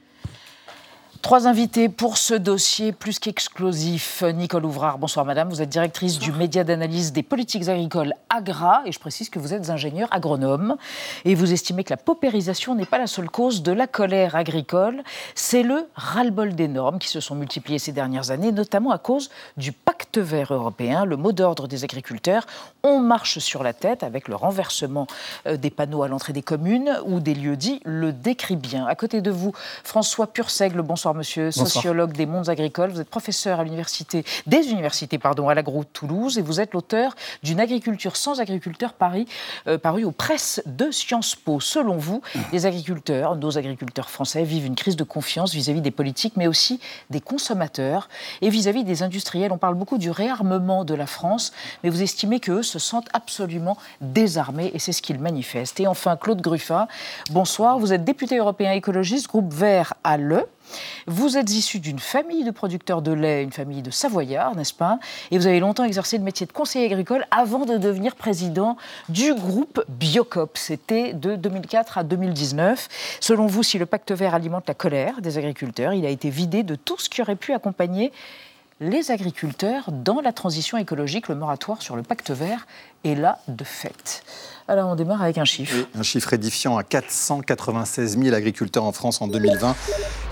Trois 1.27 1.45
invités 1.45 1.89
pour 1.89 2.17
ce 2.17 2.33
dossier 2.33 2.93
plus 2.93 3.19
qu'exclusif. 3.19 4.23
Nicole 4.33 4.63
Ouvrard, 4.63 4.97
bonsoir 4.97 5.25
madame. 5.25 5.49
Vous 5.49 5.61
êtes 5.61 5.67
directrice 5.67 6.19
du 6.19 6.31
média 6.31 6.63
d'analyse 6.63 7.11
des 7.11 7.21
politiques 7.21 7.67
agricoles 7.67 8.13
AGRA 8.29 8.83
et 8.85 8.93
je 8.93 8.99
précise 8.99 9.29
que 9.29 9.37
vous 9.37 9.53
êtes 9.53 9.69
ingénieur 9.69 10.07
agronome 10.11 10.77
et 11.25 11.35
vous 11.35 11.51
estimez 11.51 11.83
que 11.83 11.89
la 11.89 11.97
paupérisation 11.97 12.75
n'est 12.75 12.85
pas 12.85 12.97
la 12.97 13.07
seule 13.07 13.29
cause 13.29 13.61
de 13.61 13.73
la 13.73 13.87
colère 13.87 14.37
agricole. 14.37 15.03
C'est 15.35 15.63
le 15.63 15.89
ras-le-bol 15.95 16.55
des 16.55 16.69
normes 16.69 16.97
qui 16.97 17.09
se 17.09 17.19
sont 17.19 17.35
multipliées 17.35 17.79
ces 17.79 17.91
dernières 17.91 18.31
années, 18.31 18.53
notamment 18.53 18.91
à 18.91 18.97
cause 18.97 19.29
du 19.57 19.73
pacte 19.73 20.19
vert 20.19 20.53
européen, 20.53 21.03
le 21.03 21.17
mot 21.17 21.33
d'ordre 21.33 21.67
des 21.67 21.83
agriculteurs. 21.83 22.45
On 22.83 22.99
marche 22.99 23.39
sur 23.39 23.63
la 23.63 23.73
tête 23.73 24.01
avec 24.01 24.29
le 24.29 24.35
renversement 24.37 25.07
euh, 25.45 25.57
des 25.57 25.71
panneaux 25.71 26.03
à 26.03 26.07
l'entrée 26.07 26.31
des 26.31 26.41
communes 26.41 27.01
ou 27.05 27.19
des 27.19 27.35
lieux 27.35 27.57
dits 27.57 27.81
le 27.83 28.13
décrit 28.13 28.55
bien. 28.55 28.85
À 28.87 28.95
côté 28.95 29.19
de 29.19 29.29
vous, 29.29 29.51
François 29.83 30.27
Pursègle, 30.27 30.81
bonsoir 30.83 31.16
monsieur, 31.17 31.51
sociologue 31.51 32.13
des 32.13 32.25
mondes 32.25 32.49
agricoles. 32.49 32.91
Vous 32.91 33.01
êtes 33.01 33.09
professeur 33.09 33.59
à 33.59 33.63
l'université, 33.63 34.23
des 34.45 34.69
universités 34.69 35.17
pardon, 35.17 35.49
à 35.49 35.55
l'Agro 35.55 35.83
Toulouse 35.83 36.37
et 36.37 36.41
vous 36.41 36.61
êtes 36.61 36.73
l'auteur 36.73 37.15
d'une 37.43 37.59
agriculture 37.59 38.15
sans 38.15 38.39
agriculteurs 38.39 38.93
Paris, 38.93 39.27
euh, 39.67 39.77
paru 39.77 40.03
aux 40.03 40.11
presses 40.11 40.61
de 40.65 40.91
Sciences 40.91 41.35
Po. 41.35 41.59
Selon 41.59 41.97
vous, 41.97 42.21
les 42.53 42.65
agriculteurs, 42.65 43.35
nos 43.35 43.57
agriculteurs 43.57 44.09
français, 44.09 44.43
vivent 44.43 44.65
une 44.65 44.75
crise 44.75 44.95
de 44.95 45.03
confiance 45.03 45.53
vis-à-vis 45.53 45.81
des 45.81 45.91
politiques, 45.91 46.37
mais 46.37 46.47
aussi 46.47 46.79
des 47.09 47.21
consommateurs 47.21 48.07
et 48.41 48.49
vis-à-vis 48.49 48.83
des 48.83 49.03
industriels. 49.03 49.51
On 49.51 49.57
parle 49.57 49.75
beaucoup 49.75 49.97
du 49.97 50.11
réarmement 50.11 50.85
de 50.85 50.93
la 50.93 51.07
France, 51.07 51.51
mais 51.83 51.89
vous 51.89 52.01
estimez 52.01 52.39
qu'eux 52.39 52.63
se 52.63 52.79
sentent 52.79 53.09
absolument 53.13 53.77
désarmés 54.01 54.71
et 54.73 54.79
c'est 54.79 54.91
ce 54.91 55.01
qu'ils 55.01 55.19
manifestent. 55.19 55.79
Et 55.79 55.87
enfin, 55.87 56.15
Claude 56.15 56.41
Gruffat, 56.41 56.87
bonsoir. 57.31 57.79
Vous 57.79 57.93
êtes 57.93 58.03
député 58.03 58.37
européen 58.37 58.71
écologiste, 58.71 59.27
groupe 59.27 59.53
Vert 59.53 59.93
à 60.03 60.17
Le. 60.17 60.45
Vous 61.05 61.37
êtes 61.37 61.51
issu 61.51 61.79
d'une 61.79 61.99
famille 61.99 62.43
de 62.43 62.51
producteurs 62.51 63.01
de 63.01 63.11
lait, 63.11 63.43
une 63.43 63.51
famille 63.51 63.81
de 63.81 63.91
Savoyards, 63.91 64.55
n'est-ce 64.55 64.73
pas? 64.73 64.99
Et 65.31 65.37
vous 65.37 65.47
avez 65.47 65.59
longtemps 65.59 65.83
exercé 65.83 66.17
le 66.17 66.23
métier 66.23 66.45
de 66.45 66.51
conseiller 66.51 66.85
agricole 66.85 67.25
avant 67.31 67.65
de 67.65 67.77
devenir 67.77 68.15
président 68.15 68.77
du 69.09 69.33
groupe 69.33 69.83
Biocop. 69.87 70.57
C'était 70.57 71.13
de 71.13 71.35
2004 71.35 71.97
à 71.99 72.03
2019. 72.03 72.87
Selon 73.19 73.47
vous, 73.47 73.63
si 73.63 73.77
le 73.77 73.85
pacte 73.85 74.11
vert 74.11 74.33
alimente 74.33 74.67
la 74.67 74.73
colère 74.73 75.21
des 75.21 75.37
agriculteurs, 75.37 75.93
il 75.93 76.05
a 76.05 76.09
été 76.09 76.29
vidé 76.29 76.63
de 76.63 76.75
tout 76.75 76.99
ce 76.99 77.09
qui 77.09 77.21
aurait 77.21 77.35
pu 77.35 77.53
accompagner 77.53 78.11
les 78.79 79.11
agriculteurs 79.11 79.91
dans 79.91 80.21
la 80.21 80.31
transition 80.31 80.77
écologique. 80.77 81.29
Le 81.29 81.35
moratoire 81.35 81.81
sur 81.81 81.95
le 81.95 82.03
pacte 82.03 82.31
vert 82.31 82.67
est 83.07 83.15
là 83.15 83.39
de 83.47 83.63
fait. 83.63 84.23
Alors 84.69 84.89
on 84.89 84.95
démarre 84.95 85.21
avec 85.21 85.37
un 85.37 85.45
chiffre. 85.45 85.87
un 85.95 86.03
chiffre 86.03 86.33
édifiant 86.33 86.77
à 86.77 86.83
496 86.83 88.19
000 88.21 88.35
agriculteurs 88.35 88.83
en 88.83 88.91
France 88.91 89.21
en 89.21 89.27
2020. 89.29 89.75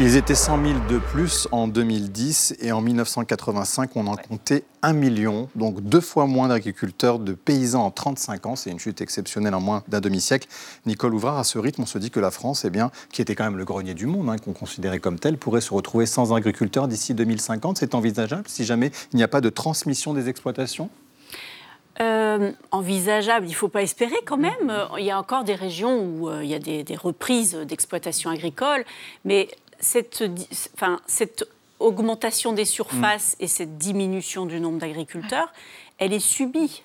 Ils 0.02 0.18
étaient 0.18 0.36
100 0.36 0.62
000 0.62 0.80
de 0.90 0.98
plus 0.98 1.48
en 1.54 1.70
2010 1.70 2.58
et 2.60 2.74
en 2.74 2.82
1985 2.82 3.92
on 3.96 4.08
en 4.08 4.18
comptait 4.18 4.66
1 4.82 4.92
million, 4.92 5.48
donc 5.56 5.80
deux 5.80 6.02
fois 6.02 6.28
moins 6.28 6.50
d'agriculteurs, 6.50 7.18
de 7.18 7.32
paysans 7.32 7.86
en 7.86 7.92
35 7.92 8.46
ans. 8.46 8.56
C'est 8.58 8.70
une 8.70 8.78
chute 8.78 9.00
exceptionnelle 9.00 9.56
en 9.56 9.62
moins 9.62 9.84
d'un 9.88 10.02
demi-siècle. 10.02 10.50
Nicole 10.86 11.16
Ouvrard, 11.16 11.38
à 11.38 11.46
ce 11.46 11.58
rythme, 11.58 11.84
on 11.84 11.88
se 11.88 11.98
dit 11.98 12.12
que 12.12 12.20
la 12.20 12.30
France, 12.30 12.66
eh 12.66 12.70
bien, 12.70 12.92
qui 13.12 13.22
était 13.22 13.36
quand 13.36 13.46
même 13.46 13.58
le 13.58 13.66
grenier 13.66 13.94
du 13.94 14.06
monde, 14.06 14.30
hein, 14.30 14.38
qu'on 14.38 14.54
considérait 14.54 15.00
comme 15.00 15.18
tel, 15.18 15.38
pourrait 15.38 15.62
se 15.62 15.74
retrouver 15.74 16.06
sans 16.06 16.34
agriculteurs 16.34 16.90
d'ici 16.90 17.14
2050. 17.14 17.78
C'est 17.78 17.96
envisageable 17.96 18.44
si 18.48 18.66
jamais 18.66 18.92
il 19.14 19.16
n'y 19.16 19.24
a 19.24 19.30
pas 19.30 19.42
de 19.42 19.50
transmission 19.50 20.14
des 20.14 20.28
exploitations? 20.28 20.90
Euh, 22.02 22.52
envisageable, 22.72 23.46
il 23.46 23.52
ne 23.52 23.56
faut 23.56 23.70
pas 23.70 23.82
espérer 23.82 24.18
quand 24.26 24.38
même. 24.38 24.70
Euh, 24.70 24.86
il 24.98 25.06
y 25.06 25.12
a 25.12 25.20
encore 25.20 25.46
des 25.46 25.56
régions 25.56 26.00
où 26.00 26.30
euh, 26.30 26.44
il 26.44 26.50
y 26.50 26.54
a 26.54 26.60
des, 26.60 26.96
reprises 26.96 27.56
d'exploitation 27.56 28.30
agricole, 28.30 28.84
mais 29.24 29.48
cette, 29.80 30.24
enfin, 30.74 31.00
cette 31.08 31.48
augmentation 31.80 32.54
des 32.54 32.66
surfaces 32.66 33.36
et 33.40 33.48
cette 33.48 33.78
diminution 33.78 34.46
du 34.46 34.60
nombre 34.60 34.80
d'agriculteurs, 34.80 35.54
elle 35.98 36.14
est 36.14 36.20
subie 36.20 36.84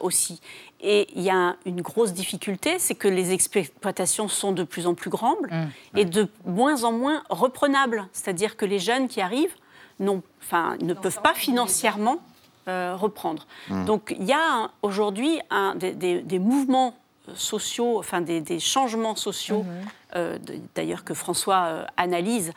aussi. 0.00 0.40
Et 0.80 1.08
il 1.14 1.22
y 1.22 1.30
a 1.30 1.56
une 1.66 1.80
grosse 1.80 2.12
difficulté, 2.12 2.78
c'est 2.78 2.94
que 2.94 3.08
les 3.08 3.32
exploitations 3.32 4.28
sont 4.28 4.52
de 4.52 4.62
plus 4.62 4.86
en 4.86 4.94
plus 4.94 5.10
grandes 5.10 5.46
mmh. 5.50 5.98
et 5.98 6.04
de 6.04 6.28
moins 6.46 6.84
en 6.84 6.92
moins 6.92 7.24
reprenables. 7.30 8.06
C'est-à-dire 8.12 8.56
que 8.56 8.64
les 8.64 8.78
jeunes 8.78 9.08
qui 9.08 9.20
arrivent 9.20 9.54
enfin, 10.00 10.76
ne 10.80 10.94
peuvent 10.94 11.20
pas 11.20 11.34
financièrement 11.34 12.20
euh, 12.68 12.94
reprendre. 12.94 13.46
Mmh. 13.70 13.84
Donc 13.86 14.14
il 14.18 14.26
y 14.26 14.32
a 14.32 14.70
aujourd'hui 14.82 15.40
des, 15.76 16.20
des, 16.20 16.38
mouvements 16.38 16.94
sociaux, 17.34 17.98
enfin 17.98 18.20
des, 18.20 18.60
changements 18.60 19.16
sociaux, 19.16 19.62
mmh. 19.62 19.68
euh, 20.16 20.38
d'ailleurs 20.74 21.04
que 21.04 21.14
François 21.14 21.64
euh, 21.64 21.84
analyse, 21.96 22.52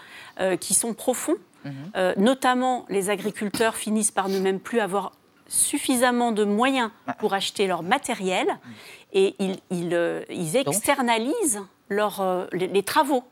qui 0.59 0.73
sont 0.73 0.93
profonds. 0.93 1.37
Mmh. 1.63 1.69
notamment, 2.17 2.85
les 2.89 3.09
agriculteurs 3.09 3.75
finissent 3.75 4.11
par 4.11 4.27
ne 4.27 4.39
même 4.39 4.59
plus 4.59 4.79
avoir 4.79 5.11
suffisamment 5.47 6.31
de 6.31 6.43
moyens 6.43 6.89
ah. 7.07 7.13
pour 7.13 7.33
acheter 7.33 7.67
leur 7.67 7.83
matériel 7.83 8.47
et 9.13 9.35
ils, 9.39 9.59
ils, 9.69 10.57
externalisent 10.57 11.61
les 12.51 12.83
travaux 12.83 13.23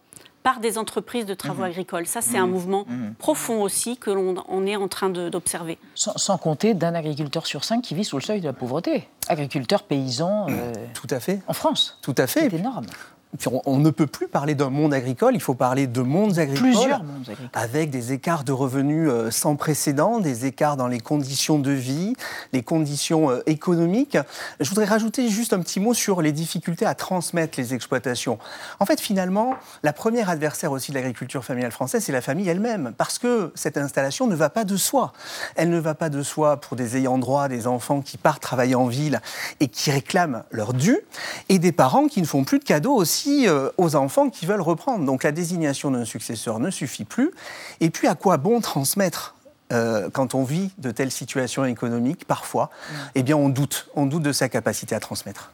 par 0.44 0.60
des 0.60 0.78
entreprises 0.78 1.26
de 1.26 1.34
travaux 1.34 1.64
mhm. 1.64 1.70
agricoles. 1.70 2.08
Ça, 2.08 2.22
c'est 2.22 2.38
un 2.38 2.46
mhm. 2.46 2.52
mouvement 2.52 2.86
mhm. 2.88 3.14
profond 3.16 3.62
aussi 3.62 3.98
que 3.98 4.10
l'on 4.10 4.66
est 4.66 4.76
en 4.76 4.88
train 4.88 5.10
d'observer. 5.10 5.78
Sans, 5.96 6.38
compter 6.38 6.74
d'un 6.74 6.96
agriculteur 6.96 7.46
sur 7.46 7.64
cinq 7.64 7.82
qui 7.82 7.96
vit 7.96 8.06
sous 8.06 8.18
le 8.18 8.24
seuil 8.24 8.42
de 8.42 8.46
la 8.46 8.54
pauvreté. 8.54 9.08
Agriculteur, 9.28 9.84
paysan. 9.84 10.48
Euh, 10.50 10.74
Tout 10.94 11.08
à 11.10 11.20
fait. 11.20 11.42
En 11.48 11.54
France. 11.54 11.98
Tout 12.02 12.16
à 12.18 12.28
fait. 12.28 12.50
C'est 12.50 12.58
énorme. 12.58 12.86
On, 13.46 13.62
on 13.66 13.78
ne 13.78 13.90
peut 13.92 14.08
plus 14.08 14.28
parler 14.28 14.56
d'un 14.56 14.70
monde 14.70 14.94
agricole, 14.94 15.36
il 15.36 15.42
faut 15.42 15.54
parler 15.54 15.86
de 15.88 16.02
mondes 16.02 16.40
agricoles. 16.40 16.72
Plusieurs 16.72 17.04
mondes 17.04 17.22
agricoles. 17.22 17.50
Avec 17.54 17.90
des 17.92 18.12
écarts 18.12 18.44
de 18.44 18.52
revenus 18.52 19.08
euh, 19.10 19.30
sans 19.30 19.56
précédent, 19.56 20.20
des 20.20 20.46
écarts 20.46 20.78
dans 20.78 20.88
les 20.88 21.00
conditions 21.00 21.60
de 21.60 21.72
vie, 21.72 22.16
les 22.54 22.64
conditions 22.64 23.30
euh, 23.30 23.42
économiques. 23.46 24.18
Je 24.60 24.70
voudrais 24.70 24.86
rajouter 24.86 25.30
juste 25.30 25.54
un 25.54 25.60
petit 25.60 25.80
mot 25.80 25.94
sur 25.94 26.22
les 26.22 26.32
difficultés 26.32 26.86
à 26.86 26.96
transmettre 26.96 27.60
les 27.60 27.74
exploitations. 27.74 28.40
En 28.80 28.86
fait, 28.86 29.00
finalement, 29.00 29.54
la 29.84 29.94
première 29.94 30.30
adversaire 30.30 30.72
aussi 30.72 30.92
de 30.92 30.96
l'agriculture 30.96 31.46
familiale 31.46 31.72
française, 31.72 32.04
c'est 32.04 32.12
la 32.12 32.22
famille 32.22 32.50
elle-même, 32.50 32.94
parce 32.98 33.20
que 33.20 33.52
cette 33.56 33.78
installation 33.78 34.26
ne 34.28 34.36
va 34.36 34.50
pas 34.50 34.64
de 34.64 34.76
soi. 34.76 35.14
Elle 35.56 35.70
ne 35.70 35.80
va 35.80 35.94
pas 35.94 36.10
de 36.10 36.24
soi 36.24 36.58
pour 36.58 36.76
des 36.76 36.98
ayants 36.98 37.18
droit, 37.18 37.48
des 37.48 37.68
enfants 37.68 38.02
qui 38.02 38.18
partent 38.18 38.42
travailler 38.42 38.76
en 38.76 38.88
ville 38.88 39.22
et 39.60 39.68
qui 39.68 39.92
réclament 39.92 40.44
leur 40.52 40.74
dû, 40.74 40.98
et 41.50 41.60
des 41.60 41.72
parents 41.72 42.08
qui 42.08 42.22
ne 42.22 42.26
font 42.26 42.44
plus 42.44 42.60
de 42.60 42.64
cadeaux 42.64 42.96
aussi 42.96 43.19
euh, 43.28 43.70
aux 43.78 43.96
enfants 43.96 44.30
qui 44.30 44.46
veulent 44.46 44.62
reprendre. 44.62 45.06
Donc 45.06 45.24
la 45.24 45.32
désignation 45.32 45.92
d'un 45.92 46.06
successeur 46.06 46.60
ne 46.60 46.70
suffit 46.70 47.06
plus. 47.06 47.32
Et 47.80 47.90
puis 47.90 48.08
à 48.08 48.16
quoi 48.16 48.38
bon 48.38 48.62
transmettre 48.62 49.36
euh, 49.72 50.10
quand 50.10 50.34
on 50.34 50.44
vit 50.44 50.72
de 50.80 50.90
telles 50.90 51.12
situations 51.12 51.64
économiques, 51.64 52.26
parfois, 52.26 52.72
eh 53.14 53.22
bien, 53.22 53.38
on 53.38 53.50
doute. 53.50 53.88
On 53.96 54.08
doute 54.08 54.24
de 54.24 54.32
sa 54.32 54.50
capacité 54.50 54.96
à 54.96 55.00
transmettre. 55.00 55.52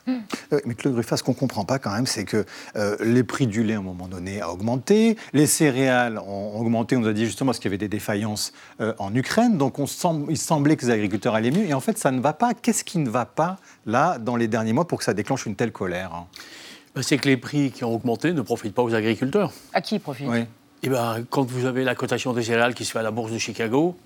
Euh, 0.54 0.60
Mais 0.66 0.74
Claude 0.74 0.96
Ruffat, 0.96 1.18
ce 1.18 1.24
qu'on 1.24 1.34
ne 1.34 1.38
comprend 1.38 1.66
pas 1.66 1.80
quand 1.80 1.92
même, 1.92 2.08
c'est 2.08 2.24
que 2.24 2.46
euh, 2.78 2.96
les 3.02 3.24
prix 3.24 3.48
du 3.48 3.64
lait, 3.64 3.74
à 3.74 3.80
un 3.80 3.82
moment 3.82 4.08
donné, 4.08 4.40
a 4.40 4.50
augmenté. 4.52 5.18
Les 5.34 5.48
céréales 5.48 6.18
ont 6.18 6.58
augmenté. 6.58 6.96
On 6.96 7.02
nous 7.02 7.10
a 7.10 7.14
dit 7.14 7.26
justement 7.26 7.50
parce 7.50 7.60
qu'il 7.60 7.70
y 7.70 7.74
avait 7.74 7.78
des 7.78 7.90
défaillances 7.90 8.54
euh, 8.80 8.94
en 9.00 9.14
Ukraine. 9.14 9.58
Donc, 9.58 9.80
on 9.80 9.88
semble, 9.88 10.32
il 10.32 10.38
semblait 10.38 10.78
que 10.78 10.86
les 10.86 10.92
agriculteurs 10.92 11.36
allaient 11.36 11.52
mieux. 11.52 11.66
Et 11.66 11.74
en 11.74 11.82
fait, 11.82 11.98
ça 11.98 12.12
ne 12.12 12.22
va 12.22 12.32
pas. 12.32 12.54
Qu'est-ce 12.54 12.86
qui 12.86 13.00
ne 13.00 13.10
va 13.10 13.26
pas, 13.26 13.58
là, 13.86 14.18
dans 14.18 14.38
les 14.38 14.48
derniers 14.48 14.74
mois, 14.74 14.88
pour 14.88 15.00
que 15.00 15.04
ça 15.04 15.14
déclenche 15.14 15.46
une 15.46 15.56
telle 15.56 15.74
colère 15.74 16.14
hein? 16.14 16.28
Ben, 16.96 17.02
c'est 17.02 17.18
que 17.18 17.28
les 17.28 17.38
prix 17.38 17.72
qui 17.72 17.84
ont 17.84 17.94
augmenté 17.94 18.32
ne 18.34 18.42
profitent 18.42 18.74
pas 18.74 18.84
aux 18.84 18.94
agriculteurs. 18.96 19.52
À 19.74 19.82
qui 19.82 20.00
profite 20.00 20.28
Eh 20.84 20.90
ben, 20.90 21.26
quand 21.30 21.44
vous 21.50 21.66
avez 21.66 21.84
la 21.84 21.96
cotation 21.96 22.34
des 22.34 22.44
céréales 22.44 22.74
qui 22.74 22.86
se 22.86 22.92
fait 22.92 23.00
à 23.00 23.04
la 23.04 23.12
bourse 23.12 23.32
de 23.32 23.38
Chicago, 23.38 23.98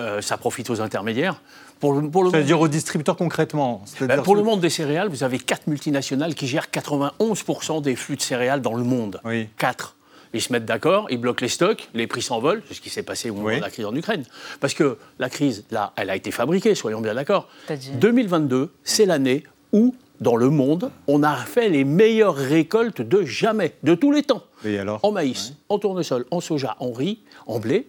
euh, 0.00 0.20
ça 0.20 0.36
profite 0.36 0.68
aux 0.70 0.80
intermédiaires. 0.80 1.40
Pour 1.80 1.92
le, 1.92 2.08
pour 2.10 2.24
le 2.24 2.30
C'est-à-dire 2.30 2.56
monde- 2.56 2.64
aux 2.64 2.68
distributeurs 2.68 3.16
concrètement 3.16 3.84
Ben, 4.00 4.22
pour 4.22 4.34
le 4.34 4.42
monde 4.42 4.60
des 4.60 4.70
céréales, 4.70 5.08
vous 5.08 5.22
avez 5.22 5.38
quatre 5.38 5.66
multinationales 5.68 6.34
qui 6.34 6.46
gèrent 6.48 6.68
91% 6.72 7.80
des 7.82 7.94
flux 7.94 8.16
de 8.16 8.20
céréales 8.22 8.62
dans 8.62 8.74
le 8.74 8.82
monde. 8.84 9.20
Quatre. 9.56 9.94
Ils 10.34 10.42
se 10.42 10.52
mettent 10.52 10.66
d'accord, 10.66 11.06
ils 11.10 11.18
bloquent 11.18 11.40
les 11.42 11.48
stocks, 11.48 11.88
les 11.94 12.06
prix 12.06 12.20
s'envolent, 12.20 12.62
c'est 12.68 12.74
ce 12.74 12.80
qui 12.82 12.90
s'est 12.90 13.02
passé 13.02 13.30
au 13.30 13.34
moment 13.34 13.56
de 13.56 13.62
la 13.62 13.70
crise 13.70 13.86
en 13.86 13.94
Ukraine. 13.94 14.24
Parce 14.60 14.74
que 14.74 14.98
la 15.18 15.30
crise, 15.30 15.64
là, 15.70 15.92
elle 15.96 16.10
a 16.10 16.16
été 16.16 16.30
fabriquée, 16.32 16.74
soyons 16.74 17.00
bien 17.00 17.14
d'accord. 17.14 17.48
C'est-à-dire 17.66 17.94
2022, 17.94 18.70
c'est 18.84 19.06
l'année 19.06 19.44
où, 19.72 19.94
dans 20.20 20.36
le 20.36 20.50
monde, 20.50 20.90
on 21.06 21.22
a 21.22 21.36
fait 21.36 21.68
les 21.68 21.84
meilleures 21.84 22.34
récoltes 22.34 23.02
de 23.02 23.24
jamais, 23.24 23.74
de 23.82 23.94
tous 23.94 24.12
les 24.12 24.22
temps. 24.22 24.42
Et 24.64 24.78
alors 24.78 25.00
En 25.02 25.12
maïs, 25.12 25.54
en 25.68 25.78
tournesol, 25.78 26.26
en 26.30 26.40
soja, 26.40 26.76
en 26.80 26.92
riz, 26.92 27.20
en 27.46 27.58
blé. 27.58 27.88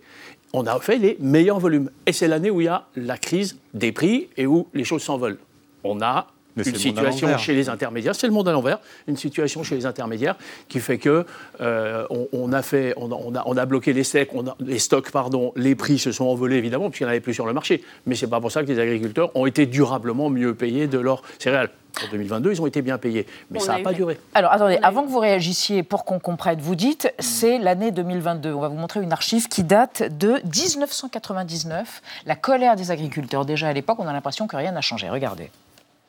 On 0.53 0.65
a 0.65 0.79
fait 0.79 0.97
les 0.97 1.17
meilleurs 1.19 1.59
volumes. 1.59 1.91
Et 2.05 2.13
c'est 2.13 2.27
l'année 2.27 2.49
où 2.49 2.61
il 2.61 2.65
y 2.65 2.67
a 2.67 2.87
la 2.95 3.17
crise 3.17 3.57
des 3.73 3.91
prix 3.91 4.29
et 4.37 4.45
où 4.45 4.67
les 4.73 4.83
choses 4.83 5.03
s'envolent. 5.03 5.39
On 5.83 6.01
a 6.01 6.27
Mais 6.55 6.63
c'est 6.63 6.71
une 6.71 6.75
situation 6.77 7.37
chez 7.37 7.53
les 7.53 7.69
intermédiaires, 7.69 8.15
c'est 8.15 8.27
le 8.27 8.33
monde 8.33 8.47
à 8.49 8.51
l'envers, 8.51 8.79
une 9.07 9.15
situation 9.17 9.63
chez 9.63 9.75
les 9.75 9.85
intermédiaires 9.85 10.35
qui 10.67 10.79
fait 10.79 10.97
que 10.97 11.25
euh, 11.61 12.05
on, 12.09 12.27
on 12.33 12.51
a 12.53 12.61
fait, 12.61 12.93
on 12.97 13.11
a, 13.11 13.15
on 13.15 13.35
a- 13.35 13.43
on 13.45 13.55
a 13.55 13.65
bloqué 13.65 13.93
les 13.93 14.03
stocks, 14.03 14.29
on 14.33 14.47
a- 14.47 14.55
les 14.59 14.79
stocks, 14.79 15.11
pardon, 15.11 15.53
les 15.55 15.75
prix 15.75 15.99
se 15.99 16.11
sont 16.11 16.25
envolés 16.25 16.57
évidemment 16.57 16.89
puisqu'il 16.89 17.03
n'y 17.03 17.09
en 17.09 17.11
avait 17.11 17.19
plus 17.21 17.33
sur 17.33 17.45
le 17.45 17.53
marché. 17.53 17.83
Mais 18.05 18.15
c'est 18.15 18.27
pas 18.27 18.41
pour 18.41 18.51
ça 18.51 18.63
que 18.63 18.67
les 18.67 18.79
agriculteurs 18.79 19.31
ont 19.35 19.45
été 19.45 19.65
durablement 19.67 20.29
mieux 20.29 20.53
payés 20.55 20.87
de 20.87 20.99
leurs 20.99 21.21
céréales. 21.37 21.69
En 22.05 22.11
2022, 22.11 22.51
ils 22.51 22.61
ont 22.61 22.67
été 22.67 22.81
bien 22.81 22.97
payés, 22.97 23.25
mais 23.49 23.57
On 23.59 23.61
ça 23.61 23.73
n'a 23.77 23.79
pas 23.83 23.93
duré. 23.93 24.17
Alors 24.33 24.51
attendez, 24.53 24.77
avant 24.83 25.03
que 25.03 25.09
vous 25.09 25.19
réagissiez, 25.19 25.83
pour 25.83 26.05
qu'on 26.05 26.19
comprenne, 26.19 26.59
vous 26.61 26.75
dites 26.75 27.11
c'est 27.19 27.57
l'année 27.57 27.91
2022. 27.91 28.53
On 28.53 28.59
va 28.61 28.67
vous 28.69 28.77
montrer 28.77 29.01
une 29.01 29.11
archive 29.11 29.47
qui 29.47 29.63
date 29.63 30.03
de 30.17 30.35
1999. 30.45 32.01
La 32.25 32.35
colère 32.35 32.75
des 32.75 32.91
agriculteurs. 32.91 33.45
Déjà 33.45 33.67
à 33.69 33.73
l'époque, 33.73 33.97
on 33.99 34.07
a 34.07 34.13
l'impression 34.13 34.47
que 34.47 34.55
rien 34.55 34.71
n'a 34.71 34.81
changé. 34.81 35.09
Regardez. 35.09 35.49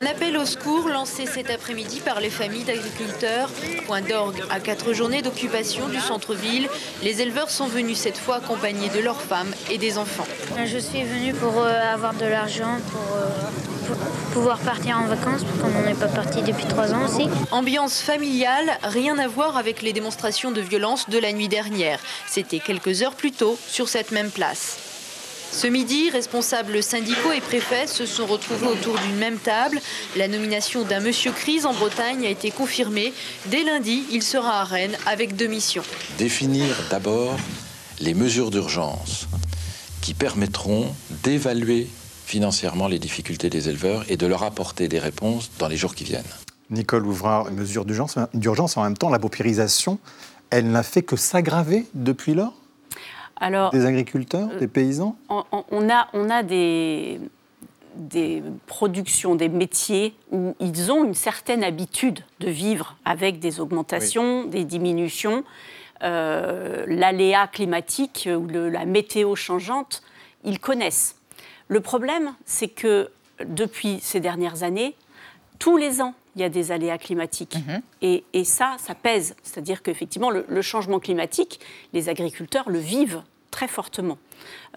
Un 0.03 0.07
appel 0.07 0.35
au 0.35 0.45
secours 0.45 0.89
lancé 0.89 1.27
cet 1.27 1.51
après-midi 1.51 1.99
par 1.99 2.19
les 2.19 2.31
familles 2.31 2.63
d'agriculteurs. 2.63 3.51
Point 3.85 4.01
d'orgue 4.01 4.41
à 4.49 4.59
quatre 4.59 4.93
journées 4.93 5.21
d'occupation 5.21 5.89
du 5.89 5.99
centre-ville. 5.99 6.67
Les 7.03 7.21
éleveurs 7.21 7.51
sont 7.51 7.67
venus 7.67 7.99
cette 7.99 8.17
fois 8.17 8.37
accompagnés 8.37 8.89
de 8.89 8.99
leurs 8.99 9.21
femmes 9.21 9.53
et 9.69 9.77
des 9.77 9.99
enfants. 9.99 10.25
Je 10.65 10.79
suis 10.79 11.03
venue 11.03 11.35
pour 11.35 11.53
euh, 11.59 11.93
avoir 11.93 12.15
de 12.15 12.25
l'argent, 12.25 12.79
pour, 12.91 13.15
euh, 13.15 13.29
pour 13.85 13.95
pouvoir 14.33 14.57
partir 14.57 14.97
en 14.97 15.05
vacances, 15.05 15.41
comme 15.61 15.75
on 15.75 15.87
n'est 15.87 15.93
pas 15.93 16.07
parti 16.07 16.41
depuis 16.41 16.65
trois 16.65 16.95
ans 16.95 17.05
aussi. 17.05 17.29
Ambiance 17.51 18.01
familiale, 18.01 18.79
rien 18.81 19.19
à 19.19 19.27
voir 19.27 19.55
avec 19.55 19.83
les 19.83 19.93
démonstrations 19.93 20.49
de 20.49 20.61
violence 20.61 21.09
de 21.09 21.19
la 21.19 21.31
nuit 21.31 21.47
dernière. 21.47 21.99
C'était 22.27 22.59
quelques 22.59 23.03
heures 23.03 23.13
plus 23.13 23.33
tôt 23.33 23.55
sur 23.67 23.87
cette 23.87 24.11
même 24.11 24.31
place. 24.31 24.90
Ce 25.51 25.67
midi, 25.67 26.09
responsables 26.09 26.81
syndicaux 26.81 27.33
et 27.33 27.41
préfets 27.41 27.85
se 27.85 28.05
sont 28.05 28.25
retrouvés 28.25 28.67
autour 28.67 28.97
d'une 28.99 29.17
même 29.17 29.37
table. 29.37 29.81
La 30.15 30.27
nomination 30.27 30.83
d'un 30.83 31.01
monsieur 31.01 31.31
Crise 31.31 31.65
en 31.65 31.73
Bretagne 31.73 32.25
a 32.25 32.29
été 32.29 32.51
confirmée. 32.51 33.13
Dès 33.47 33.63
lundi, 33.63 34.03
il 34.11 34.23
sera 34.23 34.61
à 34.61 34.63
Rennes 34.63 34.97
avec 35.05 35.35
deux 35.35 35.47
missions. 35.47 35.83
définir 36.17 36.75
d'abord 36.89 37.37
les 37.99 38.13
mesures 38.13 38.49
d'urgence 38.49 39.27
qui 40.01 40.13
permettront 40.13 40.87
d'évaluer 41.23 41.87
financièrement 42.25 42.87
les 42.87 42.97
difficultés 42.97 43.49
des 43.49 43.67
éleveurs 43.67 44.05
et 44.07 44.15
de 44.15 44.25
leur 44.25 44.43
apporter 44.43 44.87
des 44.87 44.99
réponses 44.99 45.51
dans 45.59 45.67
les 45.67 45.77
jours 45.77 45.95
qui 45.95 46.05
viennent. 46.05 46.23
Nicole 46.69 47.05
Ouvrard, 47.05 47.51
mesure 47.51 47.83
d'urgence, 47.83 48.15
d'urgence, 48.33 48.77
en 48.77 48.83
même 48.83 48.97
temps, 48.97 49.09
la 49.09 49.19
paupérisation, 49.19 49.99
elle 50.49 50.71
n'a 50.71 50.83
fait 50.83 51.01
que 51.01 51.17
s'aggraver 51.17 51.85
depuis 51.93 52.33
lors? 52.33 52.53
Alors, 53.41 53.71
Des 53.71 53.85
agriculteurs, 53.85 54.47
des 54.59 54.67
paysans? 54.67 55.17
on, 55.29 55.89
a, 55.89 56.07
on 56.13 56.29
a 56.29 56.43
des, 56.43 57.19
des 57.95 58.43
productions, 58.67 59.35
des 59.35 59.49
métiers 59.49 60.13
où 60.31 60.55
ils 60.59 60.91
ont 60.91 61.03
une 61.03 61.15
certaine 61.15 61.63
habitude 61.63 62.19
de 62.39 62.49
vivre 62.49 62.95
avec 63.03 63.39
des 63.39 63.59
augmentations, 63.59 64.45
des 64.45 64.63
diminutions, 64.63 65.43
euh, 66.03 66.85
l'aléa 66.87 67.47
climatique 67.47 68.29
ou 68.31 68.45
le- 68.47 68.69
la 68.69 68.85
météo 68.85 69.35
changeante, 69.35 70.03
ils 70.43 70.59
connaissent. 70.59 71.15
Le 71.67 71.79
problème, 71.79 72.33
c'est 72.45 72.67
que 72.67 73.09
depuis 73.45 73.99
ces 74.01 74.19
dernières 74.19 74.63
années, 74.63 74.95
tous 75.59 75.77
les 75.77 75.99
ans, 76.01 76.13
il 76.35 76.41
y 76.41 76.45
a 76.45 76.49
des 76.49 76.71
aléas 76.71 76.97
climatiques. 76.97 77.57
et, 78.01 78.23
et 78.33 78.43
ça, 78.45 78.75
ça 78.79 78.95
pèse. 78.95 79.35
C'est-à-dire 79.43 79.81
qu'effectivement, 79.83 80.29
le, 80.29 80.45
le 80.47 80.61
changement 80.61 80.99
climatique, 80.99 81.59
les 81.93 82.07
agriculteurs 82.07 82.69
le 82.69 82.79
vivent 82.79 83.21
très 83.51 83.67
fortement. 83.67 84.17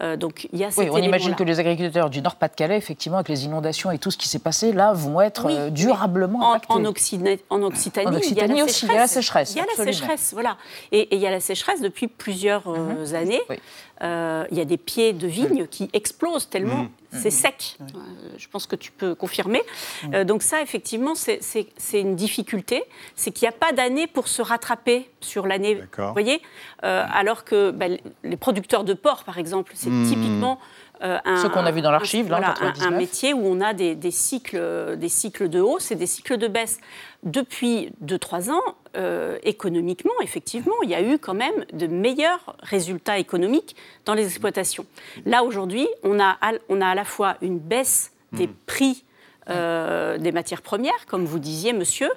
Euh, 0.00 0.16
donc 0.16 0.48
il 0.52 0.58
y 0.58 0.64
a 0.64 0.68
Oui, 0.76 0.88
on 0.90 0.98
imagine 0.98 1.34
que 1.34 1.44
les 1.44 1.60
agriculteurs 1.60 2.10
du 2.10 2.20
Nord-Pas-de-Calais, 2.20 2.76
effectivement, 2.76 3.18
avec 3.18 3.28
les 3.28 3.44
inondations 3.44 3.90
et 3.90 3.98
tout 3.98 4.10
ce 4.10 4.16
qui 4.18 4.28
s'est 4.28 4.38
passé, 4.40 4.72
là, 4.72 4.92
vont 4.92 5.20
être 5.20 5.46
Oui, 5.46 5.54
euh, 5.56 5.70
durablement 5.70 6.40
en, 6.40 6.50
impactés. 6.54 6.72
en 6.72 6.84
Occitanie, 6.84 7.38
en 7.50 7.62
Occitanie, 7.62 8.06
En 8.06 8.10
il 8.10 8.14
y 8.14 8.16
a 8.16 8.18
Occitanie 8.18 8.58
la 8.58 8.64
aussi, 8.64 8.86
il 8.86 8.92
y 8.92 8.96
a 8.96 8.98
la 8.98 9.06
sécheresse, 9.06 9.52
Il 9.54 9.58
y 9.58 9.60
a 9.60 9.66
la 9.78 9.84
sécheresse, 9.84 10.32
voilà. 10.32 10.56
Et, 10.92 11.00
et 11.00 11.14
il 11.16 11.20
y 11.20 11.26
a 11.26 11.30
la 11.30 11.40
sécheresse 11.40 11.80
depuis 11.80 12.08
plusieurs 12.08 12.62
euh, 12.66 13.14
années. 13.14 13.40
Euh, 14.02 14.44
il 14.50 14.58
y 14.58 14.60
a 14.60 14.64
des 14.64 14.76
pieds 14.76 15.12
de 15.12 15.28
vigne 15.28 15.66
qui 15.68 15.88
explosent 15.92 16.48
tellement 16.50 16.88
Mhm. 17.12 17.20
c'est 17.22 17.30
sec. 17.30 17.76
Euh, 17.80 17.84
je 18.36 18.48
pense 18.48 18.66
que 18.66 18.74
tu 18.74 18.90
peux 18.90 19.14
confirmer. 19.14 19.62
Euh, 20.12 20.24
donc 20.24 20.42
ça, 20.42 20.60
effectivement, 20.62 21.14
c'est- 21.14 21.38
une 21.92 22.16
difficulté. 22.16 22.82
C'est 23.14 23.30
qu'il 23.30 23.46
n'y 23.48 23.54
a 23.54 23.56
pas 23.56 23.70
d'année 23.70 24.08
pour 24.08 24.26
se 24.26 24.42
rattraper 24.42 25.08
sur 25.20 25.46
l'année. 25.46 25.76
D'accord. 25.76 26.08
Vous 26.08 26.12
voyez 26.14 26.42
Euh, 26.82 27.04
Alors 27.14 27.44
que 27.44 27.70
ben, 27.70 27.98
les 28.24 28.36
producteurs 28.36 28.82
de 28.84 28.92
porc, 28.94 29.22
par 29.24 29.38
exemple, 29.38 29.53
c'est 29.74 29.90
Mhm. 29.90 30.08
typiquement 30.08 30.58
euh, 31.02 31.18
un, 31.24 31.36
Ce 31.42 31.48
qu'on 31.48 31.66
a 31.66 31.70
vu 31.72 31.82
dans 31.82 31.90
l'archive, 31.90 32.26
un- 32.26 32.28
là, 32.30 32.36
en 32.36 32.40
voilà, 32.40 32.52
un- 32.52 32.72
99. 32.72 32.92
un 32.92 32.96
métier 32.96 33.34
où 33.34 33.40
on 33.44 33.60
a 33.60 33.74
des, 33.74 33.94
des 33.94 34.10
cycles, 34.12 34.96
des 34.96 35.08
cycles 35.08 35.48
de 35.50 35.60
hausse 35.60 35.90
et 35.90 35.96
des 35.96 36.06
cycles 36.06 36.38
de 36.38 36.46
baisse. 36.48 36.78
Depuis 37.24 37.90
2-3 38.00 38.50
ans, 38.50 38.62
euh, 38.96 39.36
économiquement, 39.42 40.12
effectivement, 40.22 40.74
il 40.82 40.90
y 40.90 40.94
a 40.94 41.02
eu 41.02 41.18
quand 41.18 41.34
même 41.34 41.64
de 41.72 41.86
meilleurs 41.88 42.56
résultats 42.60 43.18
économiques 43.18 43.74
dans 44.04 44.14
les 44.14 44.24
exploitations. 44.26 44.86
Là, 45.26 45.42
aujourd'hui, 45.42 45.88
on 46.04 46.20
a, 46.20 46.36
à- 46.40 46.52
on 46.68 46.80
a 46.80 46.86
à 46.88 46.94
la 46.94 47.04
fois 47.04 47.36
une 47.42 47.58
baisse 47.58 48.12
des 48.32 48.48
prix 48.66 49.04
euh, 49.50 50.16
des 50.18 50.32
matières 50.32 50.62
premières, 50.62 51.06
comme 51.06 51.26
vous 51.26 51.38
disiez, 51.38 51.72
monsieur, 51.72 52.08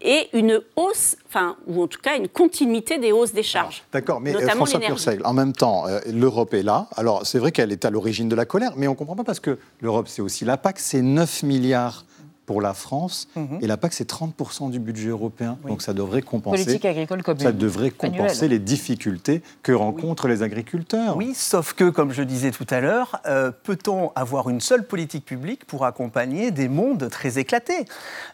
et 0.00 0.28
une 0.32 0.60
hausse, 0.76 1.16
enfin, 1.28 1.56
ou 1.66 1.82
en 1.82 1.86
tout 1.86 2.00
cas 2.00 2.16
une 2.16 2.28
continuité 2.28 2.98
des 2.98 3.12
hausses 3.12 3.32
des 3.32 3.42
charges. 3.42 3.82
D'accord, 3.92 4.20
mais 4.20 4.30
euh, 4.30 4.40
notamment 4.40 4.64
François. 4.64 4.80
Purcell, 4.80 5.20
en 5.24 5.34
même 5.34 5.52
temps, 5.52 5.86
euh, 5.86 6.00
l'Europe 6.06 6.54
est 6.54 6.62
là. 6.62 6.88
Alors, 6.96 7.26
c'est 7.26 7.38
vrai 7.38 7.52
qu'elle 7.52 7.72
est 7.72 7.84
à 7.84 7.90
l'origine 7.90 8.28
de 8.28 8.34
la 8.34 8.46
colère, 8.46 8.72
mais 8.76 8.86
on 8.86 8.92
ne 8.92 8.96
comprend 8.96 9.16
pas 9.16 9.24
parce 9.24 9.40
que 9.40 9.58
l'Europe, 9.80 10.08
c'est 10.08 10.22
aussi 10.22 10.44
la 10.44 10.56
PAC, 10.56 10.78
c'est 10.78 11.02
9 11.02 11.42
milliards 11.42 12.04
pour 12.50 12.60
la 12.60 12.74
France. 12.74 13.28
Mhm. 13.36 13.58
Et 13.60 13.68
la 13.68 13.76
PAC, 13.76 13.92
c'est 13.92 14.10
30% 14.10 14.70
du 14.70 14.80
budget 14.80 15.10
européen. 15.10 15.56
Donc 15.68 15.82
ça 15.82 15.92
devrait 15.92 16.20
compenser. 16.20 16.64
Politique 16.64 16.84
agricole 16.84 17.22
commune. 17.22 17.44
Ça 17.44 17.52
devrait 17.52 17.90
compenser 17.92 18.46
Annuelle. 18.46 18.50
les 18.50 18.58
difficultés 18.58 19.42
que 19.62 19.70
rencontrent 19.70 20.26
les 20.26 20.42
agriculteurs. 20.42 21.16
Oui, 21.16 21.32
sauf 21.32 21.74
que, 21.74 21.90
comme 21.90 22.10
je 22.10 22.24
disais 22.24 22.50
tout 22.50 22.66
à 22.68 22.80
l'heure, 22.80 23.22
euh, 23.26 23.52
peut-on 23.52 24.10
avoir 24.16 24.50
une 24.50 24.60
seule 24.60 24.84
politique 24.84 25.24
publique 25.24 25.64
pour 25.64 25.84
accompagner 25.84 26.50
des 26.50 26.68
mondes 26.68 27.08
très 27.08 27.38
éclatés? 27.38 27.84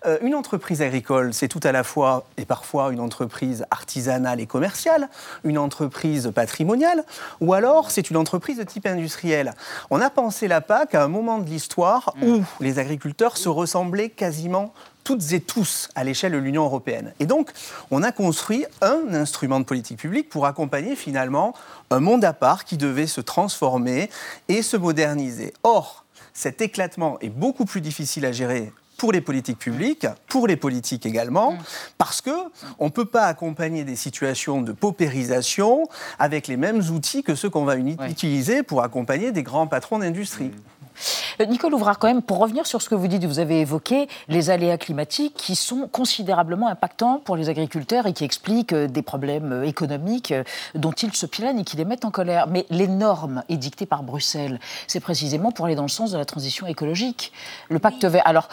Euh, 0.07 0.17
Une 0.23 0.35
entreprise 0.35 0.81
agricole, 0.81 1.35
c'est 1.35 1.49
tout 1.49 1.61
à 1.63 1.73
la 1.73 1.85
fois 1.85 2.25
et 2.39 2.47
parfois 2.47 2.95
une 2.95 3.01
entreprise 3.01 3.67
artisanale 3.71 4.41
et 4.41 4.47
commerciale, 4.47 5.11
une 5.45 5.59
entreprise 5.59 6.33
patrimoniale, 6.35 7.05
ou 7.43 7.53
alors 7.53 7.91
c'est 7.91 8.09
une 8.09 8.17
entreprise 8.17 8.57
de 8.57 8.65
type 8.65 8.87
industriel. 8.87 9.53
On 9.91 10.01
a 10.01 10.09
pensé 10.09 10.49
la 10.49 10.63
PAC 10.63 10.95
à 10.95 11.05
un 11.05 11.09
moment 11.09 11.39
de 11.39 11.51
l'histoire 11.51 12.15
où 12.23 12.41
les 12.61 12.79
agriculteurs 12.79 13.37
se 13.37 13.51
ressemblaient 13.51 14.06
quasiment 14.09 14.73
toutes 15.07 15.33
et 15.33 15.41
tous 15.41 15.89
à 15.95 16.03
l'échelle 16.03 16.33
de 16.33 16.39
l'Union 16.39 16.65
européenne. 16.65 17.15
Et 17.21 17.27
donc, 17.27 17.53
on 17.93 18.03
a 18.03 18.11
construit 18.11 18.67
un 18.81 19.15
instrument 19.15 19.61
de 19.61 19.65
politique 19.65 19.99
publique 19.99 20.29
pour 20.29 20.47
accompagner 20.47 20.97
finalement 20.97 21.55
un 21.91 22.01
monde 22.01 22.25
à 22.25 22.33
part 22.33 22.65
qui 22.65 22.77
devait 22.77 23.07
se 23.07 23.21
transformer 23.21 24.11
et 24.49 24.63
se 24.63 24.77
moderniser. 24.77 25.55
Or, 25.63 26.05
cet 26.35 26.61
éclatement 26.61 27.19
est 27.21 27.29
beaucoup 27.29 27.65
plus 27.65 27.81
difficile 27.81 28.27
à 28.27 28.33
gérer 28.33 28.73
pour 28.97 29.13
les 29.13 29.21
politiques 29.21 29.59
publiques, 29.59 30.07
pour 30.27 30.47
les 30.47 30.57
politiques 30.57 31.07
également, 31.07 31.57
parce 31.99 32.21
que 32.21 32.31
on 32.79 32.87
ne 32.87 32.91
peut 32.91 33.05
pas 33.05 33.27
accompagner 33.27 33.85
des 33.85 33.97
situations 33.97 34.63
de 34.63 34.73
paupérisation 34.73 35.89
avec 36.19 36.49
les 36.49 36.57
mêmes 36.57 36.81
outils 36.91 37.23
que 37.23 37.35
ceux 37.35 37.51
qu'on 37.51 37.65
va 37.65 37.77
utiliser 37.77 38.63
pour 38.63 38.83
accompagner 38.83 39.33
des 39.33 39.43
grands 39.43 39.67
patrons 39.67 39.99
d'industrie. 39.99 40.51
Euh, 41.41 41.47
Nicole 41.47 41.75
Ouvrard, 41.75 41.99
quand 41.99 42.09
même, 42.09 42.23
pour 42.23 42.39
revenir 42.39 42.67
sur 42.67 42.83
ce 42.83 42.89
que 42.89 42.95
vous 42.95 43.09
dites, 43.09 43.25
vous 43.25 43.39
avez 43.39 43.61
évoqué 43.61 44.09
les 44.29 44.51
aléas 44.51 44.79
climatiques 44.79 45.35
qui 45.35 45.57
sont 45.57 45.89
considérablement 45.89 46.69
impactants 46.69 47.21
pour 47.25 47.37
les 47.37 47.49
agriculteurs 47.49 48.07
et 48.07 48.13
qui 48.13 48.25
expliquent 48.25 48.73
euh, 48.73 48.89
des 48.89 49.03
problèmes 49.03 49.53
euh, 49.53 49.63
économiques 49.65 50.35
dont 50.75 50.93
ils 50.93 51.15
se 51.15 51.27
plaignent 51.27 51.61
et 51.61 51.65
qui 51.65 51.77
les 51.77 51.85
mettent 51.85 52.05
en 52.05 52.11
colère. 52.11 52.47
Mais 52.47 52.67
les 52.71 52.89
normes 52.89 53.43
édictées 53.49 53.87
par 53.87 54.03
Bruxelles, 54.03 54.61
c'est 54.87 55.01
précisément 55.01 55.53
pour 55.53 55.67
aller 55.67 55.75
dans 55.75 55.83
le 55.83 55.89
sens 55.89 56.13
de 56.13 56.19
la 56.19 56.25
transition 56.25 56.67
écologique. 56.67 57.33
Le 57.69 57.79
pacte 57.79 58.05
vert. 58.05 58.23
Alors, 58.27 58.49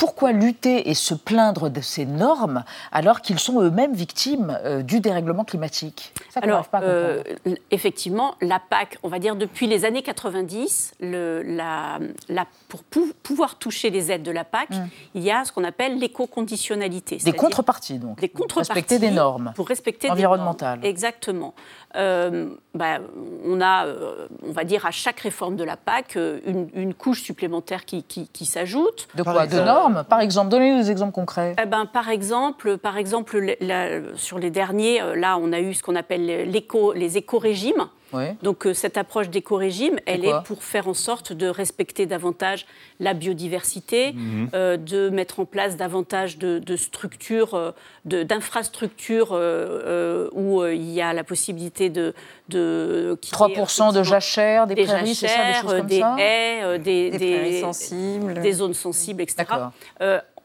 pourquoi 0.00 0.32
lutter 0.32 0.88
et 0.88 0.94
se 0.94 1.12
plaindre 1.14 1.68
de 1.68 1.80
ces 1.82 2.06
normes 2.06 2.64
alors 2.90 3.20
qu'ils 3.20 3.38
sont 3.38 3.60
eux-mêmes 3.60 3.92
victimes 3.92 4.58
euh, 4.64 4.80
du 4.82 5.00
dérèglement 5.00 5.44
climatique? 5.44 6.14
Ça 6.30 6.40
Alors, 6.42 6.66
pas 6.68 6.80
euh, 6.82 7.22
effectivement, 7.70 8.34
la 8.40 8.58
PAC, 8.58 8.96
on 9.02 9.08
va 9.08 9.18
dire 9.18 9.36
depuis 9.36 9.66
les 9.66 9.84
années 9.84 10.02
90, 10.02 10.94
le- 11.00 11.42
la- 11.42 11.98
la- 12.30 12.46
pour 12.68 12.82
pou- 12.82 13.12
pouvoir 13.22 13.56
toucher 13.56 13.90
les 13.90 14.10
aides 14.10 14.22
de 14.22 14.30
la 14.30 14.44
PAC, 14.44 14.70
il 15.14 15.22
y 15.22 15.30
a 15.30 15.44
ce 15.44 15.52
qu'on 15.52 15.64
appelle 15.64 15.98
l'éco-conditionnalité. 15.98 17.18
Des 17.18 17.32
contreparties, 17.32 17.98
donc. 17.98 18.18
Des 18.20 18.28
contreparties. 18.30 18.72
Respecter 18.72 18.98
des 18.98 19.10
normes. 19.10 19.52
Pour 19.54 19.68
respecter 19.68 20.06
des 20.08 20.12
Environnementales. 20.12 20.78
normes. 20.80 20.88
Exactement. 20.90 21.54
Euh, 21.96 22.48
bah, 22.74 22.98
on 23.44 23.60
a, 23.60 23.86
euh, 23.86 24.26
on 24.46 24.52
va 24.52 24.64
dire, 24.64 24.86
à 24.86 24.90
chaque 24.92 25.20
réforme 25.20 25.56
de 25.56 25.64
la 25.64 25.76
PAC, 25.76 26.16
euh, 26.16 26.38
une, 26.46 26.68
une 26.74 26.94
couche 26.94 27.20
supplémentaire 27.22 27.84
qui, 27.84 28.04
qui- 28.04 28.28
qui 28.28 28.46
s'ajoute. 28.46 29.08
De 29.16 29.22
quoi 29.22 29.46
De 29.46 29.60
normes 29.60 30.04
Par 30.08 30.20
exemple, 30.20 30.50
donnez-nous 30.50 30.82
des 30.82 30.90
exemples 30.90 31.12
concrets. 31.12 31.56
Eh 31.60 31.66
ben, 31.66 31.86
par 31.86 32.08
exemple, 32.10 32.78
par 32.78 32.96
exemple 32.96 33.56
la- 33.60 34.14
sur 34.16 34.38
les 34.38 34.50
derniers, 34.50 35.02
euh, 35.02 35.16
là, 35.16 35.36
on 35.40 35.52
a 35.52 35.60
eu 35.60 35.74
ce 35.74 35.82
qu'on 35.82 35.96
appelle 35.96 36.24
les 36.26 37.16
éco-régimes. 37.16 37.88
Oui. 38.12 38.24
Donc 38.42 38.66
euh, 38.66 38.74
cette 38.74 38.96
approche 38.96 39.28
d'éco-régime, 39.30 39.98
elle 40.06 40.24
est 40.24 40.42
pour 40.44 40.62
faire 40.64 40.88
en 40.88 40.94
sorte 40.94 41.32
de 41.32 41.46
respecter 41.48 42.06
davantage 42.06 42.66
la 42.98 43.14
biodiversité, 43.14 44.12
Mhm. 44.12 44.48
euh, 44.54 44.76
de 44.76 45.08
mettre 45.10 45.40
en 45.40 45.44
place 45.44 45.76
davantage 45.76 46.38
de, 46.38 46.58
de 46.58 46.76
structures, 46.76 47.54
euh, 47.54 47.70
d'infrastructures 48.04 49.30
euh, 49.32 50.28
où 50.32 50.64
il 50.64 50.90
y 50.90 51.00
a 51.00 51.12
la 51.12 51.24
possibilité 51.24 51.90
de... 51.90 52.14
de 52.48 53.16
qu'il 53.20 53.36
y 53.38 53.52
ait, 53.52 53.54
3% 53.56 53.92
de 53.94 54.02
jachères, 54.02 54.66
des 54.66 54.74
prairies, 54.74 55.14
c'est 55.14 55.28
ça, 55.28 55.34
des 55.34 55.38
jachères, 55.52 55.62
choses 55.62 55.76
comme 55.78 55.86
des 55.86 56.00
ça 56.00 56.16
haies, 56.18 56.78
des, 56.78 57.10
Des 57.10 57.18
prairies 57.18 57.60
sensibles. 57.60 58.34
des 58.40 58.52
zones 58.52 58.74
sensibles, 58.74 59.22
etc. 59.22 59.44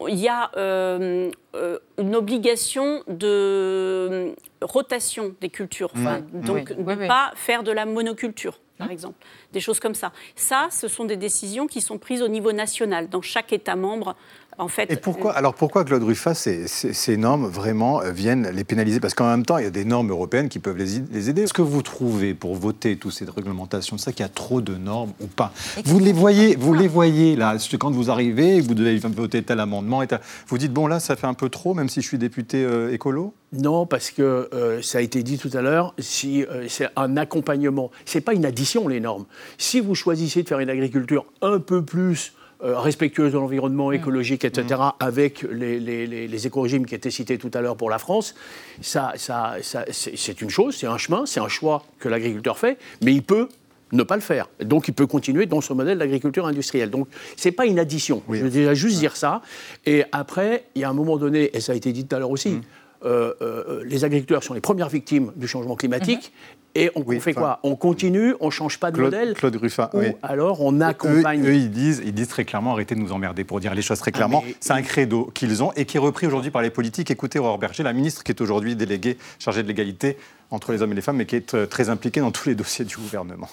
Euh, 0.01 0.09
il 0.09 0.15
y 0.19 0.27
a 0.27 0.51
euh, 0.57 1.31
euh, 1.55 1.79
une 1.97 2.15
obligation 2.15 3.03
de 3.07 4.33
rotation 4.61 5.35
des 5.41 5.49
cultures, 5.49 5.91
Enfin, 5.95 6.19
Mhm. 6.33 6.41
donc 6.41 6.73
Oui. 6.77 6.83
de 6.95 7.01
ne 7.01 7.07
pas 7.07 7.31
faire 7.35 7.63
de 7.63 7.71
la 7.71 7.85
monoculture, 7.85 8.59
par 8.77 8.91
exemple, 8.91 9.15
des 9.53 9.59
choses 9.59 9.79
comme 9.79 9.95
ça. 9.95 10.11
Ça, 10.35 10.67
ce 10.71 10.87
sont 10.87 11.05
des 11.05 11.17
décisions 11.17 11.67
qui 11.67 11.81
sont 11.81 11.97
prises 11.97 12.21
au 12.21 12.27
niveau 12.27 12.51
national, 12.51 13.09
dans 13.09 13.21
chaque 13.21 13.53
État 13.53 13.75
membre. 13.75 14.15
En 14.57 14.69
fait, 14.69 14.89
Et 14.91 14.95
pourquoi, 14.95 15.33
alors 15.33 15.53
pourquoi 15.53 15.83
Claude 15.83 16.03
Ruffat, 16.03 16.33
ces, 16.33 16.67
ces- 16.67 16.93
ces 16.93 17.17
normes 17.17 17.45
vraiment 17.47 18.01
euh, 18.01 18.11
viennent 18.11 18.49
les 18.49 18.63
pénaliser? 18.63 19.01
Parce 19.01 19.13
qu'en 19.13 19.27
même 19.29 19.45
temps, 19.45 19.57
il 19.57 19.65
y 19.65 19.67
a 19.67 19.71
des 19.71 19.83
normes 19.83 20.09
européennes 20.11 20.47
qui 20.47 20.59
peuvent 20.59 20.77
les, 20.77 20.99
les 21.11 21.29
aider. 21.29 21.41
Est-ce 21.41 21.53
que 21.53 21.61
vous 21.61 21.81
trouvez, 21.81 22.33
pour 22.33 22.55
voter 22.55 22.95
toutes 22.95 23.11
ces 23.11 23.25
réglementations, 23.25 23.97
ça 23.97 24.13
qu'il 24.13 24.21
y 24.21 24.25
a 24.25 24.29
trop 24.29 24.61
de 24.61 24.75
normes 24.75 25.11
ou 25.19 25.27
pas 25.27 25.51
Vous 25.83 25.99
les 25.99 26.13
voyez, 26.13 26.55
vous 26.55 26.73
les 26.73 26.87
voyez 26.87 27.35
là, 27.35 27.57
c'est 27.59 27.77
quand 27.77 27.91
vous 27.91 28.09
arrivez, 28.09 28.61
vous 28.61 28.75
devez 28.75 28.97
voter 28.97 29.43
tel 29.43 29.59
amendement, 29.59 30.01
et 30.01 30.07
tel- 30.07 30.21
vous 30.47 30.57
dites 30.57 30.71
bon 30.71 30.87
là, 30.87 31.01
ça 31.01 31.17
fait 31.17 31.27
un 31.27 31.33
peu 31.33 31.49
trop, 31.49 31.73
même 31.73 31.89
si 31.89 32.01
je 32.01 32.07
suis 32.07 32.17
député 32.17 32.63
euh, 32.63 32.93
écolo? 32.93 33.33
Non, 33.51 33.85
parce 33.85 34.09
que 34.11 34.49
euh, 34.53 34.81
ça 34.81 34.99
a 34.99 35.01
été 35.01 35.21
dit 35.23 35.37
tout 35.37 35.51
à 35.53 35.61
l'heure, 35.61 35.93
si 35.99 36.43
euh, 36.43 36.65
c'est 36.69 36.87
un 36.95 37.17
accompagnement, 37.17 37.91
c'est 38.05 38.21
pas 38.21 38.33
une 38.33 38.45
addition 38.45 38.87
les 38.87 39.01
normes. 39.01 39.25
Si 39.57 39.81
vous 39.81 39.95
choisissez 39.95 40.43
de 40.43 40.47
faire 40.47 40.59
une 40.59 40.69
agriculture 40.69 41.25
un 41.41 41.59
peu 41.59 41.83
plus 41.83 42.31
euh, 42.37 42.41
respectueuse 42.73 43.33
de 43.33 43.37
l'environnement, 43.37 43.91
écologique, 43.91 44.45
etc., 44.45 44.81
avec 44.99 45.43
les, 45.43 45.79
les, 45.79 46.07
les, 46.07 46.27
les 46.27 46.47
éco-régimes 46.47 46.85
qui 46.85 46.95
étaient 46.95 47.11
cités 47.11 47.37
tout 47.37 47.51
à 47.53 47.61
l'heure 47.61 47.77
pour 47.77 47.89
la 47.89 47.99
France, 47.99 48.35
ça, 48.81 49.13
ça, 49.15 49.55
ça, 49.61 49.85
c'est 49.91 50.41
une 50.41 50.49
chose, 50.49 50.75
c'est 50.75 50.87
un 50.87 50.97
chemin, 50.97 51.25
c'est 51.25 51.39
un 51.39 51.47
choix 51.47 51.83
que 51.99 52.09
l'agriculteur 52.09 52.57
fait, 52.57 52.77
mais 53.03 53.13
il 53.13 53.23
peut 53.23 53.49
ne 53.91 54.03
pas 54.03 54.15
le 54.15 54.21
faire. 54.21 54.49
Donc 54.59 54.87
il 54.87 54.93
peut 54.93 55.07
continuer 55.07 55.45
dans 55.45 55.61
ce 55.61 55.73
modèle 55.73 55.97
d'agriculture 55.97 56.45
industrielle. 56.45 56.89
Donc 56.89 57.07
c'est 57.35 57.51
pas 57.51 57.65
une 57.65 57.79
addition. 57.79 58.21
Je 58.29 58.43
veux 58.43 58.49
déjà 58.49 58.73
juste 58.73 58.99
dire 58.99 59.15
ça. 59.15 59.41
Et 59.85 60.03
après, 60.11 60.65
il 60.75 60.81
y 60.81 60.83
a 60.83 60.89
un 60.89 60.93
moment 60.93 61.17
donné, 61.17 61.55
et 61.55 61.59
ça 61.59 61.73
a 61.73 61.75
été 61.75 61.91
dit 61.91 62.05
tout 62.05 62.15
à 62.15 62.19
l'heure 62.19 62.31
aussi, 62.31 62.49
euh, 62.49 62.51
euh, 62.53 62.61
les 63.03 64.03
agriculteurs 64.05 64.43
sont 64.43 64.53
les 64.53 64.61
premières 64.61 64.89
victimes 64.89 65.31
du 65.35 65.47
changement 65.47 65.75
climatique. 65.75 66.31
Et 66.77 66.91
on, 66.95 67.05
on 67.07 67.19
fait 67.21 67.33
quoi? 67.33 67.59
On 67.63 67.77
continue, 67.77 68.35
on 68.41 68.49
change 68.49 68.79
pas 68.81 68.91
de 68.91 68.97
Claude, 68.97 69.13
modèle. 69.13 69.33
Claude 69.33 69.55
ou 69.55 69.59
oui. 69.93 70.07
alors 70.21 70.61
on 70.61 70.73
Eux, 70.77 70.81
accompagne. 70.81 71.41
eux, 71.45 71.55
ils, 71.55 71.71
disent, 71.71 72.01
ils 72.05 72.13
disent 72.13 72.27
très 72.27 72.43
clairement 72.43 72.73
arrêtez 72.73 72.95
de 72.95 72.99
nous 72.99 73.13
emmerder, 73.13 73.45
pour 73.45 73.61
dire 73.61 73.73
les 73.73 73.81
choses 73.81 73.99
très 73.99 74.11
Ah, 74.13 74.17
clairement. 74.17 74.43
mais- 74.45 74.55
C'est 74.59 74.73
un 74.73 74.81
credo 74.81 75.31
qu'ils 75.33 75.63
ont 75.63 75.71
et 75.77 75.85
qui 75.85 75.95
est 75.95 76.01
repris 76.01 76.27
aujourd'hui 76.27 76.51
par 76.51 76.61
les 76.61 76.69
politiques. 76.69 77.09
Écoutez 77.11 77.39
Aurore 77.39 77.59
Berger, 77.59 77.81
la 77.83 77.93
ministre 77.93 78.23
qui 78.23 78.33
est 78.33 78.41
aujourd'hui 78.41 78.75
déléguée 78.75 79.17
chargée 79.39 79.63
de 79.63 79.69
l'égalité 79.69 80.17
entre 80.51 80.73
les 80.73 80.81
hommes 80.81 80.91
et 80.91 80.95
les 80.95 81.01
femmes, 81.01 81.15
mais 81.15 81.25
qui 81.25 81.37
est 81.37 81.53
euh, 81.53 81.65
très 81.65 81.89
impliquée 81.89 82.19
dans 82.19 82.31
tous 82.31 82.49
les 82.49 82.55
dossiers 82.55 82.83
du 82.83 82.97
gouvernement. 82.97 83.47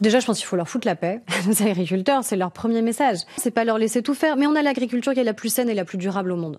Déjà, 0.00 0.18
je 0.20 0.26
pense 0.26 0.38
qu'il 0.38 0.46
faut 0.46 0.56
leur 0.56 0.68
foutre 0.68 0.86
la 0.88 0.96
paix. 0.96 1.20
Les 1.46 1.62
agriculteurs, 1.62 2.24
c'est 2.24 2.36
leur 2.36 2.50
premier 2.50 2.80
message. 2.82 3.18
C'est 3.36 3.52
pas 3.52 3.64
leur 3.64 3.78
laisser 3.78 4.02
tout 4.02 4.14
faire, 4.14 4.36
mais 4.36 4.46
on 4.46 4.56
a 4.56 4.62
l'agriculture 4.62 5.12
qui 5.12 5.20
est 5.20 5.24
la 5.24 5.34
plus 5.34 5.50
saine 5.50 5.68
et 5.68 5.74
la 5.74 5.84
plus 5.84 5.98
durable 5.98 6.32
au 6.32 6.36
monde. 6.36 6.58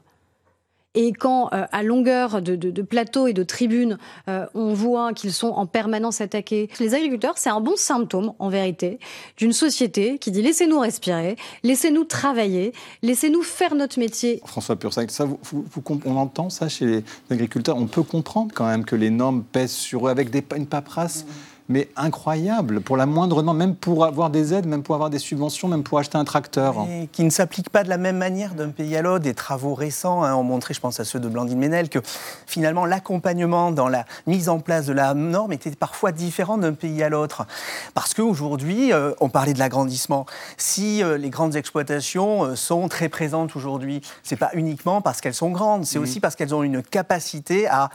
Et 0.95 1.11
quand, 1.13 1.49
euh, 1.53 1.65
à 1.71 1.83
longueur 1.83 2.41
de, 2.41 2.55
de, 2.55 2.71
de 2.71 2.81
plateaux 2.81 3.27
et 3.27 3.33
de 3.33 3.43
tribunes, 3.43 3.97
euh, 4.29 4.45
on 4.55 4.73
voit 4.73 5.13
qu'ils 5.13 5.33
sont 5.33 5.49
en 5.49 5.65
permanence 5.65 6.21
attaqués, 6.21 6.69
les 6.79 6.93
agriculteurs, 6.93 7.33
c'est 7.37 7.49
un 7.49 7.59
bon 7.61 7.75
symptôme, 7.75 8.33
en 8.39 8.49
vérité, 8.49 8.99
d'une 9.37 9.53
société 9.53 10.17
qui 10.17 10.31
dit 10.31 10.41
laissez-nous 10.41 10.79
respirer, 10.79 11.35
laissez-nous 11.63 12.05
travailler, 12.05 12.71
laissez-nous 13.03 13.41
faire 13.43 13.75
notre 13.75 13.99
métier. 13.99 14.41
François 14.45 14.75
Pursac, 14.77 15.11
ça, 15.11 15.25
vous- 15.25 15.39
vous- 15.43 15.83
on 16.05 16.15
entend 16.15 16.49
ça 16.49 16.69
chez 16.69 16.85
les 16.85 17.03
agriculteurs. 17.29 17.77
On 17.77 17.87
peut 17.87 18.03
comprendre 18.03 18.51
quand 18.55 18.65
même 18.65 18.85
que 18.85 18.95
les 18.95 19.09
normes 19.09 19.43
pèsent 19.43 19.71
sur 19.71 20.07
eux 20.07 20.11
avec 20.11 20.29
des, 20.29 20.43
une 20.55 20.65
paperasse. 20.67 21.25
Mais 21.67 21.89
incroyable, 21.95 22.79
pour 22.81 22.95
la 22.95 23.07
moindre 23.07 23.41
norme, 23.41 23.57
même 23.57 23.75
pour 23.75 24.05
avoir 24.05 24.29
des 24.29 24.53
aides, 24.53 24.67
même 24.67 24.83
pour 24.83 24.93
avoir 24.93 25.09
des 25.09 25.17
subventions, 25.17 25.67
même 25.67 25.81
pour 25.83 25.97
acheter 25.97 26.15
un 26.15 26.23
tracteur. 26.23 26.75
Et 26.87 27.07
qui 27.11 27.23
ne 27.23 27.31
s'applique 27.31 27.71
pas 27.71 27.83
de 27.83 27.89
la 27.89 27.97
même 27.97 28.17
manière 28.17 28.53
d'un 28.53 28.69
pays 28.69 28.95
à 28.95 29.01
l'autre. 29.01 29.23
Des 29.23 29.33
travaux 29.33 29.73
récents 29.73 30.23
hein, 30.23 30.35
ont 30.35 30.43
montré, 30.43 30.75
je 30.75 30.79
pense 30.79 30.99
à 30.99 31.05
ceux 31.05 31.19
de 31.19 31.27
Blandine 31.27 31.57
Ménel, 31.57 31.89
que 31.89 31.99
finalement 32.45 32.85
l'accompagnement 32.85 33.71
dans 33.71 33.87
la 33.87 34.05
mise 34.27 34.47
en 34.47 34.59
place 34.59 34.85
de 34.85 34.93
la 34.93 35.15
norme 35.15 35.53
était 35.53 35.71
parfois 35.71 36.11
différent 36.11 36.59
d'un 36.59 36.73
pays 36.73 37.01
à 37.01 37.09
l'autre. 37.09 37.47
Parce 37.95 38.13
qu'aujourd'hui, 38.13 38.93
euh, 38.93 39.13
on 39.19 39.29
parlait 39.29 39.53
de 39.53 39.59
l'agrandissement. 39.59 40.27
Si 40.57 41.01
euh, 41.01 41.17
les 41.17 41.31
grandes 41.31 41.55
exploitations 41.55 42.43
euh, 42.43 42.55
sont 42.55 42.87
très 42.89 43.09
présentes 43.09 43.55
aujourd'hui, 43.55 44.01
c'est 44.21 44.35
pas 44.35 44.51
uniquement 44.53 45.01
parce 45.01 45.19
qu'elles 45.19 45.33
sont 45.33 45.49
grandes, 45.49 45.85
c'est 45.85 45.97
Mhm. 45.97 46.03
aussi 46.03 46.19
parce 46.19 46.35
qu'elles 46.35 46.53
ont 46.53 46.61
une 46.61 46.83
capacité 46.83 47.67
à 47.67 47.89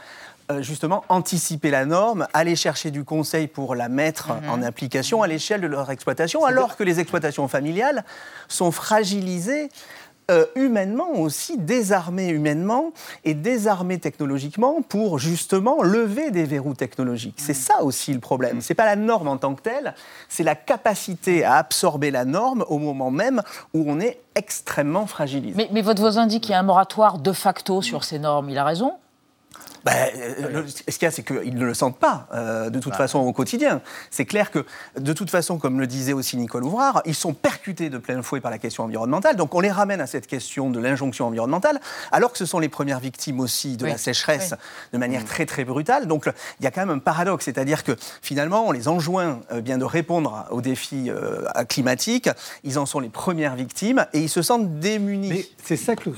justement 0.59 1.03
anticiper 1.09 1.71
la 1.71 1.85
norme, 1.85 2.27
aller 2.33 2.55
chercher 2.55 2.91
du 2.91 3.03
conseil 3.03 3.47
pour 3.47 3.75
la 3.75 3.89
mettre 3.89 4.31
en 4.49 4.61
application 4.61 5.23
à 5.23 5.27
l'échelle 5.27 5.61
de 5.61 5.67
leur 5.67 5.89
exploitation, 5.91 6.45
alors 6.45 6.75
que 6.75 6.83
les 6.83 6.99
exploitations 6.99 7.47
familiales 7.47 8.03
sont 8.47 8.71
fragilisées 8.71 9.69
euh, 10.31 10.45
humainement 10.55 11.11
aussi, 11.19 11.57
désarmer 11.57 12.29
humainement 12.29 12.93
et 13.25 13.33
désarmer 13.33 13.99
technologiquement 13.99 14.81
pour 14.81 15.19
justement 15.19 15.81
lever 15.83 16.31
des 16.31 16.45
verrous 16.45 16.73
technologiques. 16.73 17.35
C'est 17.37 17.53
ça 17.53 17.83
aussi 17.83 18.13
le 18.13 18.19
problème. 18.19 18.61
C'est 18.61 18.75
pas 18.75 18.85
la 18.85 18.95
norme 18.95 19.27
en 19.27 19.35
tant 19.37 19.55
que 19.55 19.61
telle, 19.61 19.93
c'est 20.29 20.43
la 20.43 20.55
capacité 20.55 21.43
à 21.43 21.55
absorber 21.55 22.11
la 22.11 22.23
norme 22.23 22.63
au 22.69 22.77
moment 22.77 23.11
même 23.11 23.41
où 23.73 23.83
on 23.87 23.99
est 23.99 24.21
extrêmement 24.35 25.05
fragilisé. 25.05 25.53
Mais, 25.57 25.69
mais 25.73 25.81
votre 25.81 26.01
voisin 26.01 26.27
dit 26.27 26.39
qu'il 26.39 26.51
y 26.51 26.55
a 26.55 26.59
un 26.59 26.63
moratoire 26.63 27.17
de 27.17 27.33
facto 27.33 27.81
sur 27.81 28.05
ces 28.05 28.19
normes. 28.19 28.49
Il 28.49 28.57
a 28.57 28.63
raison? 28.63 28.93
Ben, 29.85 29.93
euh, 30.15 30.49
le- 30.61 30.67
ce 30.67 30.81
qu'il 30.97 31.03
y 31.03 31.05
a, 31.05 31.11
c'est 31.11 31.23
qu'ils 31.23 31.55
ne 31.55 31.65
le 31.65 31.73
sentent 31.73 31.97
pas, 31.97 32.27
euh, 32.33 32.69
de 32.69 32.79
toute 32.79 32.95
façon, 32.95 33.19
au 33.19 33.33
quotidien. 33.33 33.81
C'est 34.09 34.25
clair 34.25 34.51
que, 34.51 34.65
de 34.99 35.13
toute 35.13 35.29
façon, 35.29 35.57
comme 35.57 35.79
le 35.79 35.87
disait 35.87 36.13
aussi 36.13 36.37
Nicole 36.37 36.63
Ouvrard, 36.63 37.01
ils 37.05 37.15
sont 37.15 37.33
percutés 37.33 37.89
de 37.89 37.97
plein 37.97 38.21
fouet 38.21 38.41
par 38.41 38.51
la 38.51 38.57
question 38.57 38.83
environnementale. 38.83 39.35
Donc, 39.35 39.55
on 39.55 39.59
les 39.59 39.71
ramène 39.71 40.01
à 40.01 40.07
cette 40.07 40.27
question 40.27 40.69
de 40.69 40.79
l'injonction 40.79 41.27
environnementale, 41.27 41.79
alors 42.11 42.31
que 42.31 42.37
ce 42.37 42.45
sont 42.45 42.59
les 42.59 42.69
premières 42.69 42.99
victimes 42.99 43.39
aussi 43.39 43.77
de 43.77 43.85
Oui. 43.85 43.91
la 43.91 43.97
sécheresse 43.97 44.51
Oui. 44.51 44.57
de 44.93 44.97
manière 44.97 45.25
très, 45.25 45.45
très 45.45 45.63
brutale. 45.63 46.07
Donc, 46.07 46.29
il 46.59 46.63
y 46.63 46.67
a 46.67 46.71
quand 46.71 46.81
même 46.85 46.95
un 46.97 46.99
paradoxe, 46.99 47.45
c'est-à-dire 47.45 47.83
que, 47.83 47.95
finalement, 48.21 48.67
on 48.67 48.71
les 48.71 48.87
enjoint 48.87 49.39
euh, 49.51 49.61
bien 49.61 49.77
de 49.77 49.85
répondre 49.85 50.45
aux 50.51 50.61
défis 50.61 51.09
euh, 51.09 51.43
climatiques. 51.69 52.29
Ils 52.63 52.77
en 52.77 52.85
sont 52.85 52.99
les 52.99 53.09
premières 53.09 53.55
victimes 53.55 54.05
et 54.13 54.19
ils 54.19 54.29
se 54.29 54.41
sentent 54.41 54.79
démunis. 54.79 55.29
Mais 55.29 55.45
c'est 55.63 55.75
ça 55.77 55.95
que 55.95 56.09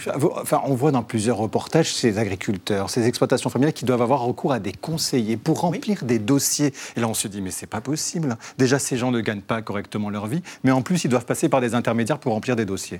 enfin, 0.41 0.62
on 0.65 0.73
voit 0.76 0.91
dans 0.91 1.04
plusieurs 1.04 1.38
reportages 1.38 1.93
ces 1.93 2.17
agriculteurs, 2.17 2.89
ces 2.89 3.08
exploitations 3.08 3.49
familiales 3.54 3.74
qui 3.74 3.86
doivent 3.86 4.02
avoir 4.02 4.22
recours 4.22 4.52
à 4.52 4.60
des 4.60 4.74
conseillers 4.74 5.38
pour 5.38 5.62
remplir 5.62 6.04
des 6.04 6.20
dossiers. 6.20 6.74
Et 6.98 7.00
là, 7.00 7.08
on 7.08 7.13
se 7.13 7.28
dit 7.28 7.42
mais 7.42 7.52
c'est 7.52 7.68
pas 7.68 7.82
possible. 7.82 8.36
Déjà, 8.58 8.80
ces 8.80 8.98
gens 8.98 9.12
ne 9.12 9.22
gagnent 9.22 9.42
pas 9.42 9.62
correctement 9.62 10.10
leur 10.10 10.28
vie, 10.28 10.42
mais 10.63 10.72
en 10.72 10.82
plus, 10.82 11.04
ils 11.06 11.10
doivent 11.10 11.26
passer 11.26 11.48
par 11.50 11.62
des 11.62 11.76
intermédiaires 11.76 12.18
pour 12.20 12.34
remplir 12.34 12.56
des 12.56 12.66
dossiers. 12.66 12.98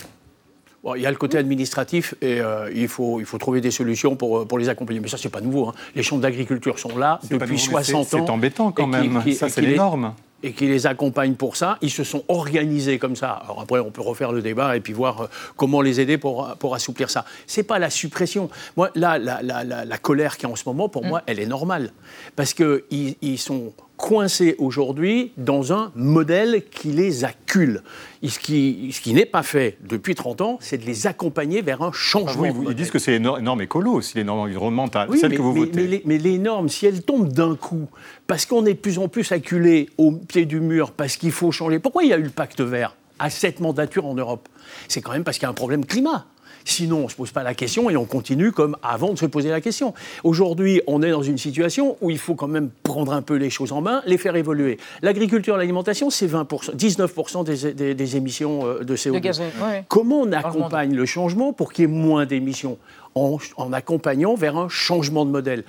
Bon, 0.84 0.96
il 0.96 1.02
y 1.02 1.06
a 1.06 1.12
le 1.12 1.16
côté 1.18 1.38
administratif 1.38 2.13
et 2.22 2.42
euh, 2.42 2.70
il, 2.76 2.89
faut, 2.89 3.20
il 3.22 3.26
faut 3.26 3.38
trouver 3.38 3.62
des 3.62 3.72
solutions 3.72 4.16
pour, 4.18 4.39
euh, 4.39 4.46
pour 4.46 4.60
les 4.60 4.68
accompagner. 4.68 5.00
Mais 5.00 5.08
ça, 5.08 5.18
c'est 5.18 5.30
pas 5.30 5.39
nouveau. 5.42 5.70
hein. 5.70 5.74
Les 5.96 6.04
chambres 6.04 6.22
d'agriculture 6.22 6.78
sont 6.78 6.98
là 6.98 7.20
depuis 7.24 7.39
nouveau, 7.39 7.48
mais 7.54 7.58
60 7.84 8.06
c'est- 8.08 8.16
ans. 8.18 8.26
c'est 8.26 8.32
embêtant 8.32 8.72
quand 8.74 8.92
et 8.94 9.02
qui- 9.02 9.10
même. 9.10 9.24
qui- 9.24 9.34
Ça, 9.34 9.48
c'est 9.50 9.62
les- 9.62 9.76
normes. 9.78 10.13
Et 10.45 10.51
qui 10.51 10.67
les 10.67 10.86
accompagnent 10.86 11.36
pour 11.36 11.56
ça. 11.56 11.77
Ils 11.82 11.89
se 11.89 12.03
sont 12.03 12.23
organisés 12.27 12.99
comme 12.99 13.15
ça. 13.15 13.32
Alors 13.32 13.62
après, 13.62 13.79
on 13.79 13.91
peut 13.91 14.01
refaire 14.01 14.34
le 14.34 14.41
débat 14.41 14.75
et 14.75 14.82
puis 14.82 14.91
voir 14.93 15.21
euh, 15.21 15.27
comment 15.56 15.82
les 15.82 16.01
aider 16.01 16.17
pour, 16.17 16.56
pour 16.60 16.75
assouplir 16.75 17.10
ça. 17.10 17.23
C'est 17.47 17.63
pas 17.63 17.79
la 17.79 17.89
suppression. 17.89 18.49
Moi, 18.75 18.89
là, 18.93 19.17
la, 19.17 19.41
la, 19.41 19.63
la, 19.63 19.86
la 19.86 19.97
colère 19.97 20.38
qui 20.38 20.45
est 20.45 20.49
en 20.49 20.56
ce 20.58 20.63
moment, 20.65 20.89
pour 20.89 21.06
moi, 21.06 21.21
elle 21.27 21.39
est 21.39 21.45
normale. 21.45 21.91
Parce 22.36 22.53
qu'ils 22.53 23.15
ils 23.21 23.39
sont 23.39 23.71
coincés 24.08 24.56
aujourd'hui 24.58 25.32
dans 25.38 25.72
un 25.72 25.94
modèle 25.96 26.63
qui 26.70 26.89
les 26.89 27.24
accule. 27.24 27.82
Et 28.22 28.28
ce 28.28 28.38
qui, 28.38 28.89
ce 28.92 29.00
qui 29.00 29.13
n'est 29.13 29.26
pas 29.26 29.44
fait 29.44 29.78
depuis 29.88 30.13
30 30.13 30.42
ans, 30.42 30.58
c'est 30.60 30.78
de 30.78 30.86
les 30.86 31.08
accompagner 31.08 31.62
vers 31.62 31.82
un 31.82 31.88
Ah 31.88 31.92
changement. 31.94 32.42
oui, 32.44 32.50
de 32.50 32.54
vous- 32.54 32.70
ils 32.70 32.76
disent 32.76 32.92
que 32.92 33.00
c'est 33.00 33.18
normes 33.18 33.62
écolo 33.62 33.94
aussi, 33.94 34.18
les 34.18 34.26
normes 34.26 34.42
environnementales, 34.42 35.08
Oui, 35.10 35.20
celles 35.20 35.30
mais, 35.30 35.38
que 35.38 35.42
vous 35.42 35.54
mais- 35.54 35.60
votez. 35.62 35.72
mais 35.82 35.88
les, 35.88 36.02
mais 36.06 36.18
les 36.18 36.38
normes, 36.38 36.68
si 36.68 36.86
elles 36.86 37.02
tombent 37.04 37.32
d'un 37.32 37.56
coup, 37.56 37.88
parce 38.28 38.46
qu'on 38.46 38.66
est 38.66 38.74
de 38.74 38.80
plus 38.80 39.00
en 39.00 39.08
plus 39.08 39.32
acculé 39.32 39.89
au 39.98 40.12
pied 40.12 40.46
du 40.46 40.60
mur, 40.60 40.92
parce 40.92 41.16
qu'il 41.16 41.32
faut 41.32 41.52
changer. 41.54 41.80
Pourquoi 41.80 42.04
il 42.04 42.10
y 42.10 42.13
a 42.13 42.18
eu 42.18 42.24
le 42.24 42.30
pacte 42.30 42.60
vert 42.60 42.98
à 43.20 43.30
cette 43.30 43.62
mandature 43.62 44.06
en 44.06 44.16
Europe? 44.16 44.50
C'est 44.89 45.00
quand 45.00 45.13
même 45.13 45.24
parce 45.24 45.38
qu'il 45.38 45.46
y 45.46 45.48
a 45.48 45.50
un 45.52 45.54
problème 45.54 45.86
climat. 45.86 46.26
Sinon, 46.65 46.99
on 46.99 47.04
ne 47.04 47.10
se 47.10 47.15
pose 47.15 47.32
pas 47.32 47.43
la 47.43 47.54
question 47.54 47.89
et 47.89 47.97
on 47.97 48.06
continue 48.06 48.52
comme 48.52 48.78
avant 48.84 49.13
de 49.13 49.17
se 49.19 49.26
poser 49.26 49.49
la 49.49 49.62
question. 49.62 49.93
Aujourd'hui, 50.23 50.82
on 50.88 51.02
est 51.04 51.12
dans 51.12 51.21
une 51.23 51.38
situation 51.38 51.97
où 52.02 52.10
il 52.10 52.17
faut 52.17 52.36
quand 52.36 52.47
même 52.47 52.69
prendre 52.84 53.12
un 53.13 53.21
peu 53.21 53.36
les 53.36 53.49
choses 53.49 53.71
en 53.71 53.82
main, 53.82 54.02
les 54.06 54.17
faire 54.17 54.36
évoluer. 54.36 54.78
L'agriculture, 55.02 55.58
l'alimentation, 55.58 56.10
c'est 56.10 56.28
20%, 56.28 56.76
19% 56.76 57.43
des, 57.43 57.73
des- 57.73 57.93
des 57.95 58.15
émissions 58.15 58.65
euh, 58.65 58.84
de 58.84 58.95
CO2. 58.95 59.12
De 59.13 59.19
gaz 59.19 59.41
à- 59.41 59.67
ouais. 59.67 59.84
Comment 59.89 60.21
on 60.21 60.32
accompagne 60.32 60.95
le 60.95 61.06
changement 61.06 61.54
pour 61.54 61.73
qu'il 61.73 61.84
y 61.84 61.86
ait 61.86 61.91
moins 61.91 62.26
d'émissions? 62.26 62.78
En, 63.15 63.38
en 63.58 63.71
accompagnant 63.73 64.34
vers 64.34 64.58
un 64.58 64.69
changement 64.69 65.23
de 65.23 65.30
modèle. 65.30 65.63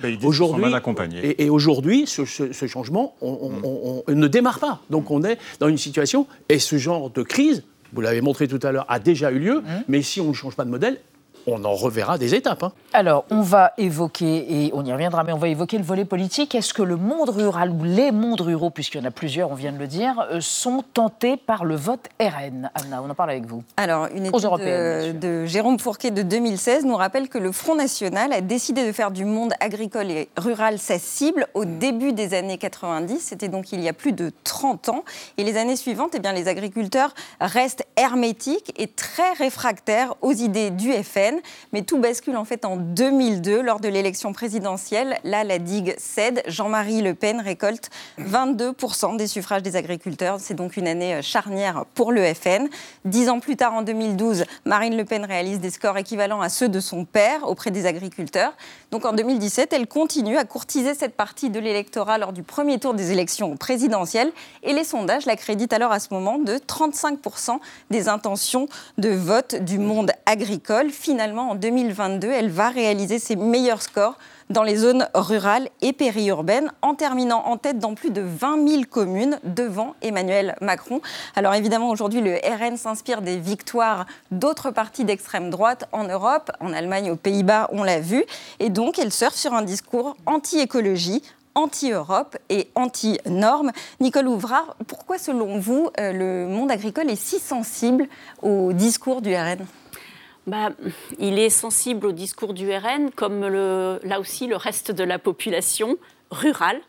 Accompagnés. 0.73 0.73
et, 1.23 1.43
et 1.45 1.49
aujourd'hui, 1.51 2.07
ce, 2.07 2.25
ce- 2.25 2.51
ce 2.51 2.65
changement 2.65 3.13
on- 3.21 3.37
on- 3.63 3.67
on- 3.69 4.03
on 4.07 4.11
ne 4.15 4.27
démarre 4.27 4.57
pas. 4.57 4.79
Donc 4.89 5.11
on 5.11 5.21
est 5.23 5.37
dans 5.59 5.67
une 5.67 5.77
situation, 5.77 6.25
et 6.49 6.57
ce 6.57 6.77
genre 6.79 7.11
de 7.11 7.21
crise, 7.21 7.63
vous 7.95 8.01
l'avez 8.01 8.21
montré 8.21 8.47
tout 8.47 8.59
à 8.61 8.71
l'heure, 8.71 8.85
a 8.89 8.99
déjà 8.99 9.31
eu 9.31 9.39
lieu, 9.39 9.63
mais 9.87 10.01
si 10.01 10.21
on 10.21 10.27
ne 10.27 10.33
change 10.33 10.55
pas 10.55 10.65
de 10.65 10.69
modèle, 10.69 10.99
on 11.47 11.63
en 11.63 11.73
reverra 11.73 12.17
des 12.17 12.35
étapes. 12.35 12.63
hein. 12.63 12.71
Alors, 12.93 13.25
on 13.29 13.41
va 13.41 13.73
évoquer, 13.77 14.65
et 14.65 14.71
on 14.73 14.83
y 14.85 14.91
reviendra, 14.91 15.23
mais 15.23 15.33
on 15.33 15.37
va 15.37 15.47
évoquer 15.47 15.77
le 15.77 15.83
volet 15.83 16.05
politique. 16.05 16.55
Est-ce 16.55 16.73
que 16.73 16.81
le 16.81 16.95
monde 16.95 17.29
rural 17.29 17.69
ou 17.71 17.83
les 17.83 18.11
mondes 18.11 18.41
ruraux, 18.41 18.69
puisqu'il 18.69 18.99
y 18.99 19.03
en 19.03 19.07
a 19.07 19.11
plusieurs, 19.11 19.51
on 19.51 19.55
vient 19.55 19.71
de 19.71 19.77
le 19.77 19.87
dire, 19.87 20.25
euh, 20.31 20.39
sont 20.41 20.83
tentés 20.93 21.37
par 21.37 21.65
le 21.65 21.75
vote 21.75 22.07
RN 22.19 22.69
Anna, 22.73 23.01
on 23.03 23.09
en 23.09 23.15
parle 23.15 23.31
avec 23.31 23.45
vous. 23.45 23.63
Alors, 23.77 24.07
une 24.13 24.25
étude 24.25 24.33
de, 24.59 25.11
de 25.11 25.45
Jérôme 25.45 25.79
Fourquet 25.79 26.11
de 26.11 26.21
2016 26.21 26.85
nous 26.85 26.95
rappelle 26.95 27.29
que 27.29 27.37
le 27.37 27.51
Front 27.51 27.75
National 27.75 28.33
a 28.33 28.41
décidé 28.41 28.85
de 28.85 28.91
faire 28.91 29.11
du 29.11 29.25
monde 29.25 29.53
agricole 29.59 30.09
et 30.11 30.29
rural 30.37 30.79
sa 30.79 30.99
cible 30.99 31.47
au 31.53 31.65
début 31.65 32.13
des 32.13 32.33
années 32.33 32.57
90. 32.57 33.19
C'était 33.19 33.47
donc 33.49 33.71
il 33.71 33.81
y 33.81 33.87
a 33.89 33.93
plus 33.93 34.13
de 34.13 34.31
30 34.43 34.89
ans. 34.89 35.03
Et 35.37 35.43
les 35.43 35.57
années 35.57 35.75
suivantes, 35.75 36.11
eh 36.15 36.19
bien, 36.19 36.33
les 36.33 36.47
agriculteurs 36.47 37.13
restent 37.39 37.85
hermétiques 37.97 38.73
et 38.77 38.87
très 38.87 39.33
réfractaires 39.33 40.15
aux 40.21 40.31
idées 40.33 40.69
du 40.71 40.91
FN. 40.93 41.34
Mais 41.73 41.81
tout 41.81 41.99
bascule 41.99 42.37
en 42.37 42.45
fait 42.45 42.65
en 42.65 42.77
2002 42.77 43.61
lors 43.61 43.79
de 43.79 43.87
l'élection 43.87 44.33
présidentielle. 44.33 45.19
Là, 45.23 45.43
la 45.43 45.59
digue 45.59 45.95
cède. 45.97 46.43
Jean-Marie 46.47 47.01
Le 47.01 47.13
Pen 47.13 47.39
récolte 47.39 47.89
22% 48.19 49.17
des 49.17 49.27
suffrages 49.27 49.63
des 49.63 49.75
agriculteurs. 49.75 50.37
C'est 50.39 50.53
donc 50.53 50.77
une 50.77 50.87
année 50.87 51.15
euh, 51.15 51.21
charnière 51.21 51.85
pour 51.93 52.11
le 52.11 52.33
FN. 52.33 52.67
Dix 53.03 53.29
ans 53.29 53.39
plus 53.39 53.55
tard, 53.55 53.73
en 53.73 53.81
2012, 53.81 54.45
Marine 54.65 54.95
Le 54.97 55.05
Pen 55.05 55.25
réalise 55.25 55.59
des 55.59 55.69
scores 55.69 55.97
équivalents 55.97 56.41
à 56.41 56.49
ceux 56.49 56.69
de 56.69 56.79
son 56.79 57.05
père 57.05 57.47
auprès 57.47 57.71
des 57.71 57.85
agriculteurs. 57.85 58.53
Donc 58.91 59.05
en 59.05 59.13
2017, 59.13 59.73
elle 59.73 59.87
continue 59.87 60.37
à 60.37 60.45
courtiser 60.45 60.93
cette 60.93 61.15
partie 61.15 61.49
de 61.49 61.59
l'électorat 61.59 62.17
lors 62.17 62.33
du 62.33 62.43
premier 62.43 62.79
tour 62.79 62.93
des 62.93 63.11
élections 63.11 63.57
présidentielles. 63.57 64.31
Et 64.63 64.73
les 64.73 64.83
sondages 64.83 65.25
l'accréditent 65.25 65.73
alors 65.73 65.91
à 65.91 65.99
ce 65.99 66.13
moment 66.13 66.37
de 66.37 66.55
35% 66.55 67.59
des 67.89 68.07
intentions 68.07 68.67
de 68.97 69.09
vote 69.09 69.55
du 69.55 69.79
monde 69.79 70.11
agricole. 70.25 70.89
Finalement, 70.89 71.24
en 71.33 71.55
2022, 71.55 72.29
elle 72.29 72.49
va 72.49 72.69
réaliser 72.69 73.19
ses 73.19 73.35
meilleurs 73.35 73.81
scores 73.81 74.17
dans 74.49 74.61
les 74.61 74.75
zones 74.75 75.07
rurales 75.15 75.69
et 75.81 75.91
périurbaines, 75.91 76.71
en 76.83 76.93
terminant 76.93 77.45
en 77.47 77.57
tête 77.57 77.79
dans 77.79 77.95
plus 77.95 78.11
de 78.11 78.21
20 78.21 78.67
000 78.67 78.83
communes 78.89 79.39
devant 79.43 79.95
Emmanuel 80.03 80.55
Macron. 80.61 81.01
Alors 81.35 81.55
évidemment, 81.55 81.89
aujourd'hui, 81.89 82.21
le 82.21 82.35
RN 82.35 82.77
s'inspire 82.77 83.21
des 83.21 83.37
victoires 83.37 84.05
d'autres 84.29 84.69
partis 84.69 85.03
d'extrême 85.03 85.49
droite 85.49 85.89
en 85.91 86.03
Europe, 86.03 86.51
en 86.59 86.73
Allemagne, 86.73 87.09
aux 87.09 87.15
Pays-Bas, 87.15 87.69
on 87.71 87.83
l'a 87.83 87.99
vu. 87.99 88.23
Et 88.59 88.69
donc, 88.69 88.99
elle 88.99 89.11
surfe 89.11 89.35
sur 89.35 89.53
un 89.53 89.63
discours 89.63 90.15
anti-écologie, 90.27 91.23
anti-Europe 91.55 92.37
et 92.49 92.69
anti-normes. 92.75 93.71
Nicole 93.99 94.27
Ouvrard, 94.27 94.75
pourquoi 94.87 95.17
selon 95.17 95.57
vous, 95.57 95.89
euh, 95.99 96.11
le 96.11 96.47
monde 96.47 96.69
agricole 96.69 97.09
est 97.09 97.15
si 97.15 97.39
sensible 97.39 98.07
au 98.43 98.73
discours 98.73 99.21
du 99.21 99.33
RN 99.33 99.65
bah, 100.47 100.69
il 101.19 101.39
est 101.39 101.49
sensible 101.49 102.07
au 102.07 102.11
discours 102.11 102.53
du 102.53 102.69
RN, 102.71 103.09
comme 103.15 103.45
le- 103.47 103.99
là 104.03 104.19
aussi 104.19 104.47
le 104.47 104.55
reste 104.55 104.91
de 104.91 105.03
la 105.03 105.19
population 105.19 105.97
rurale 106.31 106.79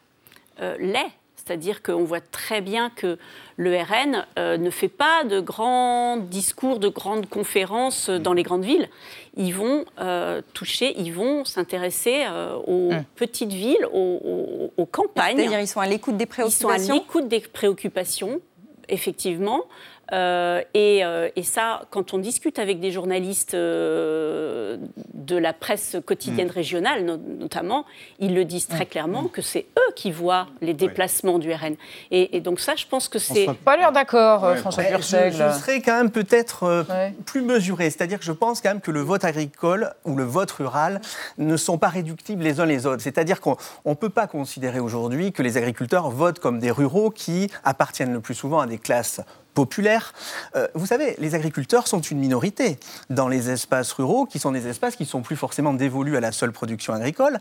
euh, 0.60 0.76
l'est. 0.78 1.10
C'est-à-dire 1.36 1.80
qu'on 1.80 2.02
voit 2.02 2.20
très 2.20 2.60
bien 2.60 2.90
que 2.90 3.18
le 3.56 3.76
RN 3.76 4.26
euh, 4.36 4.56
ne 4.56 4.68
fait 4.68 4.88
pas 4.88 5.22
de 5.22 5.38
grands 5.38 6.16
discours, 6.16 6.80
de 6.80 6.88
grandes 6.88 7.28
conférences 7.28 8.08
euh, 8.08 8.18
dans 8.18 8.32
les 8.32 8.42
grandes 8.42 8.64
villes. 8.64 8.88
Ils 9.36 9.52
vont 9.54 9.84
euh, 10.00 10.42
toucher, 10.54 10.94
ils 10.98 11.12
vont 11.12 11.44
s'intéresser 11.44 12.24
euh, 12.26 12.56
aux 12.66 12.90
petites 13.14 13.52
villes, 13.52 13.86
aux, 13.92 14.20
aux- 14.24 14.72
aux 14.76 14.86
campagnes. 14.86 15.36
C'est-à-dire, 15.36 15.60
ils 15.60 15.68
sont 15.68 15.78
à 15.80 15.86
l'écoute 15.86 16.16
des 16.16 16.24
Ils 16.24 16.50
sont 16.50 16.66
préoccupations? 16.66 16.94
à 16.94 16.98
l'écoute 16.98 17.28
des 17.28 17.40
préoccupations, 17.40 18.40
effectivement. 18.88 19.64
Euh, 20.12 20.62
et, 20.74 21.04
euh, 21.04 21.28
et 21.34 21.42
ça, 21.42 21.82
quand 21.90 22.14
on 22.14 22.18
discute 22.18 22.58
avec 22.58 22.78
des 22.80 22.92
journalistes 22.92 23.54
euh, 23.54 24.76
de 25.14 25.36
la 25.36 25.52
presse 25.52 25.96
quotidienne 26.06 26.50
régionale, 26.50 27.04
no- 27.04 27.16
notamment, 27.16 27.84
ils 28.20 28.34
le 28.34 28.44
disent 28.44 28.68
très 28.68 28.86
clairement 28.86 29.24
que 29.24 29.42
c'est 29.42 29.66
eux 29.78 29.92
qui 29.96 30.12
voient 30.12 30.46
les 30.60 30.74
déplacements 30.74 31.38
du 31.38 31.52
RN. 31.52 31.74
Et, 32.10 32.36
et 32.36 32.40
donc 32.40 32.60
ça, 32.60 32.74
je 32.76 32.86
pense 32.86 33.08
que 33.08 33.18
c'est... 33.18 33.46
Pas 33.64 33.76
l'air 33.76 33.90
d'accord, 33.92 34.56
François 34.58 34.84
Ouais, 34.84 34.92
je, 35.00 35.30
je 35.30 35.58
serais 35.58 35.80
quand 35.80 35.96
même 35.96 36.10
peut-être 36.10 36.62
euh, 36.64 36.84
plus 37.24 37.42
mesuré. 37.42 37.90
C'est-à-dire 37.90 38.18
que 38.18 38.24
je 38.24 38.32
pense 38.32 38.60
quand 38.60 38.68
même 38.70 38.80
que 38.80 38.90
le 38.92 39.00
vote 39.00 39.24
agricole 39.24 39.92
ou 40.04 40.14
le 40.14 40.24
vote 40.24 40.50
rural 40.52 41.00
ne 41.38 41.56
sont 41.56 41.78
pas 41.78 41.88
réductibles 41.88 42.42
les 42.44 42.60
uns 42.60 42.66
les 42.66 42.86
autres. 42.86 43.02
C'est-à-dire 43.02 43.40
qu'on 43.40 43.56
ne 43.84 43.94
peut 43.94 44.08
pas 44.10 44.26
considérer 44.26 44.78
aujourd'hui 44.78 45.32
que 45.32 45.42
les 45.42 45.56
agriculteurs 45.56 46.10
votent 46.10 46.38
comme 46.38 46.58
des 46.60 46.70
ruraux 46.70 47.10
qui 47.10 47.50
appartiennent 47.64 48.12
le 48.12 48.20
plus 48.20 48.34
souvent 48.34 48.60
à 48.60 48.66
des 48.66 48.78
classes 48.78 49.20
populaire. 49.56 50.12
Euh, 50.54 50.68
vous 50.74 50.84
savez, 50.84 51.16
les 51.18 51.34
agriculteurs 51.34 51.88
sont 51.88 52.00
une 52.00 52.18
minorité 52.18 52.78
dans 53.08 53.26
les 53.26 53.50
espaces 53.50 53.90
ruraux, 53.92 54.26
qui 54.26 54.38
sont 54.38 54.52
des 54.52 54.68
espaces 54.68 54.96
qui 54.96 55.06
sont 55.06 55.22
plus 55.22 55.34
forcément 55.34 55.72
dévolus 55.72 56.16
à 56.16 56.20
la 56.20 56.30
seule 56.30 56.52
production 56.52 56.92
agricole. 56.92 57.40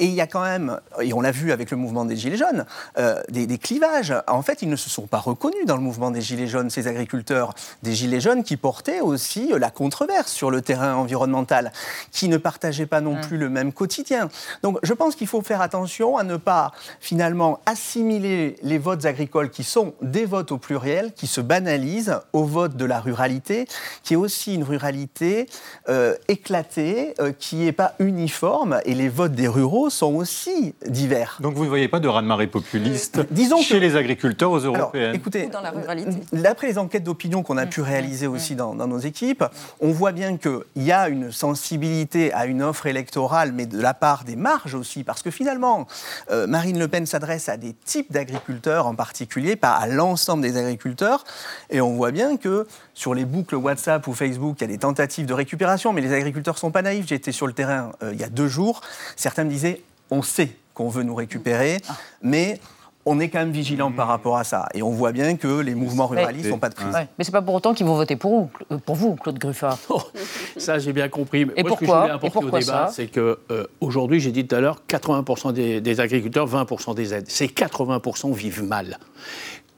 Et 0.00 0.06
il 0.06 0.12
y 0.12 0.20
a 0.20 0.26
quand 0.26 0.42
même, 0.42 0.80
et 1.00 1.14
on 1.14 1.20
l'a 1.20 1.30
vu 1.30 1.52
avec 1.52 1.70
le 1.70 1.76
mouvement 1.76 2.04
des 2.04 2.16
Gilets 2.16 2.36
jaunes, 2.36 2.66
euh, 2.98 3.22
des, 3.28 3.46
des 3.46 3.58
clivages. 3.58 4.12
En 4.26 4.42
fait, 4.42 4.60
ils 4.62 4.68
ne 4.68 4.76
se 4.76 4.90
sont 4.90 5.06
pas 5.06 5.18
reconnus 5.18 5.64
dans 5.64 5.76
le 5.76 5.82
mouvement 5.82 6.10
des 6.10 6.20
Gilets 6.20 6.48
jaunes, 6.48 6.68
ces 6.68 6.88
agriculteurs. 6.88 7.54
Des 7.84 7.94
Gilets 7.94 8.20
jaunes 8.20 8.42
qui 8.42 8.56
portaient 8.56 9.00
aussi 9.00 9.52
la 9.56 9.70
controverse 9.70 10.32
sur 10.32 10.50
le 10.50 10.62
terrain 10.62 10.96
environnemental, 10.96 11.72
qui 12.10 12.28
ne 12.28 12.38
partageaient 12.38 12.86
pas 12.86 13.00
non 13.00 13.20
plus 13.20 13.38
le 13.38 13.48
même 13.48 13.72
quotidien. 13.72 14.28
Donc 14.64 14.78
je 14.82 14.92
pense 14.92 15.14
qu'il 15.14 15.28
faut 15.28 15.42
faire 15.42 15.62
attention 15.62 16.16
à 16.16 16.24
ne 16.24 16.36
pas 16.36 16.72
finalement 16.98 17.60
assimiler 17.66 18.56
les 18.62 18.78
votes 18.78 19.04
agricoles 19.04 19.50
qui 19.50 19.62
sont 19.62 19.94
des 20.02 20.24
votes 20.24 20.50
au 20.50 20.58
pluriel, 20.58 21.12
qui 21.12 21.28
se 21.28 21.40
banalisent 21.56 22.18
au 22.32 22.44
vote 22.44 22.76
de 22.76 22.86
la 22.86 22.98
ruralité, 22.98 23.66
qui 24.02 24.14
est 24.14 24.16
aussi 24.16 24.54
une 24.54 24.64
ruralité 24.64 25.46
euh, 25.90 26.14
éclatée, 26.28 27.12
euh, 27.20 27.32
qui 27.38 27.56
n'est 27.56 27.72
pas 27.72 27.92
uniforme, 27.98 28.80
et 28.86 28.94
les 28.94 29.10
votes 29.10 29.32
des 29.32 29.48
ruraux 29.48 29.90
sont 29.90 30.14
aussi 30.14 30.74
divers. 30.86 31.36
Donc 31.40 31.54
vous 31.54 31.64
ne 31.64 31.68
voyez 31.68 31.88
pas 31.88 32.00
de 32.00 32.08
raz-de-marée 32.08 32.46
populiste 32.46 33.18
Euh, 33.18 33.24
disons 33.30 33.60
chez 33.60 33.74
que- 33.74 33.80
les 33.86 33.96
agriculteurs 33.96 34.50
aux 34.50 34.64
Alors, 34.64 34.76
européennes? 34.76 35.14
écoutez, 35.14 35.46
dans 35.48 35.60
la 35.60 35.72
ruralité. 35.72 36.16
D'après 36.32 36.68
les 36.68 36.78
enquêtes 36.78 37.04
d'opinion 37.04 37.42
qu'on 37.42 37.58
a 37.58 37.66
pu 37.66 37.82
réaliser 37.82 38.26
aussi 38.26 38.54
dans, 38.54 38.74
dans 38.74 38.86
nos 38.86 38.98
équipes, 38.98 39.44
on 39.80 39.90
voit 39.92 40.12
bien 40.12 40.38
qu'il 40.38 40.62
y 40.76 40.90
a 40.92 41.08
une 41.08 41.30
sensibilité 41.32 42.32
à 42.32 42.46
une 42.46 42.62
offre 42.62 42.86
électorale, 42.86 43.52
mais 43.52 43.66
de 43.66 43.78
la 43.80 43.92
part 43.92 44.24
des 44.24 44.36
marges 44.36 44.74
aussi, 44.74 45.04
parce 45.04 45.22
que 45.22 45.30
finalement, 45.30 45.86
euh, 46.30 46.46
Marine 46.46 46.78
Le 46.78 46.88
Pen 46.88 47.04
s'adresse 47.04 47.48
à 47.50 47.58
des 47.58 47.74
types 47.84 48.10
d'agriculteurs 48.10 48.86
en 48.86 48.94
particulier, 48.94 49.54
pas 49.56 49.72
à 49.72 49.86
l'ensemble 49.86 50.42
des 50.42 50.56
agriculteurs, 50.56 51.24
et 51.70 51.80
on 51.80 51.94
voit 51.94 52.10
bien 52.10 52.36
que 52.36 52.66
sur 52.94 53.14
les 53.14 53.24
boucles 53.24 53.56
WhatsApp 53.56 54.06
ou 54.06 54.12
Facebook, 54.12 54.56
il 54.58 54.62
y 54.62 54.64
a 54.64 54.68
des 54.68 54.78
tentatives 54.78 55.26
de 55.26 55.34
récupération, 55.34 55.92
mais 55.92 56.00
les 56.00 56.12
agriculteurs 56.12 56.58
sont 56.58 56.70
pas 56.70 56.82
naïfs. 56.82 57.06
J'étais 57.08 57.32
sur 57.32 57.46
le 57.46 57.52
terrain 57.52 57.92
euh, 58.02 58.12
il 58.12 58.20
y 58.20 58.24
a 58.24 58.28
deux 58.28 58.48
jours, 58.48 58.80
certains 59.16 59.44
me 59.44 59.50
disaient, 59.50 59.82
on 60.10 60.22
sait 60.22 60.50
qu'on 60.74 60.88
veut 60.88 61.02
nous 61.02 61.14
récupérer, 61.14 61.78
mais 62.22 62.60
on 63.04 63.18
est 63.18 63.28
quand 63.30 63.40
même 63.40 63.50
vigilant 63.50 63.90
par 63.90 64.06
rapport 64.06 64.36
à 64.38 64.44
ça. 64.44 64.68
Et 64.74 64.82
on 64.82 64.90
voit 64.92 65.10
bien 65.10 65.36
que 65.36 65.58
les 65.60 65.74
mouvements 65.74 66.06
ruralistes 66.06 66.48
n'ont 66.48 66.58
pas 66.58 66.68
de 66.68 66.74
prise. 66.76 66.94
Ouais, 66.94 67.08
Mais 67.18 67.24
c'est 67.24 67.32
pas 67.32 67.42
pour 67.42 67.54
autant 67.54 67.74
qu'ils 67.74 67.84
vont 67.84 67.96
voter 67.96 68.14
pour 68.14 68.48
vous, 68.70 68.78
pour 68.86 68.94
vous 68.94 69.16
Claude 69.16 69.40
Gruffat. 69.40 69.76
Ça, 70.56 70.78
j'ai 70.78 70.92
bien 70.92 71.08
compris. 71.08 71.44
Mais 71.46 71.52
Et 71.56 71.62
moi, 71.64 71.72
ce 71.72 71.76
que 71.80 71.84
je 71.84 71.90
pourquoi 71.90 72.06
Et 72.06 72.10
apporter 72.10 72.38
au 72.38 72.40
pourquoi 72.42 72.60
débat, 72.60 72.86
ça 72.86 72.92
c'est 72.94 73.08
que 73.08 73.40
euh, 73.50 73.66
aujourd'hui, 73.80 74.20
j'ai 74.20 74.30
dit 74.30 74.46
tout 74.46 74.54
à 74.54 74.60
l'heure, 74.60 74.82
80% 74.88 75.52
des, 75.52 75.80
des 75.80 75.98
agriculteurs, 75.98 76.48
20% 76.48 76.94
des 76.94 77.12
aides. 77.12 77.28
Ces 77.28 77.48
80% 77.48 78.32
vivent 78.34 78.62
mal. 78.62 78.98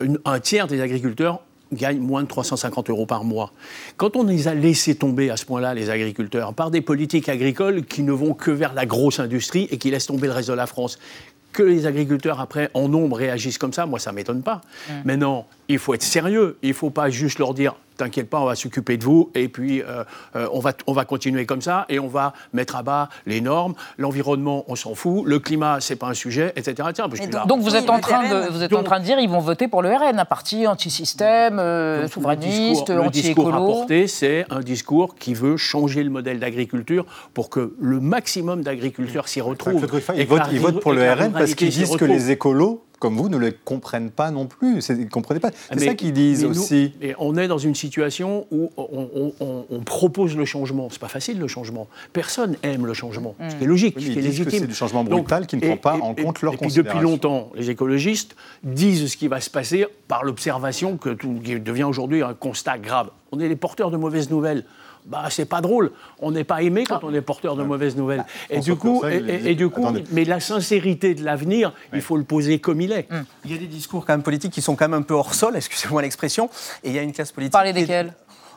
Une- 0.01 0.19
un 0.27 0.39
tiers 0.39 0.67
des 0.67 0.83
agriculteurs 0.83 1.41
gagnent 1.73 2.01
moins 2.01 2.23
de 2.23 2.29
350 2.29 2.91
euros 2.91 3.07
par 3.07 3.25
mois. 3.25 3.53
Quand 3.97 4.17
on 4.17 4.25
les 4.25 4.49
a 4.49 4.55
laissés 4.55 4.95
tomber 4.95 5.31
à 5.31 5.37
ce 5.37 5.45
point-là, 5.45 5.75
les 5.75 5.91
agriculteurs, 5.91 6.55
par 6.55 6.71
des 6.71 6.81
politiques 6.81 7.29
agricoles 7.29 7.85
qui 7.85 8.03
ne 8.03 8.13
vont 8.13 8.35
que 8.35 8.51
vers 8.51 8.75
la 8.75 8.87
grosse 8.87 9.21
industrie 9.21 9.69
et 9.71 9.79
qui 9.79 9.91
laissent 9.91 10.07
tomber 10.07 10.27
le 10.27 10.35
reste 10.35 10.49
de 10.51 10.55
la 10.55 10.67
France, 10.67 10.99
que 11.53 11.63
les 11.63 11.87
agriculteurs, 11.87 12.41
après, 12.41 12.69
en 12.75 12.89
nombre, 12.89 13.17
réagissent 13.17 13.59
comme 13.59 13.73
ça, 13.73 13.87
moi, 13.87 13.99
ça 13.99 14.11
ne 14.11 14.17
m'étonne 14.17 14.43
pas. 14.43 14.61
Maintenant, 15.05 15.47
il 15.69 15.79
faut 15.79 15.95
être 15.95 16.03
sérieux. 16.03 16.59
Il 16.63 16.71
ne 16.71 16.75
faut 16.75 16.91
pas 16.91 17.11
juste 17.11 17.39
leur 17.39 17.55
dire 17.55 17.77
T'inquiète 17.97 18.29
pas, 18.29 18.41
on 18.41 18.45
va 18.47 18.55
s'occuper 18.57 18.97
de 18.97 19.05
vous, 19.05 19.31
et 19.35 19.49
puis 19.49 19.81
euh, 19.83 20.03
euh, 20.35 20.49
on, 20.53 20.59
va, 20.59 20.73
on 20.87 20.93
va 20.93 21.05
continuer 21.05 21.47
comme 21.47 21.63
ça, 21.63 21.87
et 21.89 21.99
on 22.01 22.09
va 22.09 22.33
mettre 22.53 22.75
à 22.77 22.83
bas 22.83 23.09
les 23.27 23.41
normes. 23.41 23.75
L'environnement, 23.99 24.65
on 24.69 24.75
s'en 24.75 24.95
fout. 24.95 25.23
Le 25.27 25.39
climat, 25.39 25.79
c'est 25.81 25.97
pas 25.97 26.09
un 26.09 26.15
sujet, 26.15 26.53
etc. 26.57 26.75
là- 27.33 27.45
Donc 27.47 27.61
vous 27.61 27.77
êtes, 27.77 27.89
en 27.89 28.01
train, 28.01 28.29
de, 28.29 28.49
vous 28.51 28.63
êtes 28.63 28.73
en 28.73 28.83
train 28.83 28.99
de 29.01 29.05
dire 29.05 29.19
ils 29.21 29.29
vont 29.29 29.39
voter 29.41 29.69
pour 29.69 29.81
le 29.83 29.91
RN, 29.95 30.19
un 30.19 30.25
parti 30.25 30.67
anti-système, 30.67 31.59
euh, 31.59 32.09
souverainiste, 32.09 32.87
discours- 32.87 33.05
le 33.05 33.11
discours 33.11 33.47
anti-écolo. 33.47 33.71
apporté, 33.73 34.07
c'est 34.09 34.45
un 34.51 34.61
discours 34.61 35.15
qui 35.17 35.35
veut 35.35 35.57
changer 35.57 36.03
le 36.03 36.11
modèle 36.11 36.39
d'agriculture 36.41 37.07
pour 37.33 37.49
que 37.51 37.75
le 37.81 38.01
maximum 38.01 38.63
d'agriculteurs 38.63 39.29
s'y 39.29 39.41
retrouvent. 39.41 39.87
Ils 40.17 40.27
votent, 40.27 40.39
la 40.47 40.53
ils 40.53 40.59
votent 40.61 40.81
pour 40.81 40.93
le 40.93 41.03
RN 41.13 41.33
parce 41.33 41.55
qu'ils 41.55 41.69
disent 41.71 41.97
que 41.97 42.05
les 42.05 42.31
écolos, 42.33 42.83
comme 43.05 43.17
vous, 43.19 43.29
ne 43.29 43.37
le 43.37 43.53
comprennent 43.67 44.11
pas 44.11 44.31
non 44.31 44.47
plus. 44.47 44.81
C'est- 44.81 44.95
Ils 44.95 45.05
ne 45.05 45.11
comprenaient 45.11 45.41
pas. 45.41 45.51
C'est 45.71 45.85
ça 45.85 45.95
qu'ils 45.95 46.15
disent 46.15 46.43
mais 46.43 46.55
nous- 46.55 46.59
aussi. 46.63 46.95
et 47.03 47.15
on 47.19 47.37
est 47.37 47.49
dans 47.49 47.59
une 47.59 47.75
situation 47.75 48.47
où 48.51 48.71
on, 48.79 48.89
on- 49.15 49.33
on- 49.41 49.65
on 49.71 49.81
propose 49.81 50.35
le 50.39 50.47
changement. 50.47 50.89
C'est 50.91 50.99
pas 51.01 51.09
facile 51.09 51.39
le 51.39 51.47
changement. 51.47 51.87
Personne 52.15 52.57
aime 52.63 52.87
le 52.87 52.95
changement. 52.95 53.35
Ce 53.51 53.57
qui 53.57 53.65
est 53.65 53.67
logique, 53.67 53.97
Oui, 53.99 54.05
ce 54.05 54.11
qui 54.13 54.19
est 54.19 54.23
légitime. 54.23 54.61
c'est 54.61 54.67
du 54.67 54.75
changement 54.75 55.05
Donc, 55.05 55.25
brutal 55.27 55.47
qui 55.47 55.57
ne 55.57 55.61
prend 55.61 55.77
pas 55.77 55.97
en 56.01 56.15
compte 56.15 56.41
leurs 56.41 56.55
Et 56.55 56.57
puis 56.57 56.73
depuis 56.73 57.01
longtemps, 57.01 57.51
les 57.55 57.69
écologistes 57.69 58.37
disent 58.63 59.11
ce 59.13 59.17
qui 59.19 59.29
va 59.29 59.43
se 59.43 59.51
passer 59.51 59.85
par 60.09 60.25
l'observation 60.25 60.97
que 60.97 61.11
tout 61.11 61.41
qui 61.45 61.61
devient 61.61 61.85
aujourd'hui 61.85 62.23
un 62.23 62.33
constat 62.33 62.79
grave. 62.79 63.11
On 63.35 63.41
est 63.41 63.49
les 63.49 63.57
porteurs 63.57 63.91
de 63.91 63.97
mauvaises 63.97 64.31
nouvelles. 64.31 64.65
Bah, 65.07 65.25
c'est 65.29 65.45
pas 65.45 65.61
drôle. 65.61 65.91
On 66.19 66.31
n'est 66.31 66.45
pas 66.45 66.63
aimé 66.63 66.85
quand 66.89 67.05
on 67.05 67.13
est 67.13 67.21
porteur 67.21 67.57
de 67.57 67.63
mauvaises 67.63 67.95
nouvelles. 67.95 68.25
Et 68.49 68.55
François 68.55 68.75
du 68.75 68.79
coup, 68.81 69.03
et, 69.05 69.17
et- 69.17 69.51
et 69.51 69.55
du 69.55 69.69
coup, 69.69 69.83
Attendez. 69.83 70.05
mais 70.13 70.25
la 70.25 70.41
sincérité 70.41 71.15
de 71.15 71.23
l'avenir, 71.23 71.75
il 71.93 72.01
faut 72.01 72.17
le 72.17 72.25
poser 72.25 72.59
comme 72.59 72.81
il 72.81 72.91
est. 72.93 73.07
Il 73.45 73.53
y 73.53 73.55
a 73.55 73.59
des 73.59 73.67
discours 73.67 74.07
quand 74.07 74.15
même 74.15 74.23
politiques 74.23 74.53
qui 74.53 74.63
sont 74.63 74.77
quand 74.77 74.89
même 74.89 74.99
un 74.99 75.03
peu 75.03 75.13
hors 75.13 75.35
sol, 75.35 75.57
excusez-moi 75.57 76.01
l'expression, 76.01 76.49
et 76.83 76.89
il 76.89 76.95
y 76.95 76.99
a 76.99 77.03
une 77.03 77.13
classe 77.13 77.33
politique... 77.33 77.53
Parlez 77.53 77.75
desquels? 77.75 78.15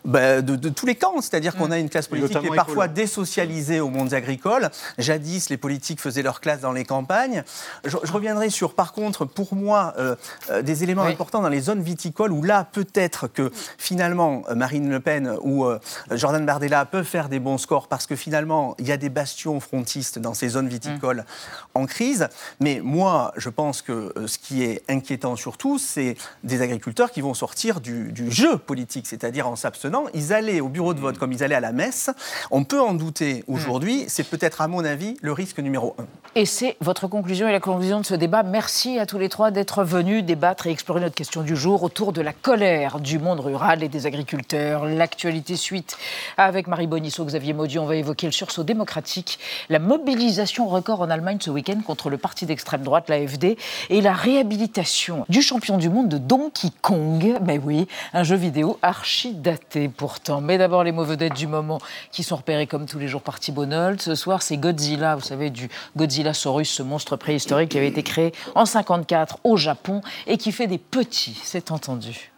Ben, 0.08 0.42
de, 0.42 0.56
de 0.56 0.70
tous 0.70 0.86
les 0.86 0.96
camps, 0.96 1.20
c'est-à-dire 1.22 1.54
qu'on 1.56 1.70
a 1.70 1.78
une 1.78 1.90
classe 1.90 2.08
politique 2.08 2.40
qui 2.40 2.48
est 2.48 2.56
parfois 2.56 2.86
écolo. 2.86 2.96
désocialisée 2.96 3.82
au 3.82 3.90
monde 3.90 4.14
agricole. 4.14 4.70
Jadis, 4.98 5.50
les 5.50 5.58
politiques 5.58 6.00
faisaient 6.00 6.22
leur 6.22 6.40
classe 6.40 6.62
dans 6.62 6.72
les 6.72 6.86
campagnes. 6.86 7.44
Je, 7.84 7.98
je 8.02 8.12
reviendrai 8.14 8.50
sur, 8.50 8.74
par 8.74 8.94
contre, 8.94 9.26
pour 9.26 9.54
moi, 9.54 9.94
euh, 9.98 10.16
euh, 10.50 10.62
des 10.62 10.84
éléments 10.84 11.04
Oui. 11.04 11.12
importants 11.12 11.42
dans 11.42 11.50
les 11.50 11.60
zones 11.60 11.82
viticoles 11.82 12.32
où 12.32 12.42
là, 12.42 12.64
peut-être 12.72 13.28
que 13.28 13.52
finalement, 13.78 14.44
euh, 14.50 14.56
Marine 14.56 14.90
Le 14.90 15.02
Pen 15.02 15.36
ou 15.42 15.66
euh, 15.66 15.78
Jordan 16.12 16.46
Bardella 16.46 16.86
peuvent 16.86 17.04
faire 17.06 17.28
des 17.28 17.40
bons 17.40 17.58
scores 17.58 17.90
parce 17.90 18.08
que 18.08 18.16
finalement, 18.16 18.76
il 18.80 18.88
y 18.88 18.94
a 18.94 18.98
des 18.98 19.10
bastions 19.10 19.60
frontistes 19.60 20.20
dans 20.20 20.34
ces 20.34 20.48
zones 20.48 20.70
viticoles 20.70 21.26
en 21.74 21.86
crise. 21.86 22.30
Mais 22.62 22.80
moi, 22.82 23.34
je 23.36 23.50
pense 23.50 23.82
que 23.82 24.14
ce 24.26 24.38
qui 24.38 24.64
est 24.64 24.84
inquiétant 24.90 25.36
surtout, 25.36 25.78
c'est 25.80 26.16
des 26.46 26.62
agriculteurs 26.62 27.12
qui 27.12 27.20
vont 27.20 27.34
sortir 27.34 27.82
du, 27.82 28.14
du 28.14 28.32
jeu 28.32 28.58
politique, 28.58 29.06
c'est-à-dire 29.06 29.48
en 29.50 29.58
s'abstenant. 29.58 29.97
Ils 30.14 30.34
allaient 30.34 30.62
au 30.62 30.70
bureau 30.70 30.94
de 30.94 31.00
vote 31.00 31.18
comme 31.18 31.32
ils 31.32 31.44
allaient 31.44 31.56
à 31.56 31.60
la 31.60 31.72
messe. 31.72 32.10
On 32.52 32.64
peut 32.64 32.82
en 32.82 32.94
douter 32.94 33.44
aujourd'hui. 33.48 34.06
C'est 34.08 34.28
peut-être, 34.28 34.62
à 34.62 34.68
mon 34.68 34.86
avis, 34.86 35.18
le 35.22 35.32
risque 35.32 35.60
numéro 35.60 35.96
un. 35.98 36.06
Et 36.36 36.46
c'est 36.46 36.78
votre 36.82 37.08
conclusion 37.08 37.48
et 37.48 37.52
la 37.52 37.60
conclusion 37.60 38.00
de 38.00 38.06
ce 38.06 38.14
débat. 38.14 38.44
Merci 38.44 39.00
à 39.00 39.06
tous 39.06 39.18
les 39.18 39.30
trois 39.30 39.52
d'être 39.52 39.84
venus 39.84 40.24
débattre 40.24 40.68
et 40.68 40.72
explorer 40.72 41.02
notre 41.02 41.16
question 41.16 41.42
du 41.42 41.56
jour 41.56 41.84
autour 41.84 42.14
de 42.14 42.22
la 42.22 42.34
colère 42.34 43.00
du 43.00 43.18
monde 43.18 43.40
rural 43.40 43.84
et 43.84 43.90
des 43.90 44.06
agriculteurs. 44.06 44.86
L'actualité 44.86 45.56
suite 45.56 45.98
avec 46.38 46.68
Marie 46.68 46.88
Bonisseau, 46.88 47.26
Xavier 47.26 47.54
Maudieu. 47.54 47.80
On 47.80 47.86
va 47.86 47.96
évoquer 47.96 48.28
le 48.28 48.34
sursaut 48.34 48.64
démocratique, 48.64 49.40
la 49.70 49.80
mobilisation 49.80 50.68
record 50.68 51.02
en 51.02 51.10
Allemagne 51.10 51.40
ce 51.42 51.50
week-end 51.50 51.80
contre 51.86 52.10
le 52.10 52.18
parti 52.18 52.46
d'extrême 52.46 52.84
droite, 52.84 53.10
l'AFD, 53.10 53.58
et 53.90 54.02
la 54.02 54.14
réhabilitation 54.14 55.26
du 55.30 55.42
champion 55.42 55.78
du 55.78 55.90
monde 55.90 56.10
de 56.10 56.18
Donkey 56.18 56.70
Kong. 56.82 57.38
Mais 57.44 57.58
oui, 57.58 57.88
un 58.14 58.24
jeu 58.24 58.36
vidéo 58.36 58.78
archi 58.82 59.34
daté 59.34 59.87
pourtant. 59.92 60.42
Mais 60.42 60.58
d'abord 60.58 60.84
les 60.84 60.92
mots 60.92 61.04
vedettes 61.04 61.34
du 61.34 61.48
moment 61.48 61.80
qui 62.12 62.24
sont 62.24 62.36
repérés 62.36 62.68
comme 62.68 62.86
tous 62.86 63.00
les 63.00 63.08
jours 63.08 63.22
par 63.22 63.40
Thibault 63.40 63.66
Nolte. 63.66 64.02
Ce 64.02 64.16
soir, 64.16 64.42
c'est 64.42 64.58
Godzilla, 64.58 65.16
vous 65.16 65.22
savez, 65.22 65.50
du 65.50 65.70
Godzilla 65.96 66.34
Saurus, 66.34 66.70
ce 66.70 66.84
monstre 66.84 67.16
préhistorique 67.16 67.70
qui 67.70 67.78
avait 67.78 67.88
été 67.88 68.04
créé 68.04 68.34
en 68.56 68.66
54 68.66 69.40
au 69.44 69.58
Japon 69.58 70.02
et 70.26 70.38
qui 70.38 70.52
fait 70.52 70.68
des 70.68 70.78
petits, 70.78 71.40
c'est 71.44 71.72
entendu. 71.72 72.32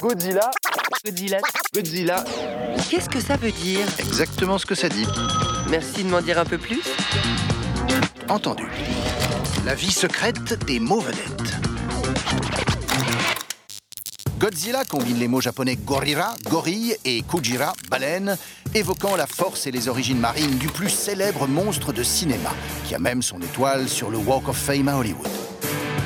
Godzilla. 0.00 0.50
Godzilla. 1.04 1.38
Godzilla. 1.74 2.24
Qu'est-ce 2.88 3.08
que 3.08 3.20
ça 3.20 3.36
veut 3.36 3.50
dire? 3.50 3.86
Exactement 3.98 4.58
ce 4.58 4.66
que 4.66 4.74
ça 4.74 4.88
dit. 4.88 5.06
Merci 5.68 6.04
de 6.04 6.08
m'en 6.08 6.20
dire 6.20 6.38
un 6.38 6.44
peu 6.44 6.58
plus. 6.58 6.82
Entendu. 8.28 8.68
La 9.64 9.74
vie 9.74 9.90
secrète 9.90 10.64
des 10.66 10.78
mots 10.78 11.00
vedettes. 11.00 11.77
Godzilla 14.38 14.84
combine 14.84 15.18
les 15.18 15.26
mots 15.26 15.40
japonais 15.40 15.74
gorira, 15.74 16.36
gorille 16.48 16.94
et 17.04 17.22
kujira, 17.22 17.72
baleine, 17.90 18.38
évoquant 18.72 19.16
la 19.16 19.26
force 19.26 19.66
et 19.66 19.72
les 19.72 19.88
origines 19.88 20.20
marines 20.20 20.58
du 20.58 20.68
plus 20.68 20.90
célèbre 20.90 21.48
monstre 21.48 21.92
de 21.92 22.04
cinéma, 22.04 22.50
qui 22.84 22.94
a 22.94 23.00
même 23.00 23.20
son 23.20 23.42
étoile 23.42 23.88
sur 23.88 24.10
le 24.10 24.16
Walk 24.16 24.48
of 24.48 24.56
Fame 24.56 24.86
à 24.86 24.96
Hollywood. 24.96 25.26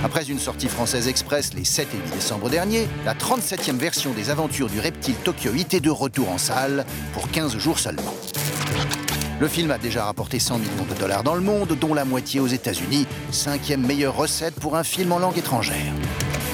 Après 0.03 0.25
une 0.31 0.39
sortie 0.39 0.69
française 0.69 1.09
express 1.09 1.53
les 1.53 1.67
7 1.67 1.89
et 1.93 1.99
8 1.99 2.15
décembre 2.15 2.49
dernier, 2.49 2.89
la 3.05 3.13
37e 3.13 3.77
version 3.77 4.13
des 4.13 4.31
aventures 4.31 4.71
du 4.71 4.81
reptile 4.81 5.17
tokyoïte 5.17 5.75
est 5.75 5.81
de 5.81 5.91
retour 5.91 6.31
en 6.31 6.39
salle 6.39 6.87
pour 7.13 7.31
15 7.31 7.59
jours 7.59 7.79
seulement. 7.79 8.15
Le 9.41 9.49
film 9.49 9.71
a 9.71 9.77
déjà 9.77 10.07
rapporté 10.07 10.39
100 10.39 10.57
millions 10.57 10.87
de 10.89 10.99
dollars 10.99 11.23
dans 11.23 11.35
le 11.35 11.43
monde, 11.43 11.77
dont 11.79 11.93
la 11.93 12.07
moitié 12.07 12.41
aux 12.41 12.47
États-Unis, 12.47 13.07
cinquième 13.31 13.87
meilleure 13.87 14.17
recette 14.17 14.55
pour 14.55 14.75
un 14.77 14.85
film 14.85 15.13
en 15.13 15.19
langue 15.19 15.37
étrangère. 15.37 15.93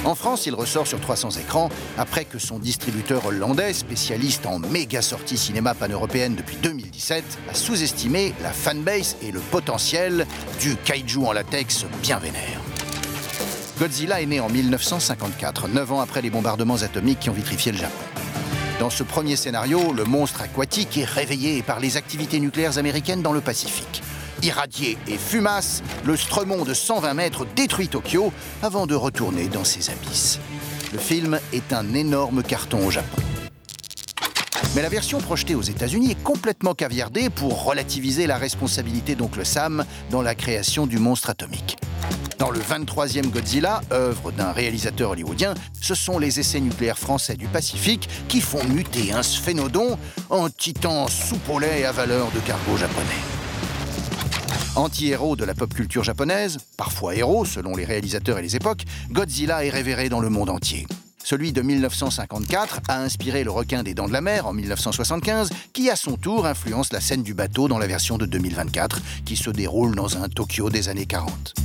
En 0.09 0.15
France, 0.15 0.47
il 0.47 0.55
ressort 0.55 0.87
sur 0.87 0.99
300 0.99 1.37
écrans 1.39 1.69
après 1.95 2.25
que 2.25 2.39
son 2.39 2.57
distributeur 2.57 3.27
hollandais, 3.27 3.73
spécialiste 3.73 4.47
en 4.47 4.57
méga 4.57 5.03
sorties 5.03 5.37
cinéma 5.37 5.75
pan-européenne 5.75 6.33
depuis 6.33 6.57
2017, 6.63 7.23
a 7.47 7.53
sous-estimé 7.53 8.33
la 8.41 8.51
fanbase 8.51 9.17
et 9.21 9.31
le 9.31 9.39
potentiel 9.39 10.25
du 10.59 10.75
kaiju 10.77 11.27
en 11.27 11.31
latex 11.31 11.85
bien 12.01 12.17
vénère. 12.17 12.59
Godzilla 13.77 14.19
est 14.19 14.25
né 14.25 14.39
en 14.39 14.49
1954, 14.49 15.67
neuf 15.67 15.91
ans 15.91 16.01
après 16.01 16.23
les 16.23 16.31
bombardements 16.31 16.81
atomiques 16.81 17.19
qui 17.19 17.29
ont 17.29 17.33
vitrifié 17.33 17.71
le 17.71 17.77
Japon. 17.77 17.93
Dans 18.79 18.89
ce 18.89 19.03
premier 19.03 19.35
scénario, 19.35 19.93
le 19.93 20.05
monstre 20.05 20.41
aquatique 20.41 20.97
est 20.97 21.05
réveillé 21.05 21.61
par 21.61 21.79
les 21.79 21.97
activités 21.97 22.39
nucléaires 22.39 22.79
américaines 22.79 23.21
dans 23.21 23.33
le 23.33 23.41
Pacifique. 23.41 24.01
Irradié 24.41 24.97
et 25.07 25.17
fumace, 25.17 25.83
le 26.05 26.15
Stromon 26.15 26.63
de 26.63 26.73
120 26.73 27.13
mètres 27.13 27.45
détruit 27.55 27.89
Tokyo 27.89 28.31
avant 28.63 28.87
de 28.87 28.95
retourner 28.95 29.47
dans 29.47 29.63
ses 29.63 29.89
abysses. 29.89 30.39
Le 30.93 30.99
film 30.99 31.39
est 31.51 31.73
un 31.73 31.93
énorme 31.93 32.41
carton 32.41 32.85
au 32.85 32.91
Japon. 32.91 33.21
Mais 34.75 34.81
la 34.81 34.89
version 34.89 35.19
projetée 35.19 35.55
aux 35.55 35.61
États-Unis 35.61 36.11
est 36.11 36.23
complètement 36.23 36.73
caviardée 36.73 37.29
pour 37.29 37.65
relativiser 37.65 38.27
la 38.27 38.37
responsabilité 38.37 39.15
d'Oncle 39.15 39.45
Sam 39.45 39.83
dans 40.09 40.21
la 40.21 40.35
création 40.35 40.87
du 40.87 40.99
monstre 40.99 41.31
atomique. 41.31 41.77
Dans 42.37 42.51
le 42.51 42.59
23e 42.59 43.29
Godzilla, 43.29 43.81
œuvre 43.91 44.31
d'un 44.31 44.51
réalisateur 44.51 45.11
hollywoodien, 45.11 45.55
ce 45.81 45.95
sont 45.95 46.19
les 46.19 46.39
essais 46.39 46.61
nucléaires 46.61 46.97
français 46.97 47.35
du 47.35 47.47
Pacifique 47.47 48.07
qui 48.29 48.39
font 48.39 48.63
muter 48.63 49.11
un 49.11 49.23
sphénodon 49.23 49.97
en 50.29 50.49
titan 50.49 51.07
lait 51.59 51.83
à 51.83 51.91
valeur 51.91 52.31
de 52.31 52.39
cargo 52.39 52.77
japonais. 52.77 53.38
Anti-héros 54.79 55.35
de 55.35 55.43
la 55.43 55.53
pop 55.53 55.73
culture 55.73 56.05
japonaise, 56.05 56.57
parfois 56.77 57.13
héros 57.13 57.43
selon 57.43 57.75
les 57.75 57.83
réalisateurs 57.83 58.37
et 58.37 58.41
les 58.41 58.55
époques, 58.55 58.85
Godzilla 59.11 59.65
est 59.65 59.69
révéré 59.69 60.07
dans 60.07 60.21
le 60.21 60.29
monde 60.29 60.49
entier. 60.49 60.87
Celui 61.21 61.51
de 61.51 61.61
1954 61.61 62.79
a 62.87 63.01
inspiré 63.01 63.43
le 63.43 63.51
requin 63.51 63.83
des 63.83 63.93
dents 63.93 64.07
de 64.07 64.13
la 64.13 64.21
mer 64.21 64.47
en 64.47 64.53
1975, 64.53 65.49
qui 65.73 65.89
à 65.89 65.97
son 65.97 66.15
tour 66.15 66.45
influence 66.45 66.93
la 66.93 67.01
scène 67.01 67.23
du 67.23 67.33
bateau 67.33 67.67
dans 67.67 67.77
la 67.77 67.87
version 67.87 68.17
de 68.17 68.25
2024, 68.25 69.01
qui 69.25 69.35
se 69.35 69.49
déroule 69.49 69.95
dans 69.95 70.15
un 70.15 70.29
Tokyo 70.29 70.69
des 70.69 70.87
années 70.87 71.05
40. 71.05 71.55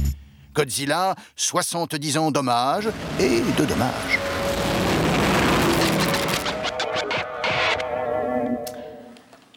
Godzilla, 0.52 1.14
70 1.36 2.18
ans 2.18 2.32
d'hommage 2.32 2.88
et 3.20 3.42
de 3.56 3.64
dommages. 3.64 4.33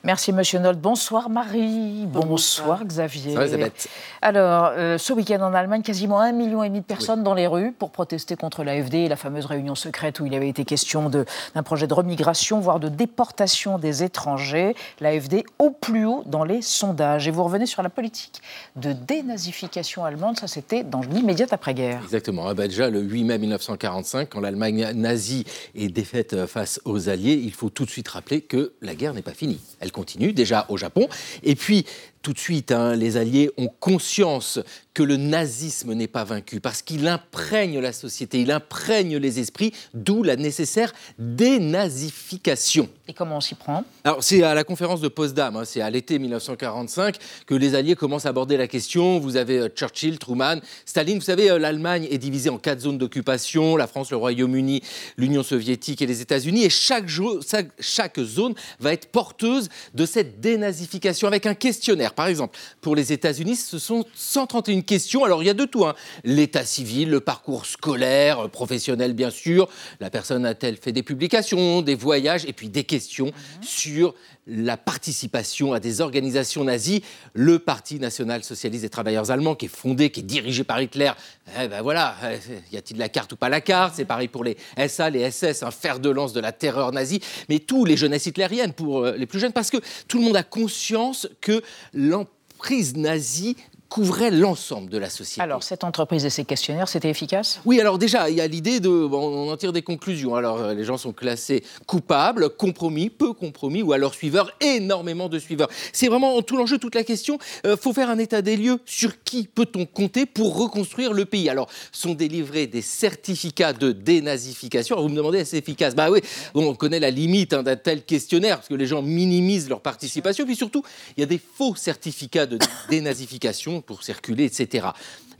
Merci, 0.03 0.31
Monsieur 0.31 0.59
Nold. 0.59 0.79
Bonsoir, 0.79 1.29
Marie. 1.29 2.05
Bonsoir, 2.05 2.85
Xavier. 2.85 3.33
Va, 3.33 3.41
Elisabeth 3.43 3.89
Alors, 4.21 4.71
euh, 4.77 4.97
ce 4.97 5.11
week-end 5.11 5.41
en 5.41 5.53
Allemagne, 5.53 5.81
quasiment 5.81 6.19
un 6.19 6.31
million 6.31 6.63
et 6.63 6.69
demi 6.69 6.81
de 6.81 6.85
personnes 6.85 7.23
dans 7.23 7.33
les 7.33 7.47
rues 7.47 7.71
pour 7.71 7.89
protester 7.89 8.35
contre 8.35 8.63
l'AFD 8.63 8.93
et 8.93 9.07
la 9.09 9.15
fameuse 9.15 9.45
réunion 9.45 9.75
secrète 9.75 10.19
où 10.19 10.25
il 10.25 10.35
avait 10.35 10.49
été 10.49 10.65
question 10.65 11.09
d'un 11.09 11.63
projet 11.63 11.87
de 11.87 11.93
remigration, 11.93 12.59
voire 12.59 12.79
de 12.79 12.89
déportation 12.89 13.79
des 13.79 14.03
étrangers. 14.03 14.75
L'AFD 15.01 15.43
au 15.57 15.71
plus 15.71 16.05
haut 16.05 16.23
dans 16.27 16.43
les 16.43 16.61
sondages. 16.61 17.27
Et 17.27 17.31
vous 17.31 17.43
revenez 17.43 17.65
sur 17.65 17.81
la 17.81 17.89
politique 17.89 18.41
de 18.75 18.93
dénazification 18.93 20.05
allemande. 20.05 20.37
Ça, 20.37 20.47
c'était 20.47 20.83
dans 20.83 21.01
l'immédiate 21.01 21.53
après-guerre. 21.53 22.01
Exactement. 22.03 22.47
Ah 22.47 22.53
bah 22.53 22.67
déjà, 22.67 22.89
le 22.89 23.01
8 23.01 23.23
mai 23.23 23.37
1945, 23.39 24.29
quand 24.29 24.41
l'Allemagne 24.41 24.91
nazie 24.93 25.45
est 25.75 25.89
défaite 25.89 26.33
euh, 26.33 26.47
face 26.47 26.79
aux 26.85 27.09
Alliés, 27.09 27.41
il 27.43 27.51
faut 27.51 27.69
tout 27.69 27.85
de 27.85 27.89
suite 27.89 28.07
rappeler 28.07 28.41
que 28.41 28.73
la 28.81 28.93
guerre 28.93 29.13
n'est 29.13 29.21
pas 29.21 29.33
finie. 29.33 29.59
Elle 29.79 29.91
continue 29.97 30.31
déjà 30.31 30.67
au 30.69 30.77
Japon. 30.77 31.07
Et 31.41 31.55
puis, 31.55 31.85
tout 32.21 32.33
de 32.33 32.39
suite, 32.39 32.71
hein, 32.71 32.95
les 32.95 33.17
Alliés 33.17 33.49
ont 33.57 33.69
conscience 33.79 34.59
que 34.93 35.03
le 35.03 35.15
nazisme 35.17 35.93
n'est 35.93 36.07
pas 36.07 36.23
vaincu 36.23 36.59
parce 36.59 36.81
qu'il 36.81 37.07
imprègne 37.07 37.79
la 37.79 37.93
société, 37.93 38.41
il 38.41 38.51
imprègne 38.51 39.17
les 39.17 39.39
esprits, 39.39 39.71
d'où 39.93 40.23
la 40.23 40.35
nécessaire 40.35 40.91
dénazification. 41.19 42.89
Et 43.07 43.13
comment 43.13 43.37
on 43.37 43.41
s'y 43.41 43.55
prend? 43.55 43.83
Alors, 44.03 44.23
c'est 44.23 44.43
à 44.43 44.53
la 44.53 44.63
conférence 44.63 44.99
de 45.01 45.07
Potsdam, 45.07 45.55
hein, 45.55 45.63
c'est 45.65 45.81
à 45.81 45.89
l'été 45.89 46.19
1945 46.19 47.17
que 47.45 47.55
les 47.55 47.75
Alliés 47.75 47.95
commencent 47.95 48.25
à 48.25 48.29
aborder 48.29 48.57
la 48.57 48.67
question. 48.67 49.19
Vous 49.19 49.37
avez 49.37 49.59
euh, 49.59 49.69
Churchill, 49.69 50.19
Truman, 50.19 50.59
Staline. 50.85 51.19
Vous 51.19 51.23
savez, 51.25 51.49
euh, 51.49 51.59
l'Allemagne 51.59 52.07
est 52.09 52.17
divisée 52.17 52.49
en 52.49 52.57
quatre 52.57 52.81
zones 52.81 52.97
d'occupation 52.97 53.75
la 53.77 53.87
France, 53.87 54.11
le 54.11 54.17
Royaume-Uni, 54.17 54.81
l'Union 55.17 55.43
soviétique 55.43 56.01
et 56.01 56.05
les 56.07 56.21
États-Unis. 56.21 56.65
Et 56.65 56.69
chaque, 56.69 57.07
jo- 57.07 57.39
chaque- 57.47 57.71
chaque 57.79 58.19
zone 58.19 58.55
va 58.79 58.93
être 58.93 59.07
porteuse 59.07 59.69
de 59.93 60.05
cette 60.05 60.39
dénazification 60.41 61.27
avec 61.27 61.45
un 61.45 61.53
questionnaire. 61.53 62.06
Par 62.13 62.27
exemple, 62.27 62.57
pour 62.81 62.95
les 62.95 63.13
États-Unis, 63.13 63.55
ce 63.55 63.79
sont 63.79 64.05
131 64.13 64.81
questions. 64.81 65.23
Alors, 65.23 65.43
il 65.43 65.47
y 65.47 65.49
a 65.49 65.53
de 65.53 65.65
tout 65.65 65.85
hein. 65.85 65.95
l'état 66.23 66.65
civil, 66.65 67.09
le 67.09 67.19
parcours 67.19 67.65
scolaire, 67.65 68.45
euh, 68.45 68.47
professionnel, 68.47 69.13
bien 69.13 69.29
sûr. 69.29 69.69
La 69.99 70.09
personne 70.09 70.45
a-t-elle 70.45 70.77
fait 70.77 70.91
des 70.91 71.03
publications, 71.03 71.81
des 71.81 71.95
voyages, 71.95 72.45
et 72.45 72.53
puis 72.53 72.69
des 72.69 72.83
questions 72.83 73.31
sur 73.61 74.13
la 74.47 74.77
participation 74.77 75.73
à 75.73 75.79
des 75.79 76.01
organisations 76.01 76.63
nazies. 76.63 77.03
Le 77.33 77.59
Parti 77.59 77.99
national 77.99 78.43
socialiste 78.43 78.83
des 78.83 78.89
travailleurs 78.89 79.29
allemands, 79.31 79.55
qui 79.55 79.65
est 79.65 79.69
fondé, 79.69 80.09
qui 80.09 80.21
est 80.21 80.23
dirigé 80.23 80.63
par 80.63 80.81
Hitler, 80.81 81.11
eh 81.59 81.67
ben 81.67 81.81
voilà, 81.81 82.15
euh, 82.23 82.37
y 82.71 82.77
a-t-il 82.77 82.97
la 82.97 83.09
carte 83.09 83.33
ou 83.33 83.35
pas 83.35 83.49
la 83.49 83.61
carte? 83.61 83.95
C'est 83.95 84.05
pareil 84.05 84.27
pour 84.27 84.43
les 84.43 84.57
SA, 84.87 85.09
les 85.09 85.29
SS, 85.29 85.63
un 85.63 85.71
fer 85.71 85.99
de 85.99 86.09
lance 86.09 86.33
de 86.33 86.39
la 86.39 86.51
terreur 86.51 86.91
nazie, 86.91 87.21
mais 87.49 87.59
tous 87.59 87.85
les 87.85 87.97
jeunesses 87.97 88.25
hitlériennes 88.25 88.73
pour 88.73 89.03
euh, 89.03 89.15
les 89.17 89.25
plus 89.25 89.39
jeunes, 89.39 89.53
parce 89.53 89.69
que 89.69 89.77
tout 90.07 90.19
le 90.19 90.25
monde 90.25 90.37
a 90.37 90.43
conscience 90.43 91.27
que 91.41 91.61
l'emprise 91.93 92.95
nazie 92.95 93.57
couvrait 93.89 94.31
l'ensemble 94.31 94.89
de 94.89 94.97
la 94.97 95.09
société. 95.09 95.41
Alors, 95.41 95.63
cette 95.63 95.83
entreprise 95.83 96.25
et 96.25 96.29
ces 96.29 96.45
questionnaires, 96.45 96.89
c'était 96.89 97.09
efficace? 97.09 97.61
Oui, 97.65 97.79
alors 97.79 97.97
déjà, 97.97 98.29
il 98.29 98.35
y 98.35 98.41
a 98.41 98.47
l'idée 98.47 98.79
de. 98.79 98.89
bon, 98.89 99.47
on 99.47 99.51
en 99.51 99.57
tire 99.57 99.73
des 99.73 99.81
conclusions. 99.81 100.35
Alors, 100.35 100.57
euh, 100.57 100.73
les 100.73 100.83
gens 100.83 100.97
sont 100.97 101.13
classés 101.13 101.63
coupables, 101.85 102.49
compromis, 102.49 103.09
peu 103.09 103.33
compromis, 103.33 103.81
ou 103.81 103.93
alors 103.93 104.13
suiveurs, 104.13 104.51
énormément 104.61 105.29
de 105.29 105.39
suiveurs. 105.39 105.69
C'est 105.93 106.07
vraiment 106.07 106.41
tout 106.41 106.57
l'enjeu, 106.57 106.77
toute 106.77 106.95
la 106.95 107.03
question. 107.03 107.37
Il 107.63 107.77
faut 107.77 107.93
faire 107.93 108.09
un 108.09 108.17
état 108.17 108.41
des 108.41 108.57
lieux. 108.57 108.79
Sur 108.85 109.23
qui 109.23 109.47
peut-on 109.47 109.85
compter 109.85 110.25
pour 110.25 110.57
reconstruire 110.57 111.13
le 111.13 111.25
pays 111.25 111.49
Alors, 111.49 111.69
sont 111.91 112.13
délivrés 112.13 112.67
des 112.67 112.81
certificats 112.81 113.73
de 113.73 113.91
dénazification. 113.91 114.95
Alors, 114.95 115.07
vous 115.07 115.11
me 115.11 115.17
demandez, 115.17 115.39
est-ce 115.39 115.55
efficace? 115.55 115.95
Bah 115.95 116.09
oui, 116.11 116.19
bon, 116.53 116.67
on 116.67 116.75
connaît 116.75 116.99
la 116.99 117.11
limite 117.11 117.53
hein, 117.53 117.63
d'un 117.63 117.75
tel 117.75 118.03
questionnaire, 118.03 118.57
parce 118.57 118.67
que 118.67 118.73
les 118.73 118.87
gens 118.87 119.01
minimisent 119.01 119.69
leur 119.69 119.81
participation. 119.81 120.45
Puis 120.45 120.55
surtout, 120.55 120.83
il 121.15 121.21
y 121.21 121.23
a 121.23 121.27
des 121.27 121.39
faux 121.39 121.75
certificats 121.75 122.45
de 122.45 122.57
dénazification 122.89 123.76
pour 123.81 124.03
circuler, 124.03 124.45
etc. 124.45 124.87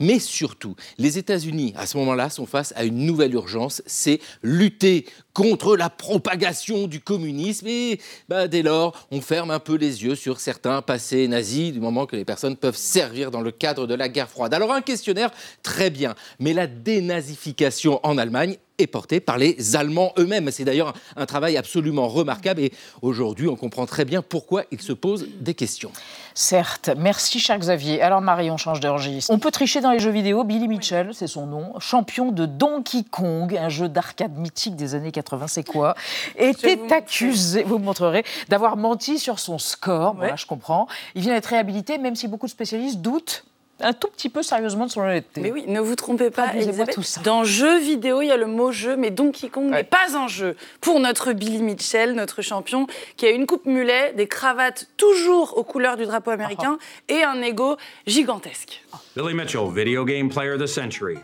Mais 0.00 0.18
surtout, 0.18 0.76
les 0.96 1.18
États-Unis, 1.18 1.74
à 1.76 1.86
ce 1.86 1.96
moment-là, 1.98 2.30
sont 2.30 2.46
face 2.46 2.72
à 2.76 2.84
une 2.84 3.04
nouvelle 3.04 3.34
urgence, 3.34 3.82
c'est 3.86 4.20
lutter 4.42 5.06
contre 5.38 5.76
la 5.76 5.88
propagation 5.88 6.88
du 6.88 6.98
communisme. 6.98 7.68
Et 7.68 8.00
bah, 8.28 8.48
dès 8.48 8.62
lors, 8.62 9.06
on 9.12 9.20
ferme 9.20 9.52
un 9.52 9.60
peu 9.60 9.76
les 9.76 10.02
yeux 10.02 10.16
sur 10.16 10.40
certains 10.40 10.82
passés 10.82 11.28
nazis, 11.28 11.72
du 11.72 11.78
moment 11.78 12.06
que 12.06 12.16
les 12.16 12.24
personnes 12.24 12.56
peuvent 12.56 12.76
servir 12.76 13.30
dans 13.30 13.40
le 13.40 13.52
cadre 13.52 13.86
de 13.86 13.94
la 13.94 14.08
guerre 14.08 14.28
froide. 14.28 14.52
Alors 14.52 14.72
un 14.72 14.80
questionnaire, 14.80 15.30
très 15.62 15.90
bien, 15.90 16.16
mais 16.40 16.52
la 16.54 16.66
dénazification 16.66 18.00
en 18.02 18.18
Allemagne 18.18 18.56
est 18.78 18.86
portée 18.86 19.20
par 19.20 19.38
les 19.38 19.76
Allemands 19.76 20.12
eux-mêmes. 20.18 20.50
C'est 20.50 20.64
d'ailleurs 20.64 20.94
un, 21.16 21.26
travail 21.26 21.56
absolument 21.56 22.08
remarquable 22.08 22.60
et 22.60 22.72
aujourd'hui, 23.02 23.48
on 23.48 23.56
comprend 23.56 23.86
très 23.86 24.04
bien 24.04 24.22
pourquoi 24.22 24.64
ils 24.70 24.80
se 24.80 24.92
posent 24.92 25.26
des 25.40 25.54
questions. 25.54 25.90
Certes, 26.34 26.90
merci 26.96 27.40
cher 27.40 27.58
Xavier. 27.58 28.00
Alors 28.00 28.20
Marie, 28.20 28.50
on 28.50 28.56
change 28.56 28.80
de 28.80 28.88
registre. 28.88 29.32
On 29.32 29.38
peut 29.38 29.50
tricher 29.50 29.80
dans 29.80 29.90
les 29.90 29.98
jeux 29.98 30.10
vidéo. 30.10 30.44
Billy 30.44 30.68
Mitchell, 30.68 31.10
c'est 31.12 31.26
son 31.26 31.46
nom, 31.46 31.78
champion 31.80 32.30
de 32.30 32.46
Donkey 32.46 33.04
Kong, 33.10 33.56
un 33.56 33.68
jeu 33.68 33.88
d'arcade 33.88 34.36
mythique 34.38 34.76
des 34.76 34.94
années 34.94 35.12
80, 35.12 35.27
c'est 35.46 35.66
quoi 35.66 35.94
Était 36.36 36.92
accusé, 36.92 37.62
vous 37.62 37.78
me 37.78 37.84
montrerez, 37.84 38.24
d'avoir 38.48 38.76
menti 38.76 39.18
sur 39.18 39.38
son 39.38 39.58
score. 39.58 40.14
Voilà, 40.14 40.36
je 40.36 40.46
comprends. 40.46 40.86
Il 41.14 41.22
vient 41.22 41.34
d'être 41.34 41.46
réhabilité, 41.46 41.98
même 41.98 42.16
si 42.16 42.28
beaucoup 42.28 42.46
de 42.46 42.50
spécialistes 42.50 43.00
doutent 43.00 43.44
un 43.80 43.92
tout 43.92 44.08
petit 44.08 44.28
peu 44.28 44.42
sérieusement 44.42 44.86
de 44.86 44.90
son 44.90 45.02
honnêteté. 45.02 45.40
Mais 45.40 45.52
oui, 45.52 45.64
ne 45.66 45.80
vous 45.80 45.94
trompez 45.94 46.30
pas, 46.30 46.52
Elisabeth. 46.54 46.94
tout 46.94 47.02
ça. 47.02 47.20
Dans 47.22 47.44
jeu 47.44 47.78
vidéo, 47.78 48.22
il 48.22 48.26
y 48.26 48.30
a 48.30 48.36
le 48.36 48.46
mot 48.46 48.72
jeu, 48.72 48.96
mais 48.96 49.10
Donkey 49.10 49.48
Kong 49.48 49.70
n'est 49.70 49.84
pas 49.84 50.16
un 50.16 50.26
jeu. 50.26 50.56
Pour 50.80 50.98
notre 51.00 51.32
Billy 51.32 51.62
Mitchell, 51.62 52.14
notre 52.14 52.42
champion, 52.42 52.86
qui 53.16 53.26
a 53.26 53.30
une 53.30 53.46
coupe 53.46 53.66
mulet, 53.66 54.12
des 54.14 54.26
cravates 54.26 54.88
toujours 54.96 55.56
aux 55.56 55.64
couleurs 55.64 55.96
du 55.96 56.06
drapeau 56.06 56.30
américain 56.30 56.78
et 57.08 57.22
un 57.22 57.40
ego 57.40 57.76
gigantesque. 58.06 58.82
Billy 59.16 59.34
Mitchell, 59.34 59.70
Video 59.72 60.04
Game 60.04 60.28
Player 60.28 60.54
of 60.54 60.60
the 60.60 60.68
Century. 60.68 61.18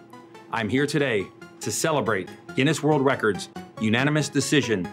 I'm 0.52 0.68
here 0.68 0.86
today 0.86 1.24
to 1.60 1.70
celebrate 1.70 2.28
Guinness 2.56 2.82
World 2.82 3.06
Records' 3.06 3.50
unanimous 3.80 4.30
decision 4.32 4.84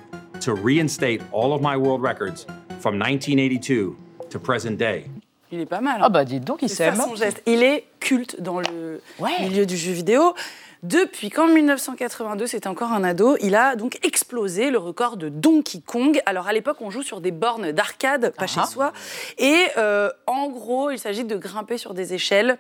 to 0.42 0.54
reinstate 0.54 1.22
all 1.32 1.54
of 1.54 1.62
my 1.62 1.76
world 1.76 2.02
records 2.04 2.46
from 2.80 2.98
1982 3.00 3.96
to 4.30 4.40
present 4.40 4.78
day. 4.78 5.06
Il 5.52 5.60
est 5.60 5.66
pas 5.66 5.82
mal. 5.82 6.00
hein. 6.02 6.06
Ah 6.06 6.10
bah 6.10 6.24
dites 6.26 6.44
donc, 6.46 6.62
il 6.62 6.70
s'aime. 6.70 6.96
son 6.96 7.16
geste. 7.16 7.42
Il 7.46 7.62
est 7.62 7.86
culte 8.00 8.42
dans 8.42 8.60
le 8.60 9.02
milieu 9.42 9.66
du 9.66 9.78
jeu 9.78 9.92
vidéo. 9.92 10.34
Depuis 10.82 11.30
qu'en 11.30 11.46
1982, 11.48 12.48
c'était 12.48 12.68
encore 12.68 12.92
un 12.92 13.04
ado, 13.04 13.38
il 13.40 13.54
a 13.54 13.76
donc 13.76 14.00
explosé 14.04 14.72
le 14.72 14.80
record 14.80 15.16
de 15.16 15.30
Donkey 15.30 15.80
Kong. 15.86 16.20
Alors 16.26 16.48
à 16.48 16.54
l'époque, 16.54 16.78
on 16.80 16.90
joue 16.90 17.04
sur 17.04 17.22
des 17.22 17.30
bornes 17.30 17.72
d'arcade, 17.72 18.34
pas 18.36 18.48
chez 18.48 18.64
soi. 18.64 18.92
Et 19.38 19.58
euh, 19.78 20.10
en 20.26 20.50
gros, 20.50 20.90
il 20.90 20.98
s'agit 20.98 21.24
de 21.24 21.36
grimper 21.36 21.78
sur 21.78 21.94
des 21.94 22.16
échelles, 22.16 22.58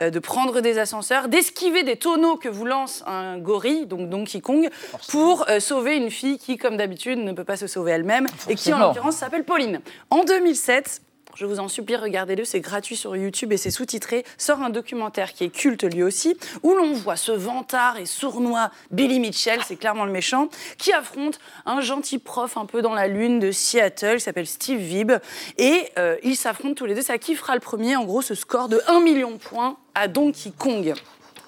de 0.00 0.18
prendre 0.18 0.60
des 0.60 0.78
ascenseurs, 0.78 1.28
d'esquiver 1.28 1.82
des 1.82 1.96
tonneaux 1.96 2.36
que 2.36 2.48
vous 2.48 2.64
lance 2.64 3.02
un 3.06 3.38
gorille, 3.38 3.86
donc 3.86 4.08
Donkey 4.10 4.40
Kong, 4.40 4.68
pour 5.08 5.48
euh, 5.48 5.60
sauver 5.60 5.96
une 5.96 6.10
fille 6.10 6.38
qui, 6.38 6.58
comme 6.58 6.76
d'habitude, 6.76 7.18
ne 7.18 7.32
peut 7.32 7.44
pas 7.44 7.56
se 7.56 7.66
sauver 7.66 7.92
elle-même 7.92 8.26
et 8.48 8.54
qui, 8.54 8.72
en 8.72 8.78
l'occurrence, 8.78 9.16
s'appelle 9.16 9.44
Pauline. 9.44 9.80
En 10.10 10.24
2007, 10.24 11.02
je 11.36 11.44
vous 11.44 11.60
en 11.60 11.68
supplie, 11.68 11.96
regardez-le, 11.96 12.44
c'est 12.44 12.60
gratuit 12.60 12.96
sur 12.96 13.14
YouTube 13.14 13.52
et 13.52 13.58
c'est 13.58 13.70
sous-titré, 13.70 14.24
sort 14.38 14.62
un 14.62 14.70
documentaire 14.70 15.34
qui 15.34 15.44
est 15.44 15.50
culte 15.50 15.84
lui 15.84 16.02
aussi, 16.02 16.36
où 16.62 16.72
l'on 16.74 16.94
voit 16.94 17.16
ce 17.16 17.32
vantard 17.32 17.98
et 17.98 18.06
sournois 18.06 18.70
Billy 18.90 19.20
Mitchell, 19.20 19.60
c'est 19.62 19.76
clairement 19.76 20.06
le 20.06 20.12
méchant, 20.12 20.48
qui 20.78 20.92
affronte 20.92 21.38
un 21.66 21.82
gentil 21.82 22.18
prof 22.18 22.56
un 22.56 22.64
peu 22.64 22.80
dans 22.80 22.94
la 22.94 23.06
lune 23.06 23.38
de 23.38 23.50
Seattle, 23.50 24.16
qui 24.16 24.20
s'appelle 24.20 24.46
Steve 24.46 24.78
Vibb, 24.78 25.12
et 25.58 25.90
euh, 25.98 26.16
ils 26.22 26.36
s'affrontent 26.36 26.74
tous 26.74 26.86
les 26.86 26.94
deux, 26.94 27.02
ça 27.02 27.18
qui 27.18 27.34
fera 27.34 27.54
le 27.54 27.60
premier, 27.60 27.96
en 27.96 28.04
gros, 28.04 28.22
ce 28.22 28.34
score 28.34 28.68
de 28.68 28.80
1 28.86 29.00
million 29.00 29.32
de 29.32 29.36
points 29.36 29.76
à 29.96 30.08
Donkey 30.08 30.52
Kong. 30.56 30.92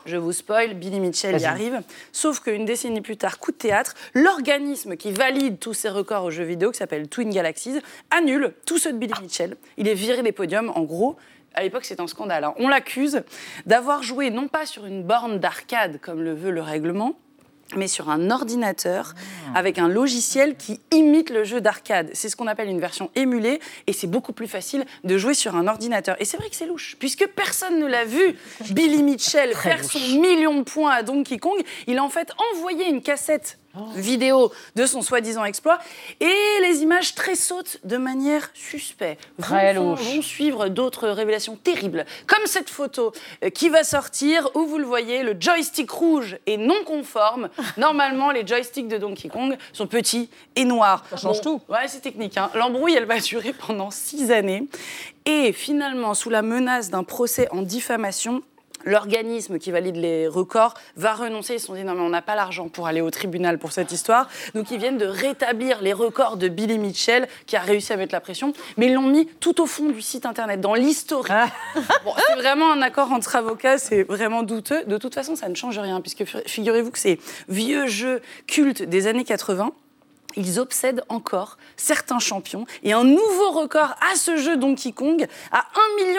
Je 0.07 0.17
vous 0.17 0.33
spoil, 0.33 0.73
Billy 0.73 1.01
Mitchell 1.01 1.39
y 1.39 1.45
arrive. 1.45 1.83
Sauf 2.13 2.41
qu'une 2.41 2.65
décennie 2.65 3.03
plus 3.03 3.19
tard, 3.19 3.39
coup 3.39 3.53
de 3.53 3.59
théâtre, 3.59 3.95
l'organisme 4.15 4.97
qui 4.97 5.13
valide 5.13 5.59
tous 5.59 5.75
ces 5.75 5.91
records 5.91 6.25
aux 6.25 6.31
jeux 6.31 6.45
vidéo, 6.45 6.71
qui 6.71 6.79
s'appelle 6.79 7.09
Twin 7.09 7.29
Galaxies, 7.29 7.79
annule 8.11 8.55
tous 8.65 8.79
ceux 8.79 8.93
de 8.95 8.97
Billy 8.99 9.13
Mitchell. 9.21 9.57
Il 9.77 9.87
est 9.87 9.93
viré 9.95 10.23
des 10.23 10.33
podiums, 10.33 10.73
en 10.75 10.83
gros. 10.83 11.17
À 11.55 11.63
l'époque, 11.63 11.85
c'est 11.85 12.01
un 12.01 12.07
scandale. 12.07 12.45
hein. 12.45 12.55
On 12.59 12.69
l'accuse 12.69 13.23
d'avoir 13.67 14.03
joué 14.03 14.31
non 14.31 14.49
pas 14.49 14.65
sur 14.65 14.87
une 14.87 15.03
borne 15.03 15.39
d'arcade, 15.41 16.01
comme 16.01 16.23
le 16.23 16.33
veut 16.33 16.51
le 16.51 16.63
règlement, 16.63 17.19
mais 17.77 17.89
sur 17.89 18.09
un 18.09 18.31
ordinateur 18.31 19.15
avec 19.55 19.79
un 19.79 19.89
logiciel 19.89 20.57
qui 20.57 20.81
imite 20.93 21.31
le 21.31 21.45
jeu 21.45 21.61
d'arcade. 21.61 22.11
C'est 22.15 22.29
ce 22.29 22.37
qu'on 22.37 22.47
appelle 22.47 22.69
une 22.69 22.81
version 22.81 23.11
émulée 23.15 23.61
et 23.87 23.93
c'est 23.93 24.07
beaucoup 24.07 24.33
plus 24.33 24.49
facile 24.49 24.85
de 25.05 25.19
jouer 25.19 25.35
sur 25.35 25.57
un 25.57 25.67
ordinateur. 25.67 26.17
Et 26.21 26.25
c'est 26.25 26.37
vrai 26.37 26.49
que 26.49 26.57
c'est 26.57 26.67
louche, 26.67 26.97
puisque 26.99 27.27
personne 27.27 27.79
ne 27.79 27.87
l'a 27.87 28.05
vu. 28.05 28.37
Billy 28.71 29.03
Mitchell 29.03 29.55
faire 29.55 29.85
son 29.85 29.99
million 30.21 30.59
de 30.59 30.63
points 30.63 30.93
à 30.93 31.03
Donkey 31.03 31.39
Kong. 31.39 31.61
Il 31.87 31.99
a 31.99 32.05
en 32.05 32.09
fait 32.09 32.33
envoyé 32.55 32.89
une 32.89 33.03
cassette 33.03 33.59
vidéo 33.95 34.53
de 34.77 34.87
son 34.87 35.03
soi-disant 35.03 35.45
exploit 35.45 35.79
et 36.21 36.35
les 36.63 36.83
images 36.83 37.15
très 37.15 37.35
sautent 37.35 37.79
de 37.85 37.97
manière 37.97 38.51
suspecte. 38.55 39.29
Très 39.41 39.75
vont, 39.75 39.95
vont 39.95 40.23
suivre 40.23 40.69
d'autres 40.69 41.09
révélations 41.09 41.57
terribles, 41.57 42.05
comme 42.27 42.47
cette 42.47 42.71
photo 42.71 43.13
euh, 43.45 43.51
qui 43.51 43.69
va 43.69 43.85
sortir 43.85 44.51
où 44.55 44.67
vous 44.67 44.79
le 44.79 44.85
voyez, 44.85 45.23
le 45.23 45.37
joystick 45.39 45.91
rouge 45.91 46.37
est 46.47 46.57
non 46.57 46.83
conforme. 46.85 47.49
Normalement, 47.77 48.31
les 48.31 48.47
joysticks 48.47 48.89
de 48.89 48.99
Donkey 48.99 49.29
Kong 49.29 49.57
sont 49.73 49.87
petits 49.87 50.29
et 50.57 50.65
noirs. 50.65 51.05
Ça 51.11 51.17
change 51.17 51.41
tout. 51.41 51.61
Ouais, 51.69 51.87
c'est 51.89 52.01
technique. 52.01 52.37
hein. 52.37 52.51
L'embrouille, 52.55 52.95
elle 52.95 53.05
va 53.07 53.19
durer 53.21 53.53
pendant 53.53 53.91
six 53.91 54.31
années. 54.31 54.67
Et 55.27 55.53
finalement, 55.53 56.15
sous 56.15 56.31
la 56.31 56.43
menace 56.43 56.91
d'un 56.91 57.05
procès 57.05 57.49
en 57.51 57.63
diffamation, 57.63 58.43
L'organisme 58.85 59.59
qui 59.59 59.71
valide 59.71 59.97
les 59.97 60.27
records 60.29 60.75
va 60.97 61.15
renoncer. 61.15 61.55
Ils 61.55 61.61
se 61.61 61.67
sont 61.67 61.75
dit 61.75 61.85
non, 61.85 61.95
mais 61.95 62.01
on 62.03 62.09
n'a 62.11 62.23
pas 62.23 62.35
l'argent 62.35 62.69
pour 62.69 62.87
aller 62.87 63.01
au 63.01 63.11
tribunal 63.11 63.59
pour 63.59 63.73
cette 63.73 63.93
histoire. 63.93 64.29
Donc 64.55 64.71
ils 64.71 64.79
viennent 64.79 64.99
de 64.99 65.07
rétablir 65.07 65.81
les 65.83 65.93
records 65.93 66.37
de 66.37 66.49
Billy 66.49 66.79
Mitchell 66.79 67.29
qui 67.47 67.57
a 67.57 67.61
réussi 67.61 67.93
à 67.93 67.97
mettre 67.97 68.15
la 68.15 68.21
pression. 68.21 68.53
Mais 68.77 68.87
ils 68.87 68.95
l'ont 68.95 69.03
mis 69.09 69.27
tout 69.41 69.61
au 69.61 69.67
fond 69.67 69.89
du 69.91 70.03
site 70.03 70.27
internet, 70.27 70.61
dans 70.61 70.75
l'historique. 70.75 71.33
Bon, 72.05 72.13
c'est 72.27 72.35
vraiment 72.37 72.73
un 72.73 72.81
accord 72.83 73.13
entre 73.13 73.37
avocats, 73.37 73.79
c'est 73.79 74.03
vraiment 74.05 74.43
douteux. 74.43 74.85
De 74.85 74.97
toute 74.99 75.15
façon, 75.15 75.37
ça 75.37 75.49
ne 75.49 75.55
change 75.55 75.79
rien, 75.79 76.01
puisque 76.01 76.25
fi- 76.25 76.39
figurez-vous 76.47 76.91
que 76.91 76.99
ces 76.99 77.19
vieux 77.49 77.87
jeux 77.87 78.23
cultes 78.47 78.83
des 78.83 79.07
années 79.07 79.25
80, 79.25 79.73
ils 80.37 80.59
obsèdent 80.61 81.03
encore 81.09 81.57
certains 81.77 82.19
champions. 82.19 82.67
Et 82.83 82.93
un 82.93 83.05
nouveau 83.05 83.51
record 83.51 83.95
à 84.13 84.17
ce 84.17 84.37
jeu 84.37 84.57
Donkey 84.57 84.93
Kong, 84.93 85.27
à 85.53 85.65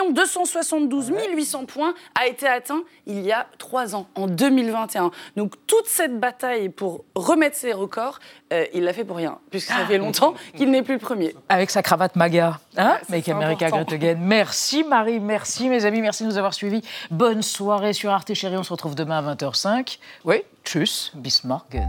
1 0.02 0.10
272 0.12 1.12
800 1.34 1.66
points, 1.66 1.94
a 2.18 2.26
été 2.26 2.46
atteint 2.46 2.82
il 3.06 3.20
y 3.20 3.32
a 3.32 3.46
trois 3.58 3.94
ans, 3.94 4.06
en 4.14 4.26
2021. 4.26 5.10
Donc 5.36 5.54
toute 5.66 5.86
cette 5.86 6.18
bataille 6.18 6.68
pour 6.68 7.04
remettre 7.14 7.56
ces 7.56 7.72
records, 7.72 8.18
euh, 8.52 8.66
il 8.74 8.84
l'a 8.84 8.92
fait 8.92 9.04
pour 9.04 9.16
rien, 9.16 9.38
puisque 9.50 9.68
ça 9.68 9.86
fait 9.86 9.98
longtemps 9.98 10.34
qu'il 10.56 10.70
n'est 10.70 10.82
plus 10.82 10.94
le 10.94 11.00
premier. 11.00 11.34
Avec 11.48 11.70
sa 11.70 11.82
cravate 11.82 12.16
MAGA. 12.16 12.58
Hein 12.76 12.98
Make 13.08 13.28
America 13.28 13.66
important. 13.66 13.84
Great 13.84 14.02
Again. 14.02 14.20
Merci 14.20 14.84
Marie, 14.84 15.20
merci 15.20 15.68
mes 15.68 15.84
amis, 15.84 16.00
merci 16.00 16.24
de 16.24 16.28
nous 16.28 16.38
avoir 16.38 16.54
suivis. 16.54 16.82
Bonne 17.10 17.42
soirée 17.42 17.92
sur 17.92 18.10
Arte 18.10 18.34
Chérie, 18.34 18.56
on 18.56 18.62
se 18.62 18.72
retrouve 18.72 18.94
demain 18.94 19.18
à 19.26 19.34
20h05. 19.34 19.98
Oui, 20.24 20.42
tchuss, 20.64 21.12
bis 21.14 21.44
morgen. 21.44 21.88